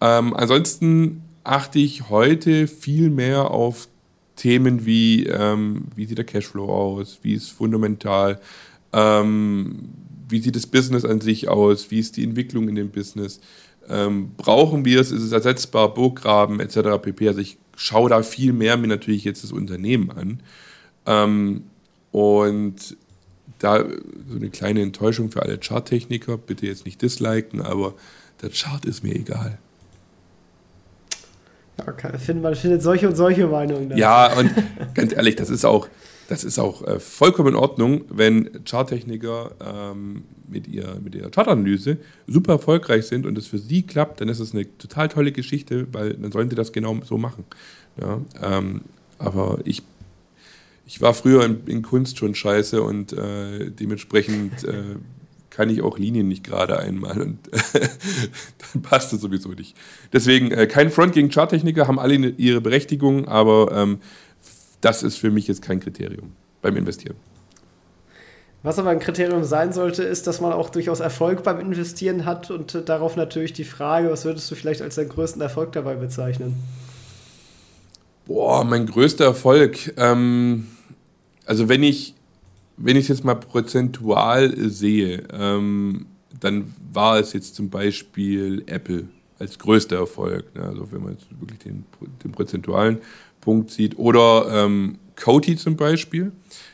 Ähm, 0.01 0.34
ansonsten 0.34 1.21
achte 1.43 1.80
ich 1.80 2.10
heute 2.10 2.67
viel 2.67 3.10
mehr 3.10 3.51
auf 3.51 3.88
Themen 4.36 4.86
wie, 4.86 5.25
ähm, 5.25 5.86
wie 5.95 6.06
sieht 6.06 6.17
der 6.17 6.25
Cashflow 6.25 6.69
aus, 6.69 7.19
wie 7.21 7.34
ist 7.34 7.49
fundamental, 7.51 8.39
ähm, 8.91 9.89
wie 10.27 10.41
sieht 10.41 10.55
das 10.55 10.67
Business 10.67 11.05
an 11.05 11.21
sich 11.21 11.47
aus, 11.47 11.91
wie 11.91 11.99
ist 11.99 12.17
die 12.17 12.23
Entwicklung 12.23 12.69
in 12.69 12.75
dem 12.75 12.89
Business, 12.89 13.39
ähm, 13.89 14.31
brauchen 14.38 14.85
wir 14.85 14.99
es, 14.99 15.11
ist 15.11 15.21
es 15.21 15.31
ersetzbar, 15.31 15.93
Burggraben 15.93 16.59
etc. 16.59 17.01
pp. 17.01 17.27
Also 17.27 17.39
ich 17.39 17.57
schaue 17.75 18.09
da 18.09 18.23
viel 18.23 18.53
mehr 18.53 18.77
mir 18.77 18.88
natürlich 18.88 19.23
jetzt 19.23 19.43
das 19.43 19.51
Unternehmen 19.51 20.11
an. 20.11 20.39
Ähm, 21.05 21.63
und 22.11 22.97
da 23.59 23.85
so 24.29 24.35
eine 24.35 24.49
kleine 24.49 24.81
Enttäuschung 24.81 25.31
für 25.31 25.41
alle 25.43 25.59
Charttechniker, 25.59 26.38
bitte 26.38 26.65
jetzt 26.65 26.85
nicht 26.85 27.01
disliken, 27.01 27.61
aber 27.61 27.93
der 28.41 28.49
Chart 28.49 28.83
ist 28.85 29.03
mir 29.03 29.15
egal. 29.15 29.57
Ja, 31.77 31.88
okay. 31.88 32.33
man 32.35 32.55
findet 32.55 32.81
solche 32.81 33.07
und 33.09 33.15
solche 33.15 33.47
Meinungen. 33.47 33.89
Dazu. 33.89 33.99
Ja, 33.99 34.38
und 34.38 34.51
ganz 34.93 35.13
ehrlich, 35.13 35.35
das 35.35 35.49
ist 35.49 35.65
auch, 35.65 35.88
das 36.27 36.43
ist 36.43 36.59
auch 36.59 36.85
äh, 36.85 36.99
vollkommen 36.99 37.49
in 37.49 37.55
Ordnung, 37.55 38.05
wenn 38.09 38.63
Charttechniker 38.65 39.51
ähm, 39.63 40.23
mit, 40.47 40.67
ihr, 40.67 40.99
mit 41.03 41.15
ihrer 41.15 41.29
Chartanalyse 41.29 41.97
super 42.27 42.53
erfolgreich 42.53 43.05
sind 43.05 43.25
und 43.25 43.38
es 43.38 43.47
für 43.47 43.59
sie 43.59 43.83
klappt, 43.83 44.21
dann 44.21 44.29
ist 44.29 44.39
es 44.39 44.53
eine 44.53 44.65
total 44.77 45.09
tolle 45.09 45.31
Geschichte, 45.31 45.88
weil 45.91 46.13
dann 46.13 46.31
sollen 46.31 46.49
sie 46.49 46.55
das 46.55 46.71
genau 46.71 46.97
so 47.03 47.17
machen. 47.17 47.45
Ja, 47.99 48.21
ähm, 48.41 48.81
aber 49.17 49.59
ich 49.65 49.83
ich 50.88 51.01
war 51.01 51.13
früher 51.13 51.43
in, 51.43 51.65
in 51.65 51.81
Kunst 51.81 52.19
schon 52.19 52.35
scheiße 52.35 52.81
und 52.81 53.13
äh, 53.13 53.71
dementsprechend 53.71 54.63
äh, 54.65 54.95
kann 55.49 55.69
ich 55.69 55.81
auch 55.81 55.97
Linien 55.97 56.27
nicht 56.27 56.43
gerade 56.43 56.77
einmal 56.77 57.21
und 57.21 57.39
dann 58.73 58.81
passt 58.81 59.13
es 59.13 59.21
sowieso 59.21 59.49
nicht. 59.49 59.75
Deswegen 60.13 60.51
äh, 60.51 60.67
kein 60.67 60.91
Front 60.91 61.13
gegen 61.13 61.29
Charttechniker, 61.29 61.88
haben 61.88 61.97
alle 61.97 62.15
ihre 62.15 62.61
Berechtigung, 62.61 63.27
aber 63.27 63.71
ähm, 63.71 63.99
das 64.81 65.03
ist 65.03 65.17
für 65.17 65.31
mich 65.31 65.47
jetzt 65.47 65.61
kein 65.61 65.79
Kriterium 65.79 66.33
beim 66.61 66.75
Investieren. 66.77 67.15
Was 68.63 68.79
aber 68.79 68.89
ein 68.89 68.99
Kriterium 68.99 69.43
sein 69.43 69.73
sollte, 69.73 70.03
ist, 70.03 70.25
dass 70.25 70.41
man 70.41 70.51
auch 70.51 70.69
durchaus 70.69 70.99
Erfolg 70.99 71.43
beim 71.43 71.59
Investieren 71.59 72.25
hat 72.25 72.49
und 72.49 72.73
äh, 72.73 72.83
darauf 72.83 73.15
natürlich 73.15 73.53
die 73.53 73.63
Frage, 73.63 74.09
was 74.09 74.25
würdest 74.25 74.49
du 74.49 74.55
vielleicht 74.55 74.81
als 74.81 74.95
deinen 74.95 75.09
größten 75.09 75.41
Erfolg 75.41 75.71
dabei 75.73 75.95
bezeichnen? 75.95 76.55
Boah, 78.25 78.63
mein 78.63 78.88
größter 78.88 79.25
Erfolg. 79.25 79.93
Ähm, 79.97 80.67
also 81.45 81.69
wenn 81.69 81.83
ich 81.83 82.15
wenn 82.77 82.97
ich 82.97 83.03
es 83.03 83.09
jetzt 83.09 83.23
mal 83.23 83.35
prozentual 83.35 84.53
sehe, 84.69 85.23
ähm, 85.31 86.07
dann 86.39 86.73
war 86.91 87.19
es 87.19 87.33
jetzt 87.33 87.55
zum 87.55 87.69
Beispiel 87.69 88.63
Apple 88.65 89.05
als 89.39 89.57
größter 89.59 89.97
Erfolg. 89.97 90.53
Ne? 90.55 90.63
Also 90.63 90.91
wenn 90.91 91.03
man 91.03 91.13
jetzt 91.13 91.27
wirklich 91.39 91.59
den, 91.59 91.85
den 92.23 92.31
prozentualen 92.31 92.99
Punkt 93.45 93.71
sieht. 93.71 93.97
Oder 93.97 94.47
ähm, 94.51 94.97
Coty 95.15 95.55
zum 95.55 95.77
Beispiel. 95.77 96.34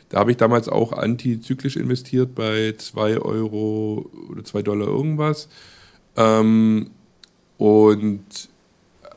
Da 0.09 0.19
habe 0.19 0.31
ich 0.31 0.37
damals 0.37 0.67
auch 0.67 0.91
antizyklisch 0.91 1.77
investiert 1.77 2.33
bei 2.33 2.73
2 2.77 3.19
Euro 3.19 4.09
oder 4.29 4.43
2 4.43 4.61
Dollar 4.63 4.87
irgendwas. 4.87 5.47
Ähm, 6.17 6.89
und 7.57 8.49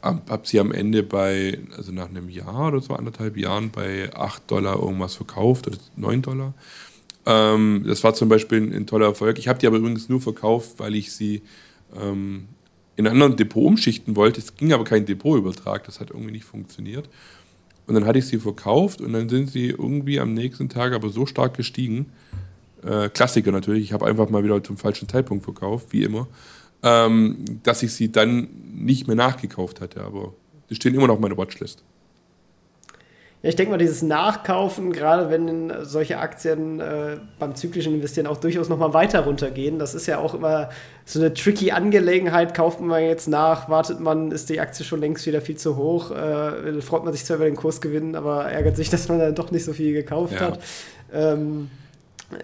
habe 0.03 0.43
sie 0.47 0.61
am 0.61 0.71
Ende 0.71 1.03
bei, 1.03 1.59
also 1.77 1.90
nach 1.90 2.11
einem 2.11 2.29
Jahr 2.29 2.69
oder 2.69 2.81
so, 2.81 2.95
anderthalb 2.95 3.38
Jahren, 3.38 3.71
bei 3.71 4.14
8 4.14 4.51
Dollar 4.51 4.79
irgendwas 4.79 5.14
verkauft 5.14 5.67
oder 5.67 5.79
9 5.97 6.21
Dollar. 6.21 6.55
Ähm, 7.25 7.85
das 7.87 8.05
war 8.05 8.14
zum 8.14 8.29
Beispiel 8.29 8.61
ein, 8.61 8.73
ein 8.75 8.87
toller 8.87 9.07
Erfolg. 9.07 9.38
Ich 9.38 9.49
habe 9.49 9.59
die 9.59 9.67
aber 9.67 9.79
übrigens 9.79 10.11
nur 10.11 10.21
verkauft, 10.21 10.75
weil 10.77 10.95
ich 10.95 11.12
sie 11.12 11.43
ähm, 11.99 12.49
in 12.97 13.07
einem 13.07 13.14
anderen 13.14 13.37
Depot 13.37 13.64
umschichten 13.64 14.14
wollte. 14.14 14.40
Es 14.40 14.55
ging 14.55 14.73
aber 14.73 14.85
kein 14.85 15.07
Depotübertrag, 15.07 15.85
das 15.85 16.01
hat 16.01 16.11
irgendwie 16.11 16.33
nicht 16.33 16.45
funktioniert. 16.45 17.09
Und 17.87 17.94
dann 17.94 18.07
hatte 18.07 18.18
ich 18.18 18.27
sie 18.27 18.38
verkauft 18.38 19.01
und 19.01 19.12
dann 19.12 19.29
sind 19.29 19.51
sie 19.51 19.68
irgendwie 19.68 20.18
am 20.18 20.33
nächsten 20.33 20.68
Tag 20.68 20.92
aber 20.94 21.11
so 21.11 21.27
stark 21.27 21.57
gestiegen. 21.57 22.07
Äh, 22.83 23.09
Klassiker 23.11 23.53
natürlich, 23.53 23.85
ich 23.85 23.92
habe 23.92 24.07
einfach 24.07 24.31
mal 24.31 24.42
wieder 24.42 24.62
zum 24.62 24.77
falschen 24.77 25.09
Zeitpunkt 25.09 25.44
verkauft, 25.44 25.88
wie 25.90 26.03
immer 26.03 26.29
ähm, 26.85 27.44
dass 27.62 27.83
ich 27.83 27.94
sie 27.94 28.12
dann 28.12 28.49
nicht 28.75 29.09
mehr 29.09 29.16
nachgekauft 29.16 29.81
hatte. 29.81 30.03
Aber 30.03 30.35
die 30.68 30.75
stehen 30.77 30.94
immer 30.94 31.07
noch 31.07 31.14
auf 31.14 31.20
meiner 31.20 31.38
Watchlist. 31.38 31.83
Ja, 33.45 33.51
ich 33.51 33.57
denke 33.57 33.73
mal, 33.73 33.77
dieses 33.77 34.01
Nachkaufen, 34.01 34.91
gerade 34.91 35.29
wenn 35.29 35.71
solche 35.83 36.17
Aktien 36.17 36.81
äh, 36.81 37.19
beim 37.38 37.55
zyklischen 37.55 37.92
Investieren 37.92 38.27
auch 38.27 38.38
durchaus 38.38 38.71
nochmal 38.71 38.95
weiter 38.95 39.21
runtergehen, 39.21 39.79
das 39.79 39.95
ist 39.95 40.07
ja 40.07 40.17
auch 40.17 40.33
immer 40.33 40.71
so 41.05 41.21
eine 41.21 41.35
tricky 41.35 41.71
Angelegenheit. 41.71 42.55
Kauft 42.55 42.81
man 42.81 43.03
jetzt 43.03 43.29
nach, 43.29 43.69
wartet 43.69 44.01
man, 44.01 44.31
ist 44.31 44.49
die 44.49 44.61
Aktie 44.61 44.83
schon 44.83 45.01
längst 45.01 45.27
wieder 45.27 45.42
viel 45.42 45.59
zu 45.59 45.77
hoch, 45.77 46.11
äh, 46.11 46.81
freut 46.81 47.05
man 47.05 47.13
sich 47.13 47.27
zwar 47.27 47.37
über 47.37 47.45
den 47.45 47.57
Kursgewinn, 47.57 48.17
aber 48.17 48.47
ärgert 48.47 48.77
sich, 48.77 48.88
dass 48.95 49.09
man 49.09 49.19
dann 49.19 49.35
doch 49.35 49.51
nicht 49.51 49.67
so 49.67 49.75
viel 49.75 49.92
gekauft 49.92 50.33
ja. 50.33 50.40
hat. 50.40 50.61
Ähm, 51.13 51.69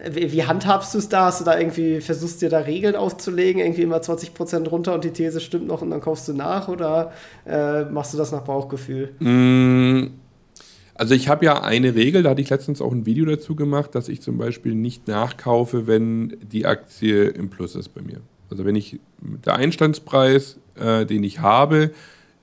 wie, 0.07 0.33
wie 0.33 0.45
handhabst 0.45 0.93
du 0.93 0.99
es 0.99 1.09
da? 1.09 1.25
Hast 1.25 1.41
du 1.41 1.47
da 1.47 1.59
irgendwie, 1.59 2.03
versuchst 2.03 2.43
dir 2.43 2.51
da 2.51 2.59
Regeln 2.59 2.95
aufzulegen, 2.95 3.63
irgendwie 3.63 3.85
immer 3.85 4.01
20% 4.01 4.69
runter 4.69 4.93
und 4.93 5.03
die 5.03 5.13
These 5.13 5.41
stimmt 5.41 5.67
noch 5.67 5.81
und 5.81 5.89
dann 5.89 6.03
kaufst 6.03 6.29
du 6.29 6.35
nach 6.35 6.69
oder 6.69 7.13
äh, 7.47 7.85
machst 7.85 8.13
du 8.13 8.19
das 8.19 8.33
nach 8.33 8.43
Bauchgefühl? 8.43 9.15
Mm, 9.19 10.09
also 11.01 11.15
ich 11.15 11.31
habe 11.31 11.47
ja 11.47 11.63
eine 11.63 11.95
Regel, 11.95 12.23
da 12.23 12.31
hatte 12.31 12.43
ich 12.43 12.51
letztens 12.51 12.83
auch 12.83 12.93
ein 12.93 13.07
Video 13.07 13.25
dazu 13.25 13.57
gemacht, 13.57 13.95
dass 13.95 14.11
ich 14.11 14.21
zum 14.21 14.37
Beispiel 14.37 14.75
nicht 14.75 15.09
nachkaufe, 15.09 15.87
wenn 15.87 16.37
die 16.43 16.67
Aktie 16.67 17.25
im 17.25 17.49
Plus 17.49 17.75
ist 17.75 17.95
bei 17.95 18.03
mir. 18.03 18.21
Also 18.51 18.67
wenn 18.67 18.77
ich 18.77 19.01
der 19.47 19.55
Einstandspreis, 19.55 20.59
äh, 20.79 21.07
den 21.07 21.25
ich 21.25 21.41
habe, 21.41 21.93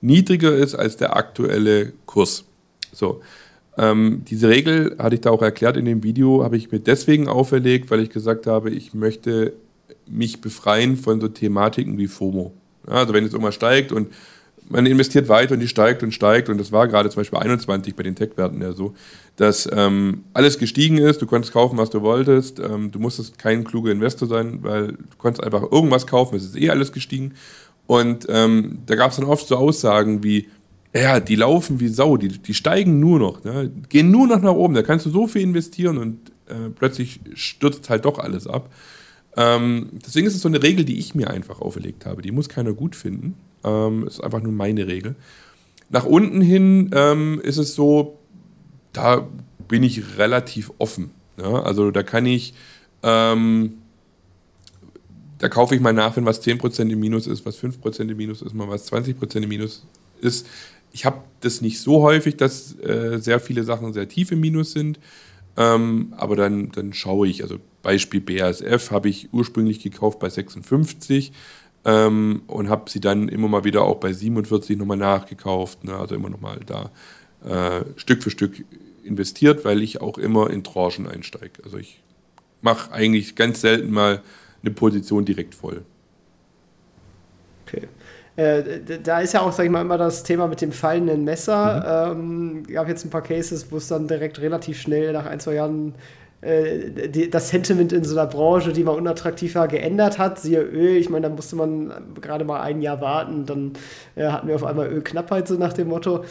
niedriger 0.00 0.52
ist 0.56 0.74
als 0.74 0.96
der 0.96 1.14
aktuelle 1.14 1.92
Kurs. 2.04 2.46
So. 2.92 3.20
Ähm, 3.76 4.22
diese 4.28 4.48
Regel, 4.48 4.96
hatte 4.98 5.14
ich 5.14 5.20
da 5.20 5.30
auch 5.30 5.42
erklärt 5.42 5.76
in 5.76 5.84
dem 5.84 6.02
Video, 6.02 6.42
habe 6.42 6.56
ich 6.56 6.72
mir 6.72 6.80
deswegen 6.80 7.28
auferlegt, 7.28 7.92
weil 7.92 8.00
ich 8.00 8.10
gesagt 8.10 8.48
habe, 8.48 8.70
ich 8.70 8.92
möchte 8.92 9.52
mich 10.04 10.40
befreien 10.40 10.96
von 10.96 11.20
so 11.20 11.28
Thematiken 11.28 11.96
wie 11.96 12.08
FOMO. 12.08 12.52
Ja, 12.88 12.94
also 12.94 13.14
wenn 13.14 13.22
jetzt 13.22 13.34
irgendwas 13.34 13.54
steigt 13.54 13.92
und 13.92 14.08
man 14.68 14.86
investiert 14.86 15.28
weiter 15.28 15.54
und 15.54 15.60
die 15.60 15.68
steigt 15.68 16.02
und 16.02 16.12
steigt 16.12 16.48
und 16.48 16.58
das 16.58 16.72
war 16.72 16.88
gerade 16.88 17.10
zum 17.10 17.20
Beispiel 17.20 17.38
21 17.38 17.94
bei 17.94 18.02
den 18.02 18.14
Tech-Werten 18.14 18.60
ja 18.60 18.72
so, 18.72 18.94
dass 19.36 19.68
ähm, 19.72 20.24
alles 20.32 20.58
gestiegen 20.58 20.98
ist, 20.98 21.22
du 21.22 21.26
konntest 21.26 21.52
kaufen, 21.52 21.78
was 21.78 21.90
du 21.90 22.02
wolltest, 22.02 22.60
ähm, 22.60 22.90
du 22.90 22.98
musstest 22.98 23.38
kein 23.38 23.64
kluger 23.64 23.92
Investor 23.92 24.28
sein, 24.28 24.58
weil 24.62 24.88
du 24.88 25.16
konntest 25.16 25.42
einfach 25.42 25.62
irgendwas 25.70 26.06
kaufen, 26.06 26.36
es 26.36 26.44
ist 26.44 26.56
eh 26.56 26.70
alles 26.70 26.92
gestiegen 26.92 27.34
und 27.88 28.26
ähm, 28.28 28.80
da 28.84 28.96
gab 28.96 29.10
es 29.10 29.16
dann 29.16 29.24
oft 29.24 29.48
so 29.48 29.56
Aussagen 29.56 30.22
wie, 30.22 30.48
ja, 30.94 31.20
die 31.20 31.36
laufen 31.36 31.80
wie 31.80 31.88
Sau, 31.88 32.18
die, 32.18 32.28
die 32.28 32.54
steigen 32.54 33.00
nur 33.00 33.18
noch, 33.18 33.44
ne? 33.44 33.70
gehen 33.88 34.10
nur 34.10 34.26
noch 34.26 34.42
nach 34.42 34.52
oben. 34.52 34.74
Da 34.74 34.82
kannst 34.82 35.06
du 35.06 35.10
so 35.10 35.26
viel 35.26 35.42
investieren 35.42 35.96
und 35.96 36.30
äh, 36.48 36.68
plötzlich 36.74 37.20
stürzt 37.32 37.88
halt 37.88 38.04
doch 38.04 38.18
alles 38.18 38.46
ab. 38.46 38.70
Ähm, 39.36 39.88
deswegen 40.04 40.26
ist 40.26 40.34
es 40.34 40.42
so 40.42 40.48
eine 40.48 40.62
Regel, 40.62 40.84
die 40.84 40.98
ich 40.98 41.14
mir 41.14 41.30
einfach 41.30 41.62
auferlegt 41.62 42.04
habe. 42.04 42.20
Die 42.20 42.30
muss 42.30 42.50
keiner 42.50 42.74
gut 42.74 42.94
finden. 42.94 43.34
Ähm, 43.64 44.06
ist 44.06 44.22
einfach 44.22 44.42
nur 44.42 44.52
meine 44.52 44.86
Regel. 44.86 45.16
Nach 45.90 46.04
unten 46.04 46.40
hin 46.40 46.90
ähm, 46.94 47.40
ist 47.42 47.56
es 47.56 47.74
so, 47.74 48.18
da 48.92 49.26
bin 49.68 49.82
ich 49.82 50.18
relativ 50.18 50.72
offen. 50.78 51.10
Ja? 51.36 51.62
Also 51.62 51.90
da 51.90 52.02
kann 52.02 52.26
ich, 52.26 52.54
ähm, 53.02 53.78
da 55.38 55.48
kaufe 55.48 55.74
ich 55.74 55.80
mal 55.80 55.92
nach, 55.92 56.16
wenn 56.16 56.24
was 56.24 56.42
10% 56.42 56.90
im 56.90 57.00
Minus 57.00 57.26
ist, 57.26 57.46
was 57.46 57.62
5% 57.62 58.10
im 58.10 58.16
Minus 58.16 58.42
ist, 58.42 58.54
mal 58.54 58.68
was 58.68 58.92
20% 58.92 59.42
im 59.42 59.48
Minus 59.48 59.86
ist 60.20 60.46
ich 60.92 61.04
habe 61.04 61.22
das 61.40 61.60
nicht 61.60 61.80
so 61.80 62.02
häufig, 62.02 62.36
dass 62.36 62.78
äh, 62.80 63.18
sehr 63.18 63.40
viele 63.40 63.64
Sachen 63.64 63.92
sehr 63.92 64.08
tief 64.08 64.32
im 64.32 64.40
Minus 64.40 64.72
sind. 64.72 64.98
Ähm, 65.56 66.14
aber 66.16 66.36
dann, 66.36 66.70
dann 66.70 66.92
schaue 66.92 67.28
ich, 67.28 67.42
also 67.42 67.58
Beispiel 67.82 68.20
BASF 68.20 68.90
habe 68.90 69.08
ich 69.08 69.32
ursprünglich 69.32 69.80
gekauft 69.80 70.18
bei 70.18 70.30
56 70.30 71.32
ähm, 71.88 72.42
und 72.46 72.68
habe 72.68 72.90
sie 72.90 73.00
dann 73.00 73.28
immer 73.28 73.48
mal 73.48 73.64
wieder 73.64 73.82
auch 73.82 73.96
bei 73.96 74.12
47 74.12 74.76
nochmal 74.76 74.98
nachgekauft. 74.98 75.84
Ne? 75.84 75.96
Also 75.96 76.14
immer 76.14 76.28
nochmal 76.28 76.60
da 76.66 76.90
äh, 77.44 77.84
Stück 77.96 78.22
für 78.22 78.30
Stück 78.30 78.64
investiert, 79.04 79.64
weil 79.64 79.82
ich 79.82 80.02
auch 80.02 80.18
immer 80.18 80.50
in 80.50 80.62
Tranchen 80.62 81.08
einsteige. 81.08 81.64
Also 81.64 81.78
ich 81.78 82.02
mache 82.60 82.92
eigentlich 82.92 83.36
ganz 83.36 83.62
selten 83.62 83.90
mal 83.90 84.20
eine 84.62 84.72
Position 84.72 85.24
direkt 85.24 85.54
voll. 85.54 85.82
Okay. 87.66 87.88
Äh, 88.36 89.00
da 89.02 89.20
ist 89.20 89.32
ja 89.32 89.40
auch, 89.40 89.52
sag 89.52 89.64
ich 89.64 89.70
mal, 89.70 89.80
immer 89.80 89.98
das 89.98 90.24
Thema 90.24 90.46
mit 90.46 90.60
dem 90.60 90.72
fallenden 90.72 91.24
Messer. 91.24 92.14
Mhm. 92.14 92.66
Ähm, 92.66 92.66
gab 92.66 92.86
jetzt 92.88 93.04
ein 93.04 93.10
paar 93.10 93.22
Cases, 93.22 93.72
wo 93.72 93.78
es 93.78 93.88
dann 93.88 94.08
direkt 94.08 94.40
relativ 94.40 94.78
schnell 94.78 95.12
nach 95.12 95.24
ein, 95.24 95.40
zwei 95.40 95.54
Jahren 95.54 95.94
das 96.40 97.48
Sentiment 97.48 97.92
in 97.92 98.04
so 98.04 98.16
einer 98.16 98.28
Branche, 98.28 98.72
die 98.72 98.84
mal 98.84 98.92
unattraktiv 98.92 99.56
war, 99.56 99.66
geändert 99.66 100.18
hat. 100.18 100.38
Siehe 100.38 100.62
Öl, 100.62 100.96
ich 100.96 101.10
meine, 101.10 101.28
da 101.28 101.34
musste 101.34 101.56
man 101.56 101.92
gerade 102.20 102.44
mal 102.44 102.60
ein 102.60 102.80
Jahr 102.80 103.00
warten, 103.00 103.44
dann 103.44 103.72
äh, 104.14 104.28
hatten 104.28 104.46
wir 104.46 104.54
auf 104.54 104.64
einmal 104.64 104.86
Ölknappheit, 104.86 105.48
so 105.48 105.54
nach 105.54 105.72
dem 105.72 105.88
Motto. 105.88 106.24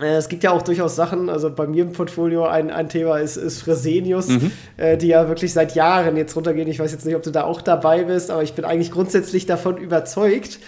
Äh, 0.00 0.16
es 0.16 0.28
gibt 0.28 0.44
ja 0.44 0.52
auch 0.52 0.62
durchaus 0.62 0.94
Sachen, 0.94 1.28
also 1.28 1.50
bei 1.50 1.66
mir 1.66 1.82
im 1.82 1.92
Portfolio 1.92 2.44
ein, 2.44 2.70
ein 2.70 2.88
Thema 2.88 3.18
ist, 3.18 3.36
ist 3.36 3.62
Fresenius, 3.62 4.28
mhm. 4.28 4.52
äh, 4.76 4.96
die 4.96 5.08
ja 5.08 5.26
wirklich 5.26 5.52
seit 5.52 5.74
Jahren 5.74 6.16
jetzt 6.16 6.36
runtergehen. 6.36 6.68
Ich 6.68 6.78
weiß 6.78 6.92
jetzt 6.92 7.04
nicht, 7.04 7.16
ob 7.16 7.22
du 7.22 7.30
da 7.30 7.44
auch 7.44 7.60
dabei 7.60 8.04
bist, 8.04 8.30
aber 8.30 8.42
ich 8.42 8.54
bin 8.54 8.64
eigentlich 8.64 8.92
grundsätzlich 8.92 9.46
davon 9.46 9.76
überzeugt, 9.76 10.60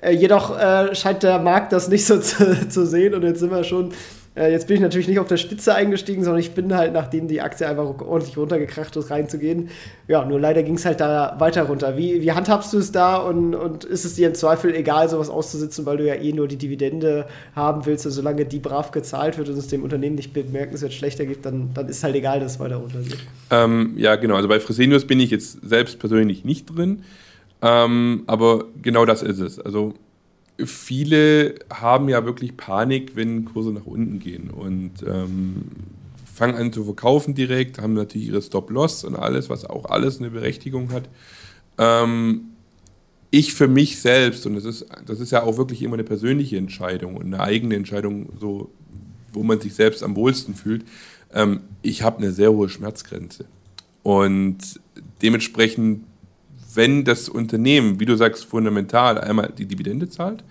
äh, 0.00 0.12
jedoch 0.12 0.58
äh, 0.58 0.94
scheint 0.94 1.22
der 1.22 1.38
Markt 1.38 1.72
das 1.72 1.88
nicht 1.88 2.06
so 2.06 2.18
zu, 2.20 2.68
zu, 2.68 2.86
sehen 2.86 3.14
und 3.14 3.22
jetzt 3.22 3.40
sind 3.40 3.50
wir 3.50 3.64
schon. 3.64 3.92
Äh, 4.36 4.50
jetzt 4.50 4.66
bin 4.66 4.76
ich 4.76 4.82
natürlich 4.82 5.06
nicht 5.06 5.20
auf 5.20 5.28
der 5.28 5.36
Spitze 5.36 5.74
eingestiegen, 5.74 6.24
sondern 6.24 6.40
ich 6.40 6.52
bin 6.52 6.74
halt, 6.74 6.92
nachdem 6.92 7.28
die 7.28 7.40
Aktie 7.40 7.68
einfach 7.68 8.00
ordentlich 8.00 8.36
runtergekracht 8.36 8.96
ist, 8.96 9.10
reinzugehen. 9.10 9.68
Ja, 10.08 10.24
nur 10.24 10.40
leider 10.40 10.62
ging 10.62 10.74
es 10.74 10.84
halt 10.84 11.00
da 11.00 11.36
weiter 11.38 11.64
runter. 11.64 11.96
Wie, 11.96 12.20
wie 12.20 12.32
handhabst 12.32 12.72
du 12.72 12.78
es 12.78 12.90
da 12.90 13.16
und, 13.16 13.54
und 13.54 13.84
ist 13.84 14.04
es 14.04 14.14
dir 14.14 14.26
im 14.26 14.34
Zweifel 14.34 14.74
egal, 14.74 15.08
sowas 15.08 15.30
auszusitzen, 15.30 15.86
weil 15.86 15.98
du 15.98 16.06
ja 16.06 16.14
eh 16.14 16.32
nur 16.32 16.48
die 16.48 16.56
Dividende 16.56 17.26
haben 17.54 17.86
willst 17.86 18.06
und 18.06 18.12
solange 18.12 18.44
die 18.44 18.58
brav 18.58 18.90
gezahlt 18.90 19.38
wird 19.38 19.48
und 19.48 19.56
es 19.56 19.68
dem 19.68 19.84
Unternehmen 19.84 20.16
nicht 20.16 20.32
bemerkenswert 20.32 20.92
schlechter 20.92 21.26
gibt, 21.26 21.46
dann, 21.46 21.72
dann 21.72 21.88
ist 21.88 22.02
halt 22.02 22.16
egal, 22.16 22.40
dass 22.40 22.52
es 22.52 22.60
weiter 22.60 22.76
runtergeht. 22.76 23.18
Ähm, 23.50 23.94
ja, 23.96 24.16
genau. 24.16 24.34
Also 24.34 24.48
bei 24.48 24.58
Fresenius 24.58 25.06
bin 25.06 25.20
ich 25.20 25.30
jetzt 25.30 25.60
selbst 25.62 26.00
persönlich 26.00 26.44
nicht 26.44 26.66
drin. 26.66 27.02
Ähm, 27.62 28.24
aber 28.26 28.66
genau 28.82 29.06
das 29.06 29.22
ist 29.22 29.38
es. 29.38 29.58
Also 29.58 29.94
viele 30.58 31.56
haben 31.72 32.08
ja 32.08 32.24
wirklich 32.24 32.56
Panik, 32.56 33.16
wenn 33.16 33.44
Kurse 33.44 33.72
nach 33.72 33.86
unten 33.86 34.18
gehen 34.18 34.50
und 34.50 35.02
ähm, 35.06 35.64
fangen 36.32 36.56
an 36.56 36.72
zu 36.72 36.84
verkaufen 36.84 37.34
direkt, 37.34 37.80
haben 37.80 37.94
natürlich 37.94 38.28
ihre 38.28 38.42
Stop-Loss 38.42 39.04
und 39.04 39.16
alles, 39.16 39.50
was 39.50 39.64
auch 39.64 39.86
alles 39.86 40.18
eine 40.18 40.30
Berechtigung 40.30 40.92
hat. 40.92 41.08
Ähm, 41.78 42.50
ich 43.30 43.54
für 43.54 43.66
mich 43.66 44.00
selbst, 44.00 44.46
und 44.46 44.54
das 44.54 44.64
ist, 44.64 44.86
das 45.06 45.18
ist 45.18 45.32
ja 45.32 45.42
auch 45.42 45.56
wirklich 45.56 45.82
immer 45.82 45.94
eine 45.94 46.04
persönliche 46.04 46.56
Entscheidung 46.56 47.16
und 47.16 47.26
eine 47.26 47.40
eigene 47.40 47.74
Entscheidung, 47.74 48.28
so, 48.38 48.70
wo 49.32 49.42
man 49.42 49.60
sich 49.60 49.74
selbst 49.74 50.02
am 50.04 50.14
wohlsten 50.14 50.54
fühlt, 50.54 50.84
ähm, 51.32 51.60
ich 51.82 52.02
habe 52.02 52.18
eine 52.18 52.30
sehr 52.30 52.52
hohe 52.52 52.68
Schmerzgrenze. 52.68 53.46
Und 54.04 54.80
dementsprechend 55.22 56.04
wenn 56.74 57.04
das 57.04 57.28
Unternehmen, 57.28 58.00
wie 58.00 58.06
du 58.06 58.16
sagst, 58.16 58.44
fundamental 58.44 59.18
einmal 59.18 59.52
die 59.56 59.66
Dividende 59.66 60.08
zahlt 60.08 60.44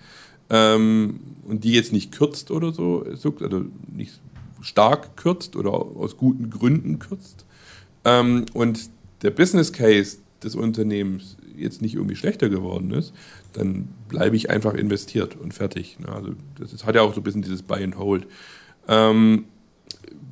ähm, 0.50 1.20
und 1.46 1.64
die 1.64 1.72
jetzt 1.72 1.92
nicht 1.92 2.12
kürzt 2.12 2.50
oder 2.50 2.72
so, 2.72 3.04
also 3.04 3.64
nicht 3.92 4.20
stark 4.60 5.16
kürzt 5.16 5.56
oder 5.56 5.72
aus 5.72 6.16
guten 6.16 6.50
Gründen 6.50 6.98
kürzt 6.98 7.44
ähm, 8.04 8.46
und 8.54 8.90
der 9.22 9.30
Business 9.30 9.72
Case 9.72 10.18
des 10.42 10.54
Unternehmens 10.54 11.36
jetzt 11.56 11.82
nicht 11.82 11.94
irgendwie 11.94 12.16
schlechter 12.16 12.48
geworden 12.48 12.90
ist, 12.90 13.12
dann 13.52 13.88
bleibe 14.08 14.36
ich 14.36 14.50
einfach 14.50 14.74
investiert 14.74 15.36
und 15.36 15.54
fertig. 15.54 15.98
Ne? 16.00 16.08
Also 16.08 16.30
das 16.58 16.84
hat 16.84 16.94
ja 16.94 17.02
auch 17.02 17.14
so 17.14 17.20
ein 17.20 17.24
bisschen 17.24 17.42
dieses 17.42 17.62
Buy 17.62 17.82
and 17.82 17.98
Hold. 17.98 18.26
Ähm, 18.88 19.46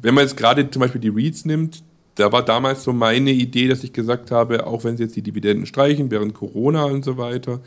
wenn 0.01 0.15
man 0.15 0.25
jetzt 0.25 0.37
gerade 0.37 0.69
zum 0.71 0.81
Beispiel 0.81 1.01
die 1.01 1.09
REITs 1.09 1.45
nimmt, 1.45 1.83
da 2.15 2.31
war 2.33 2.45
damals 2.45 2.85
so 2.85 2.93
meine 2.93 3.31
Idee, 3.31 3.69
dass 3.69 3.85
ich 3.85 3.93
gesagt 3.93 4.31
habe, 4.31 4.67
auch 4.67 4.85
wenn 4.85 4.97
sie 4.97 5.05
jetzt 5.05 5.17
die 5.17 5.23
Dividenden 5.23 5.67
streichen, 5.67 6.11
während 6.11 6.35
Corona 6.35 6.85
und 6.85 7.05
so 7.05 7.17
weiter, 7.17 7.61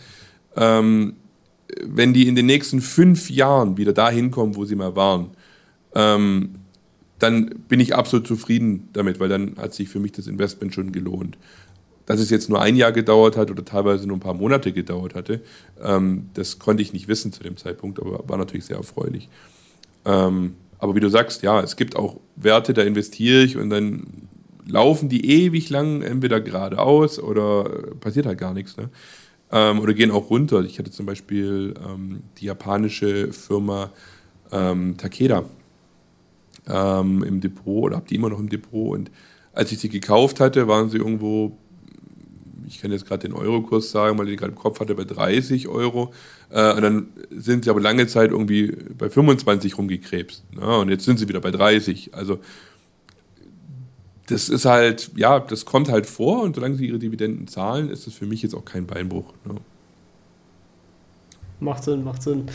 ähm, 0.56 1.16
wenn 1.84 2.14
die 2.14 2.28
in 2.28 2.36
den 2.36 2.46
nächsten 2.46 2.82
fünf 2.82 3.30
Jahren 3.30 3.78
wieder 3.78 3.94
dahin 3.94 4.32
kommen, 4.32 4.56
wo 4.56 4.66
sie 4.66 4.76
mal 4.76 4.96
waren, 4.96 5.32
ähm, 5.96 6.56
dann 7.20 7.50
bin 7.68 7.80
ich 7.80 7.96
absolut 7.96 8.28
zufrieden 8.28 8.90
damit, 8.94 9.20
weil 9.20 9.30
dann 9.30 9.56
hat 9.58 9.74
sich 9.74 9.90
für 9.90 10.00
mich 10.00 10.12
das 10.12 10.28
Investment 10.28 10.74
schon 10.74 10.92
gelohnt. 10.92 11.38
Dass 12.06 12.20
es 12.20 12.30
jetzt 12.30 12.50
nur 12.50 12.62
ein 12.62 12.76
Jahr 12.76 12.92
gedauert 12.92 13.36
hat 13.36 13.50
oder 13.50 13.66
teilweise 13.66 14.06
nur 14.06 14.18
ein 14.18 14.22
paar 14.22 14.36
Monate 14.36 14.72
gedauert 14.72 15.16
hatte, 15.16 15.42
ähm, 15.82 16.30
das 16.36 16.60
konnte 16.60 16.84
ich 16.84 16.94
nicht 16.94 17.08
wissen 17.08 17.32
zu 17.32 17.42
dem 17.42 17.58
Zeitpunkt, 17.58 18.00
aber 18.00 18.28
war 18.30 18.38
natürlich 18.38 18.66
sehr 18.66 18.78
erfreulich. 18.78 19.28
Ähm, 20.06 20.56
aber 20.78 20.94
wie 20.94 21.00
du 21.00 21.10
sagst, 21.10 21.42
ja, 21.42 21.62
es 21.62 21.78
gibt 21.78 21.96
auch 21.96 22.20
Werte, 22.36 22.74
da 22.74 22.84
investiere 22.84 23.42
ich 23.42 23.58
und 23.58 23.72
dann 23.72 24.25
laufen 24.68 25.10
die 25.10 25.30
ewig 25.30 25.70
lang 25.70 26.02
entweder 26.02 26.42
geradeaus 26.42 27.20
oder 27.20 27.64
passiert 28.00 28.26
halt 28.26 28.40
gar 28.40 28.54
nichts. 28.54 28.78
Ne? 28.78 28.90
Ähm, 29.52 29.80
oder 29.80 29.94
gehen 29.94 30.12
auch 30.12 30.30
runter. 30.30 30.64
Ich 30.64 30.80
hatte 30.80 30.92
zum 30.92 31.06
Beispiel 31.06 31.74
ähm, 31.86 32.24
die 32.38 32.46
japanische 32.46 33.32
Firma 33.32 33.92
ähm, 34.52 34.98
Takeda 34.98 35.46
ähm, 36.68 37.24
im 37.24 37.42
Depot 37.42 37.84
oder 37.84 37.98
habe 37.98 38.08
die 38.08 38.16
immer 38.16 38.30
noch 38.30 38.40
im 38.40 38.50
Depot. 38.50 38.94
Und 38.94 39.12
als 39.54 39.72
ich 39.72 39.80
sie 39.80 39.90
gekauft 39.90 40.40
hatte, 40.40 40.68
waren 40.68 40.90
sie 40.90 40.98
irgendwo, 40.98 41.58
ich 42.68 42.82
kann 42.82 42.92
jetzt 42.92 43.06
gerade 43.06 43.28
den 43.28 43.38
Eurokurs 43.38 43.92
sagen, 43.92 44.18
weil 44.18 44.26
ich 44.26 44.34
den 44.34 44.40
gerade 44.40 44.52
im 44.52 44.58
Kopf 44.58 44.80
hatte, 44.80 44.96
bei 44.96 45.04
30 45.04 45.68
Euro. 45.68 46.12
Äh, 46.50 46.74
und 46.74 46.82
dann 46.82 47.08
sind 47.30 47.66
sie 47.66 47.70
aber 47.70 47.82
lange 47.82 48.08
Zeit 48.08 48.32
irgendwie 48.32 48.76
bei 48.98 49.10
25 49.10 49.78
rumgekrebst. 49.78 50.56
Ne? 50.56 50.78
Und 50.78 50.90
jetzt 50.90 51.06
sind 51.06 51.20
sie 51.20 51.28
wieder 51.28 51.42
bei 51.42 51.52
30. 51.52 52.16
Also 52.16 52.40
das 54.28 54.50
ist 54.50 54.66
halt, 54.66 55.12
ja, 55.16 55.40
das 55.40 55.66
kommt 55.66 55.90
halt 55.90 56.06
vor 56.06 56.42
und 56.44 56.56
solange 56.56 56.76
sie 56.76 56.88
ihre 56.88 57.00
Dividenden 57.00 57.48
zahlen, 57.48 57.90
ist 57.90 58.08
das 58.08 58.14
für 58.14 58.26
mich 58.26 58.42
jetzt 58.42 58.56
auch 58.56 58.66
kein 58.66 58.88
Beinbruch. 58.88 59.34
Ne? 59.46 59.56
Macht 61.60 61.84
Sinn, 61.84 62.04
macht 62.04 62.24
Sinn. 62.24 62.48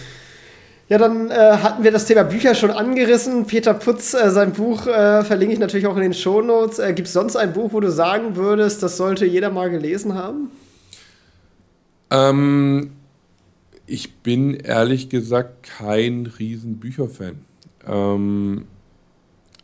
Ja, 0.88 0.98
dann 0.98 1.30
äh, 1.30 1.34
hatten 1.34 1.84
wir 1.84 1.92
das 1.92 2.06
Thema 2.06 2.24
Bücher 2.24 2.56
schon 2.56 2.72
angerissen. 2.72 3.46
Peter 3.46 3.74
Putz, 3.74 4.12
äh, 4.12 4.30
sein 4.30 4.52
Buch 4.52 4.88
äh, 4.88 5.22
verlinke 5.22 5.54
ich 5.54 5.60
natürlich 5.60 5.86
auch 5.86 5.94
in 5.94 6.02
den 6.02 6.14
Shownotes. 6.14 6.80
Äh, 6.80 6.92
Gibt 6.94 7.06
es 7.06 7.14
sonst 7.14 7.36
ein 7.36 7.52
Buch, 7.52 7.72
wo 7.72 7.78
du 7.78 7.92
sagen 7.92 8.34
würdest, 8.34 8.82
das 8.82 8.96
sollte 8.96 9.24
jeder 9.24 9.50
mal 9.50 9.70
gelesen 9.70 10.14
haben? 10.14 10.50
Ähm, 12.10 12.90
ich 13.86 14.14
bin 14.16 14.54
ehrlich 14.54 15.08
gesagt 15.08 15.62
kein 15.62 16.26
riesen 16.26 16.80
Bücherfan. 16.80 17.38
Ähm, 17.86 18.64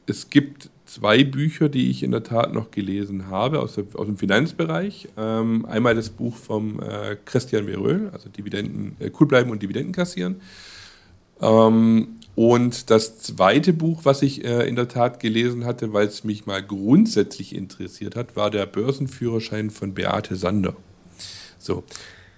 es 0.06 0.30
gibt 0.30 0.70
zwei 0.86 1.24
Bücher, 1.24 1.68
die 1.68 1.90
ich 1.90 2.02
in 2.02 2.12
der 2.12 2.22
Tat 2.22 2.54
noch 2.54 2.70
gelesen 2.70 3.28
habe 3.28 3.60
aus, 3.60 3.74
der, 3.74 3.84
aus 3.94 4.06
dem 4.06 4.16
Finanzbereich. 4.16 5.08
Ähm, 5.16 5.66
einmal 5.66 5.94
das 5.94 6.10
Buch 6.10 6.36
vom 6.36 6.80
äh, 6.80 7.16
Christian 7.24 7.66
Veröhl, 7.66 8.08
also 8.12 8.28
Dividenden, 8.28 8.96
äh, 9.00 9.10
cool 9.20 9.26
bleiben 9.26 9.50
und 9.50 9.62
Dividenden 9.62 9.92
kassieren. 9.92 10.36
Ähm, 11.40 12.16
und 12.34 12.90
das 12.90 13.18
zweite 13.18 13.72
Buch, 13.72 14.00
was 14.04 14.22
ich 14.22 14.44
äh, 14.44 14.68
in 14.68 14.76
der 14.76 14.88
Tat 14.88 15.20
gelesen 15.20 15.64
hatte, 15.64 15.92
weil 15.92 16.06
es 16.06 16.22
mich 16.22 16.46
mal 16.46 16.62
grundsätzlich 16.62 17.54
interessiert 17.54 18.14
hat, 18.14 18.36
war 18.36 18.50
der 18.50 18.66
Börsenführerschein 18.66 19.70
von 19.70 19.94
Beate 19.94 20.36
Sander. 20.36 20.76
So. 21.58 21.82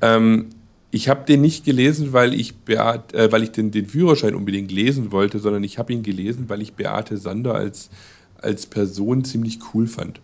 Ähm, 0.01 0.51
ich 0.91 1.09
habe 1.09 1.27
den 1.27 1.43
nicht 1.43 1.65
gelesen, 1.65 2.13
weil 2.13 2.33
ich, 2.33 2.57
Beat, 2.57 3.13
äh, 3.13 3.31
weil 3.31 3.43
ich 3.43 3.51
den, 3.51 3.71
den 3.71 3.87
Führerschein 3.87 4.35
unbedingt 4.35 4.71
lesen 4.71 5.13
wollte, 5.13 5.39
sondern 5.39 5.65
ich 5.65 5.79
habe 5.79 5.93
ihn 5.93 6.03
gelesen, 6.03 6.49
weil 6.49 6.63
ich 6.63 6.75
Beate 6.75 7.19
Sander 7.19 7.55
als 7.55 7.91
als 8.39 8.67
Person 8.67 9.25
ziemlich 9.25 9.59
cool 9.73 9.87
fand. 9.87 10.21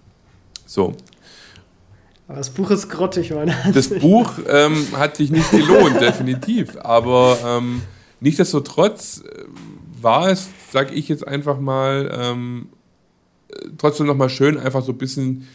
So. 0.67 0.95
Aber 2.27 2.39
das 2.39 2.51
Buch 2.51 2.71
ist 2.71 2.89
grottig, 2.89 3.31
meine 3.33 3.55
Das 3.75 3.89
Buch 3.89 4.33
ähm, 4.49 4.87
hat 4.97 5.17
sich 5.17 5.31
nicht 5.31 5.51
gelohnt, 5.51 6.01
definitiv. 6.01 6.77
Aber 6.79 7.39
ähm, 7.45 7.83
nichtsdestotrotz 8.21 9.23
äh, 9.27 9.45
war 10.01 10.31
es, 10.31 10.49
sag 10.73 10.93
ich 10.93 11.09
jetzt 11.09 11.27
einfach 11.27 11.61
mal, 11.61 12.11
ähm, 12.19 12.69
trotzdem 13.79 14.07
nochmal 14.07 14.31
schön, 14.31 14.59
einfach 14.59 14.83
so 14.83 14.93
ein 14.93 14.99
bisschen 14.99 15.47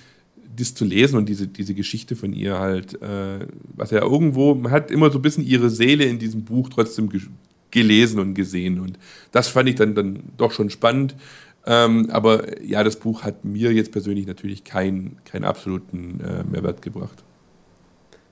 das 0.56 0.74
zu 0.74 0.86
lesen 0.86 1.18
und 1.18 1.28
diese, 1.28 1.48
diese 1.48 1.74
Geschichte 1.74 2.16
von 2.16 2.34
ihr 2.34 2.60
halt, 2.60 3.02
äh, 3.02 3.48
was 3.76 3.92
ja 3.92 4.02
irgendwo, 4.02 4.56
man 4.56 4.72
hat 4.72 4.92
immer 4.92 5.10
so 5.10 5.20
ein 5.20 5.22
bisschen 5.22 5.46
ihre 5.46 5.70
Seele 5.70 6.06
in 6.06 6.20
diesem 6.20 6.44
Buch 6.44 6.70
trotzdem 6.70 7.10
gelesen 7.72 8.20
und 8.20 8.34
gesehen. 8.34 8.80
Und 8.80 9.00
das 9.32 9.48
fand 9.48 9.70
ich 9.70 9.76
dann, 9.76 9.96
dann 9.96 10.20
doch 10.38 10.52
schon 10.52 10.70
spannend. 10.70 11.16
Ähm, 11.70 12.10
aber 12.12 12.64
ja, 12.64 12.84
das 12.84 12.96
Buch 12.96 13.22
hat 13.22 13.46
mir 13.46 13.72
jetzt 13.72 13.92
persönlich 13.92 14.26
natürlich 14.26 14.64
keinen 14.64 15.18
kein 15.24 15.44
absoluten 15.44 16.20
äh, 16.20 16.44
Mehrwert 16.44 16.82
gebracht. 16.82 17.24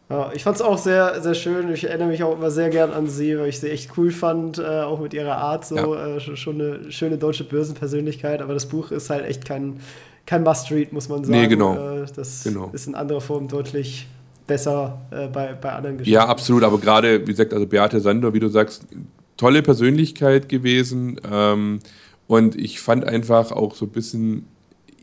Ja, 0.10 0.32
ich 0.34 0.44
fand 0.44 0.56
es 0.56 0.64
auch 0.64 0.80
sehr, 0.80 1.22
sehr 1.22 1.36
schön. 1.36 1.72
Ich 1.72 1.84
erinnere 1.84 2.08
mich 2.08 2.24
auch 2.24 2.36
immer 2.36 2.50
sehr 2.50 2.70
gern 2.70 2.92
an 2.92 3.08
sie, 3.08 3.38
weil 3.38 3.50
ich 3.50 3.60
sie 3.60 3.70
echt 3.70 3.96
cool 3.96 4.10
fand, 4.10 4.58
äh, 4.58 4.64
auch 4.64 5.00
mit 5.00 5.14
ihrer 5.14 5.38
Art 5.38 5.66
so. 5.66 5.76
Ja. 5.76 6.16
Äh, 6.16 6.20
schon 6.20 6.60
eine 6.60 6.92
schöne 6.92 7.20
deutsche 7.20 7.44
Börsenpersönlichkeit, 7.44 8.42
aber 8.42 8.56
das 8.56 8.68
Buch 8.68 8.90
ist 8.90 9.12
halt 9.12 9.26
echt 9.26 9.46
kein, 9.46 9.82
kein 10.26 10.42
Must-Read, 10.42 10.92
muss 10.92 11.08
man 11.08 11.24
sagen. 11.24 11.40
Nee, 11.40 11.48
genau. 11.48 11.76
Äh, 11.76 12.06
das 12.16 12.44
genau. 12.44 12.72
ist 12.74 12.88
in 12.88 12.96
anderer 12.96 13.22
Form 13.22 13.48
deutlich 13.48 14.08
besser 14.48 15.00
äh, 15.12 15.28
bei, 15.28 15.54
bei 15.54 15.74
anderen 15.74 16.00
Geschichten. 16.00 16.16
Ja, 16.16 16.26
absolut. 16.26 16.64
Aber 16.64 16.80
gerade, 16.80 17.22
wie 17.22 17.32
gesagt, 17.32 17.54
also 17.54 17.68
Beate 17.68 18.00
Sander, 18.00 18.34
wie 18.34 18.40
du 18.40 18.48
sagst, 18.48 18.88
tolle 19.36 19.62
Persönlichkeit 19.62 20.50
gewesen. 20.50 21.20
Ähm, 21.32 21.82
und 22.28 22.56
ich 22.56 22.80
fand 22.80 23.06
einfach 23.06 23.52
auch 23.52 23.76
so 23.76 23.86
ein 23.86 23.92
bisschen 23.92 24.46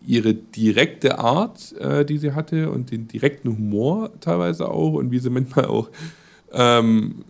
ihre 0.06 0.34
direkte 0.34 1.18
Art, 1.18 1.74
äh, 1.78 2.04
die 2.04 2.18
sie 2.18 2.32
hatte 2.32 2.70
und 2.70 2.90
den 2.90 3.08
direkten 3.08 3.48
Humor 3.48 4.10
teilweise 4.20 4.68
auch 4.68 4.92
und 4.92 5.10
wie 5.10 5.18
sie 5.18 5.30
manchmal 5.30 5.64
auch 5.64 5.88
ähm, 6.52 7.24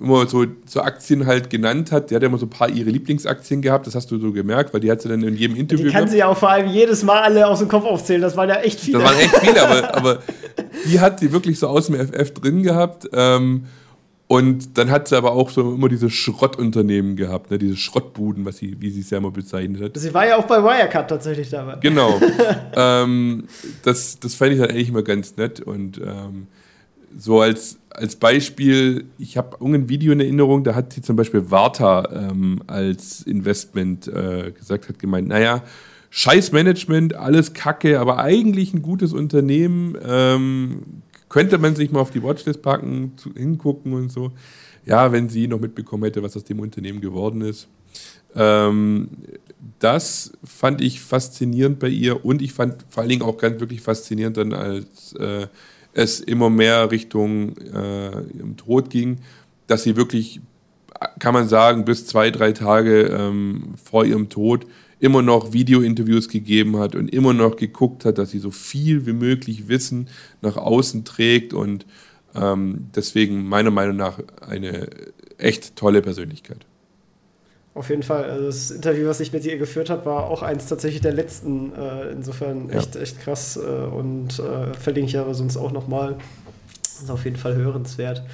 immer 0.00 0.26
so, 0.26 0.44
so 0.66 0.80
Aktien 0.80 1.26
halt 1.26 1.50
genannt 1.50 1.92
hat. 1.92 2.10
Die 2.10 2.14
hat 2.14 2.22
ja 2.22 2.28
immer 2.28 2.38
so 2.38 2.46
ein 2.46 2.50
paar 2.50 2.68
ihre 2.68 2.90
Lieblingsaktien 2.90 3.62
gehabt, 3.62 3.86
das 3.86 3.94
hast 3.94 4.10
du 4.10 4.18
so 4.18 4.32
gemerkt, 4.32 4.72
weil 4.72 4.80
die 4.80 4.90
hat 4.90 5.02
sie 5.02 5.08
dann 5.08 5.22
in 5.22 5.36
jedem 5.36 5.56
Interview. 5.56 5.86
Die 5.86 5.90
kann 5.90 6.00
gehabt. 6.00 6.10
sie 6.10 6.18
ja 6.18 6.26
auch 6.26 6.36
vor 6.36 6.50
allem 6.50 6.68
jedes 6.68 7.02
Mal 7.02 7.22
alle 7.22 7.46
aus 7.46 7.60
dem 7.60 7.68
Kopf 7.68 7.84
aufzählen, 7.84 8.22
das 8.22 8.36
waren 8.36 8.48
ja 8.48 8.56
echt 8.56 8.80
viele. 8.80 8.98
Das 8.98 9.08
waren 9.08 9.18
echt 9.18 9.36
viele, 9.36 9.62
aber, 9.62 9.94
aber 9.94 10.18
die 10.86 11.00
hat 11.00 11.20
sie 11.20 11.32
wirklich 11.32 11.58
so 11.58 11.68
aus 11.68 11.86
dem 11.86 11.94
FF 11.94 12.32
drin 12.34 12.62
gehabt. 12.62 13.08
Ähm, 13.12 13.64
und 14.28 14.76
dann 14.76 14.90
hat 14.90 15.08
sie 15.08 15.16
aber 15.16 15.32
auch 15.32 15.48
so 15.48 15.72
immer 15.72 15.88
diese 15.88 16.10
Schrottunternehmen 16.10 17.16
gehabt, 17.16 17.50
ne? 17.50 17.58
diese 17.58 17.78
Schrottbuden, 17.78 18.44
was 18.44 18.58
sie, 18.58 18.76
wie 18.78 18.90
sie 18.90 19.00
es 19.00 19.08
ja 19.08 19.16
immer 19.16 19.30
bezeichnet 19.30 19.82
hat. 19.82 19.96
Sie 19.96 20.12
war 20.12 20.26
ja 20.28 20.36
auch 20.36 20.44
bei 20.44 20.62
Wirecard 20.62 21.08
tatsächlich 21.08 21.48
dabei. 21.48 21.76
Genau. 21.80 22.20
ähm, 22.76 23.44
das, 23.84 24.20
das 24.20 24.34
fand 24.34 24.52
ich 24.52 24.58
dann 24.58 24.68
eigentlich 24.68 24.90
immer 24.90 25.02
ganz 25.02 25.38
nett. 25.38 25.60
Und 25.60 25.98
ähm, 25.98 26.46
so 27.16 27.40
als, 27.40 27.78
als 27.88 28.16
Beispiel, 28.16 29.06
ich 29.16 29.38
habe 29.38 29.56
irgendein 29.60 29.88
Video 29.88 30.12
in 30.12 30.20
Erinnerung, 30.20 30.62
da 30.62 30.74
hat 30.74 30.92
sie 30.92 31.00
zum 31.00 31.16
Beispiel 31.16 31.50
Warta 31.50 32.28
ähm, 32.30 32.60
als 32.66 33.22
Investment 33.22 34.08
äh, 34.08 34.52
gesagt, 34.52 34.90
hat 34.90 34.98
gemeint, 34.98 35.28
naja, 35.28 35.62
Scheißmanagement, 36.10 37.14
alles 37.14 37.54
Kacke, 37.54 37.98
aber 37.98 38.18
eigentlich 38.18 38.74
ein 38.74 38.82
gutes 38.82 39.14
Unternehmen, 39.14 39.96
ähm, 40.06 41.02
könnte 41.28 41.58
man 41.58 41.76
sich 41.76 41.90
mal 41.90 42.00
auf 42.00 42.10
die 42.10 42.22
Watchlist 42.22 42.62
packen, 42.62 43.12
zu, 43.16 43.32
hingucken 43.34 43.92
und 43.92 44.10
so. 44.10 44.32
Ja, 44.86 45.12
wenn 45.12 45.28
sie 45.28 45.48
noch 45.48 45.60
mitbekommen 45.60 46.04
hätte, 46.04 46.22
was 46.22 46.36
aus 46.36 46.44
dem 46.44 46.60
Unternehmen 46.60 47.00
geworden 47.00 47.42
ist. 47.42 47.68
Ähm, 48.34 49.08
das 49.78 50.32
fand 50.44 50.80
ich 50.80 51.00
faszinierend 51.00 51.78
bei 51.78 51.88
ihr 51.88 52.24
und 52.24 52.42
ich 52.42 52.52
fand 52.52 52.84
vor 52.88 53.02
allen 53.02 53.10
Dingen 53.10 53.22
auch 53.22 53.38
ganz 53.38 53.60
wirklich 53.60 53.80
faszinierend 53.80 54.36
dann, 54.36 54.52
als 54.52 55.14
äh, 55.14 55.46
es 55.92 56.20
immer 56.20 56.50
mehr 56.50 56.90
Richtung 56.90 57.56
äh, 57.58 58.22
ihrem 58.36 58.56
Tod 58.56 58.90
ging, 58.90 59.18
dass 59.66 59.82
sie 59.82 59.96
wirklich, 59.96 60.40
kann 61.18 61.34
man 61.34 61.48
sagen, 61.48 61.84
bis 61.84 62.06
zwei, 62.06 62.30
drei 62.30 62.52
Tage 62.52 63.02
ähm, 63.06 63.74
vor 63.82 64.04
ihrem 64.04 64.28
Tod 64.28 64.66
immer 65.00 65.22
noch 65.22 65.52
Videointerviews 65.52 66.28
gegeben 66.28 66.78
hat 66.78 66.94
und 66.94 67.08
immer 67.12 67.32
noch 67.32 67.56
geguckt 67.56 68.04
hat, 68.04 68.18
dass 68.18 68.30
sie 68.30 68.38
so 68.38 68.50
viel 68.50 69.06
wie 69.06 69.12
möglich 69.12 69.68
Wissen 69.68 70.08
nach 70.42 70.56
außen 70.56 71.04
trägt 71.04 71.52
und 71.54 71.86
ähm, 72.34 72.88
deswegen 72.94 73.48
meiner 73.48 73.70
Meinung 73.70 73.96
nach 73.96 74.18
eine 74.40 74.88
echt 75.38 75.76
tolle 75.76 76.02
Persönlichkeit. 76.02 76.66
Auf 77.74 77.90
jeden 77.90 78.02
Fall. 78.02 78.24
Also 78.24 78.46
das 78.46 78.70
Interview, 78.72 79.06
was 79.06 79.20
ich 79.20 79.32
mit 79.32 79.44
ihr 79.44 79.56
geführt 79.56 79.88
habe, 79.88 80.04
war 80.04 80.24
auch 80.24 80.42
eins 80.42 80.66
tatsächlich 80.66 81.00
der 81.00 81.12
letzten. 81.12 81.72
Äh, 81.76 82.10
insofern 82.10 82.70
echt, 82.70 82.96
ja. 82.96 83.02
echt 83.02 83.20
krass 83.20 83.56
äh, 83.56 83.60
und 83.60 84.40
äh, 84.40 84.74
verlinke 84.74 85.10
ich 85.10 85.18
aber 85.18 85.32
sonst 85.34 85.56
auch 85.56 85.70
nochmal. 85.70 86.16
Ist 86.82 87.08
auf 87.08 87.24
jeden 87.24 87.36
Fall 87.36 87.54
hörenswert. 87.54 88.24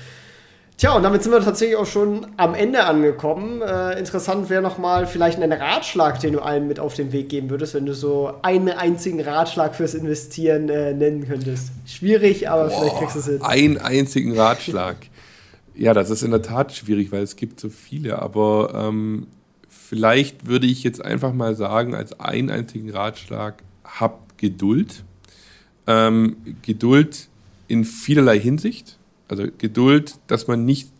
Tja, 0.77 0.97
und 0.97 1.05
damit 1.05 1.23
sind 1.23 1.31
wir 1.31 1.41
tatsächlich 1.41 1.77
auch 1.77 1.87
schon 1.87 2.27
am 2.37 2.55
Ende 2.55 2.85
angekommen. 2.85 3.63
Äh, 3.63 3.97
interessant 3.97 4.51
wäre 4.51 4.61
nochmal 4.61 5.07
vielleicht 5.07 5.41
ein 5.41 5.53
Ratschlag, 5.53 6.19
den 6.19 6.33
du 6.33 6.41
allen 6.41 6.67
mit 6.67 6.81
auf 6.81 6.95
den 6.95 7.13
Weg 7.13 7.29
geben 7.29 7.49
würdest, 7.49 7.75
wenn 7.75 7.87
du 7.87 7.95
so 7.95 8.33
einen 8.43 8.71
einzigen 8.71 9.21
Ratschlag 9.21 9.77
fürs 9.77 9.95
Investieren 9.95 10.69
äh, 10.69 10.93
nennen 10.93 11.29
könntest. 11.29 11.71
Schwierig, 11.87 12.49
aber 12.49 12.69
Boah, 12.69 12.81
vielleicht 12.81 12.97
kriegst 12.97 13.15
du 13.15 13.21
es 13.21 13.27
hin. 13.27 13.43
Einen 13.43 13.79
einzigen 13.79 14.37
Ratschlag. 14.37 14.97
ja, 15.77 15.95
das 15.95 16.11
ist 16.11 16.23
in 16.23 16.33
der 16.33 16.43
Tat 16.43 16.75
schwierig, 16.75 17.13
weil 17.13 17.23
es 17.23 17.37
gibt 17.37 17.61
so 17.61 17.69
viele, 17.69 18.21
aber 18.21 18.73
ähm, 18.75 19.29
vielleicht 19.69 20.49
würde 20.49 20.67
ich 20.67 20.83
jetzt 20.83 21.05
einfach 21.05 21.33
mal 21.33 21.55
sagen, 21.55 21.95
als 21.95 22.19
einen 22.19 22.51
einzigen 22.51 22.91
Ratschlag, 22.91 23.63
habt 23.85 24.39
Geduld. 24.39 25.05
Ähm, 25.87 26.37
Geduld 26.63 27.29
in 27.69 27.85
vielerlei 27.85 28.41
Hinsicht 28.41 28.99
also 29.29 29.45
Geduld, 29.59 30.17
dass 30.27 30.47
man 30.47 30.65
nicht 30.65 30.91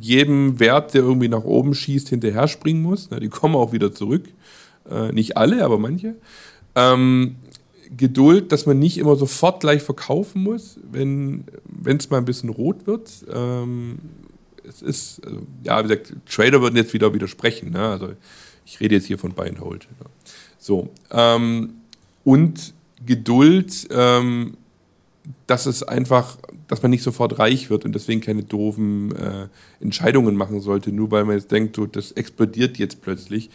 jedem 0.00 0.58
Wert, 0.58 0.94
der 0.94 1.02
irgendwie 1.02 1.28
nach 1.28 1.44
oben 1.44 1.74
schießt, 1.74 2.08
hinterher 2.08 2.48
springen 2.48 2.82
muss. 2.82 3.08
die 3.08 3.28
kommen 3.28 3.54
auch 3.54 3.72
wieder 3.72 3.92
zurück. 3.92 4.24
Äh, 4.90 5.12
nicht 5.12 5.36
alle, 5.36 5.64
aber 5.64 5.78
manche. 5.78 6.16
Ähm, 6.74 7.36
Geduld, 7.96 8.50
dass 8.50 8.66
man 8.66 8.78
nicht 8.78 8.98
immer 8.98 9.16
sofort 9.16 9.60
gleich 9.60 9.82
verkaufen 9.82 10.42
muss, 10.42 10.78
wenn 10.90 11.44
es 11.86 12.10
mal 12.10 12.18
ein 12.18 12.24
bisschen 12.24 12.48
rot 12.48 12.86
wird. 12.86 13.10
Ähm, 13.32 13.98
es 14.68 14.82
ist, 14.82 15.24
also, 15.24 15.46
ja, 15.62 15.78
wie 15.78 15.88
gesagt, 15.88 16.14
Trader 16.28 16.60
würden 16.60 16.76
jetzt 16.76 16.92
wieder 16.92 17.14
widersprechen. 17.14 17.70
Ne? 17.70 17.88
Also 17.88 18.10
ich 18.64 18.80
rede 18.80 18.96
jetzt 18.96 19.06
hier 19.06 19.18
von 19.18 19.32
Buy 19.32 19.48
and 19.48 19.60
Hold. 19.60 19.86
Ne? 20.00 20.06
So. 20.58 20.90
Ähm, 21.10 21.74
und 22.24 22.74
Geduld, 23.04 23.86
ähm, 23.90 24.56
dass 25.46 25.66
es 25.66 25.82
einfach, 25.82 26.38
dass 26.68 26.82
man 26.82 26.90
nicht 26.90 27.02
sofort 27.02 27.38
reich 27.38 27.70
wird 27.70 27.84
und 27.84 27.94
deswegen 27.94 28.20
keine 28.20 28.42
doofen 28.42 29.14
äh, 29.14 29.48
Entscheidungen 29.80 30.36
machen 30.36 30.60
sollte, 30.60 30.92
nur 30.92 31.10
weil 31.10 31.24
man 31.24 31.36
jetzt 31.36 31.52
denkt, 31.52 31.76
so, 31.76 31.86
das 31.86 32.12
explodiert 32.12 32.78
jetzt 32.78 33.02
plötzlich. 33.02 33.50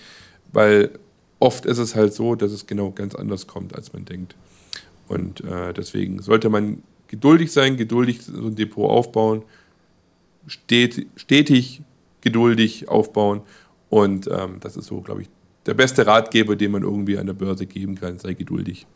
Weil 0.53 0.91
oft 1.39 1.66
ist 1.66 1.78
es 1.78 1.95
halt 1.95 2.14
so, 2.14 2.36
dass 2.36 2.51
es 2.51 2.68
genau 2.68 2.91
ganz 2.91 3.16
anders 3.16 3.47
kommt, 3.47 3.76
als 3.76 3.93
man 3.93 4.05
denkt. 4.05 4.36
Und 5.07 5.41
äh, 5.41 5.74
deswegen 5.74 6.22
sollte 6.22 6.49
man 6.49 6.84
geduldig 7.07 7.51
sein, 7.51 7.76
geduldig 7.76 8.22
so 8.22 8.47
ein 8.47 8.55
Depot 8.55 8.89
aufbauen, 8.89 9.43
stet, 10.47 11.05
stetig 11.16 11.82
geduldig 12.22 12.88
aufbauen. 12.88 13.41
Und 13.89 14.28
ähm, 14.28 14.57
das 14.62 14.78
ist 14.78 14.86
so, 14.86 15.01
glaube 15.01 15.24
ich, 15.24 15.30
der 15.66 15.74
beste 15.74 16.07
Ratgeber, 16.07 16.55
den 16.55 16.72
man 16.72 16.84
irgendwie 16.84 17.18
an 17.18 17.26
der 17.26 17.34
Börse 17.34 17.66
geben 17.66 17.95
kann. 17.95 18.18
Sei 18.20 18.34
geduldig. 18.34 18.88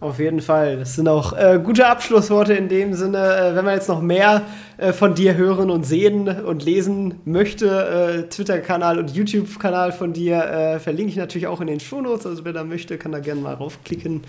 Auf 0.00 0.18
jeden 0.18 0.40
Fall. 0.40 0.78
Das 0.78 0.94
sind 0.94 1.08
auch 1.08 1.34
äh, 1.34 1.60
gute 1.62 1.86
Abschlussworte 1.86 2.54
in 2.54 2.70
dem 2.70 2.94
Sinne. 2.94 3.18
Äh, 3.18 3.54
wenn 3.54 3.66
man 3.66 3.74
jetzt 3.74 3.88
noch 3.88 4.00
mehr 4.00 4.42
äh, 4.78 4.94
von 4.94 5.14
dir 5.14 5.36
hören 5.36 5.70
und 5.70 5.84
sehen 5.84 6.26
und 6.26 6.64
lesen 6.64 7.20
möchte, 7.26 8.24
äh, 8.24 8.28
Twitter-Kanal 8.28 8.98
und 8.98 9.10
YouTube-Kanal 9.10 9.92
von 9.92 10.14
dir 10.14 10.42
äh, 10.42 10.78
verlinke 10.80 11.10
ich 11.10 11.16
natürlich 11.16 11.46
auch 11.46 11.60
in 11.60 11.66
den 11.66 11.80
Shownotes. 11.80 12.24
Also 12.24 12.46
wer 12.46 12.54
da 12.54 12.64
möchte, 12.64 12.96
kann 12.96 13.12
da 13.12 13.18
gerne 13.18 13.42
mal 13.42 13.52
raufklicken. 13.52 14.22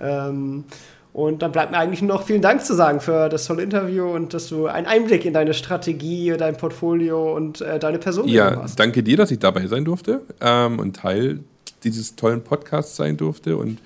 Ähm, 0.00 0.64
und 1.12 1.42
dann 1.42 1.52
bleibt 1.52 1.72
mir 1.72 1.78
eigentlich 1.78 2.00
nur 2.00 2.16
noch 2.16 2.22
vielen 2.22 2.40
Dank 2.40 2.64
zu 2.64 2.74
sagen 2.74 3.00
für 3.00 3.28
das 3.28 3.44
tolle 3.44 3.62
Interview 3.62 4.06
und 4.06 4.32
dass 4.32 4.48
du 4.48 4.68
einen 4.68 4.86
Einblick 4.86 5.26
in 5.26 5.34
deine 5.34 5.54
Strategie, 5.54 6.34
dein 6.38 6.56
Portfolio 6.56 7.36
und 7.36 7.60
äh, 7.60 7.78
deine 7.78 7.98
Person 7.98 8.28
ja, 8.28 8.56
hast. 8.62 8.78
Ja, 8.78 8.84
danke 8.84 9.02
dir, 9.02 9.18
dass 9.18 9.30
ich 9.30 9.40
dabei 9.40 9.66
sein 9.66 9.84
durfte 9.84 10.22
ähm, 10.40 10.78
und 10.78 10.96
Teil 10.96 11.40
dieses 11.82 12.14
tollen 12.16 12.42
Podcasts 12.42 12.96
sein 12.96 13.16
durfte. 13.16 13.56
Und 13.56 13.80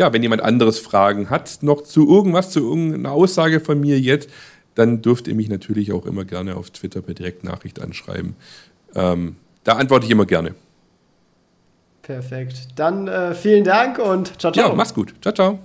ja, 0.00 0.14
wenn 0.14 0.22
jemand 0.22 0.40
anderes 0.40 0.78
Fragen 0.78 1.28
hat, 1.28 1.58
noch 1.60 1.82
zu 1.82 2.08
irgendwas, 2.08 2.50
zu 2.50 2.60
irgendeiner 2.60 3.12
Aussage 3.12 3.60
von 3.60 3.78
mir 3.78 4.00
jetzt, 4.00 4.30
dann 4.74 5.02
dürft 5.02 5.28
ihr 5.28 5.34
mich 5.34 5.50
natürlich 5.50 5.92
auch 5.92 6.06
immer 6.06 6.24
gerne 6.24 6.56
auf 6.56 6.70
Twitter 6.70 7.02
per 7.02 7.12
Direktnachricht 7.12 7.82
anschreiben. 7.82 8.34
Ähm, 8.94 9.36
da 9.62 9.74
antworte 9.74 10.06
ich 10.06 10.10
immer 10.10 10.24
gerne. 10.24 10.54
Perfekt. 12.00 12.68
Dann 12.76 13.08
äh, 13.08 13.34
vielen 13.34 13.62
Dank 13.62 13.98
und 13.98 14.40
ciao, 14.40 14.50
ciao. 14.50 14.70
Ja, 14.70 14.74
mach's 14.74 14.94
gut. 14.94 15.12
Ciao, 15.20 15.34
ciao 15.34 15.58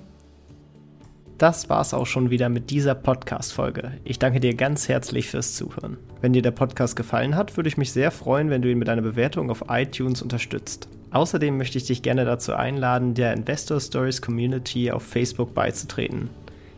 das 1.37 1.69
war's 1.69 1.93
auch 1.93 2.05
schon 2.05 2.29
wieder 2.29 2.49
mit 2.49 2.69
dieser 2.69 2.95
Podcast-Folge. 2.95 3.91
Ich 4.03 4.19
danke 4.19 4.39
dir 4.39 4.53
ganz 4.55 4.87
herzlich 4.87 5.27
fürs 5.27 5.55
Zuhören. 5.55 5.97
Wenn 6.21 6.33
dir 6.33 6.41
der 6.41 6.51
Podcast 6.51 6.95
gefallen 6.95 7.35
hat, 7.35 7.57
würde 7.57 7.67
ich 7.67 7.77
mich 7.77 7.91
sehr 7.91 8.11
freuen, 8.11 8.49
wenn 8.49 8.61
du 8.61 8.71
ihn 8.71 8.77
mit 8.77 8.89
einer 8.89 9.01
Bewertung 9.01 9.49
auf 9.49 9.65
iTunes 9.69 10.21
unterstützt. 10.21 10.87
Außerdem 11.15 11.55
möchte 11.55 11.77
ich 11.77 11.85
dich 11.85 12.01
gerne 12.01 12.25
dazu 12.25 12.53
einladen, 12.55 13.13
der 13.13 13.31
Investor 13.31 13.79
Stories 13.79 14.21
Community 14.21 14.91
auf 14.91 15.01
Facebook 15.01 15.53
beizutreten. 15.53 16.29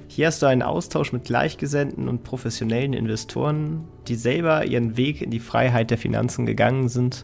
Hier 0.07 0.27
hast 0.27 0.43
du 0.43 0.45
einen 0.45 0.61
Austausch 0.61 1.11
mit 1.11 1.23
Gleichgesinnten 1.23 2.07
und 2.07 2.23
professionellen 2.23 2.93
Investoren, 2.93 3.85
die 4.07 4.13
selber 4.13 4.63
ihren 4.63 4.95
Weg 4.95 5.23
in 5.23 5.31
die 5.31 5.39
Freiheit 5.39 5.89
der 5.89 5.97
Finanzen 5.97 6.45
gegangen 6.45 6.87
sind 6.87 7.23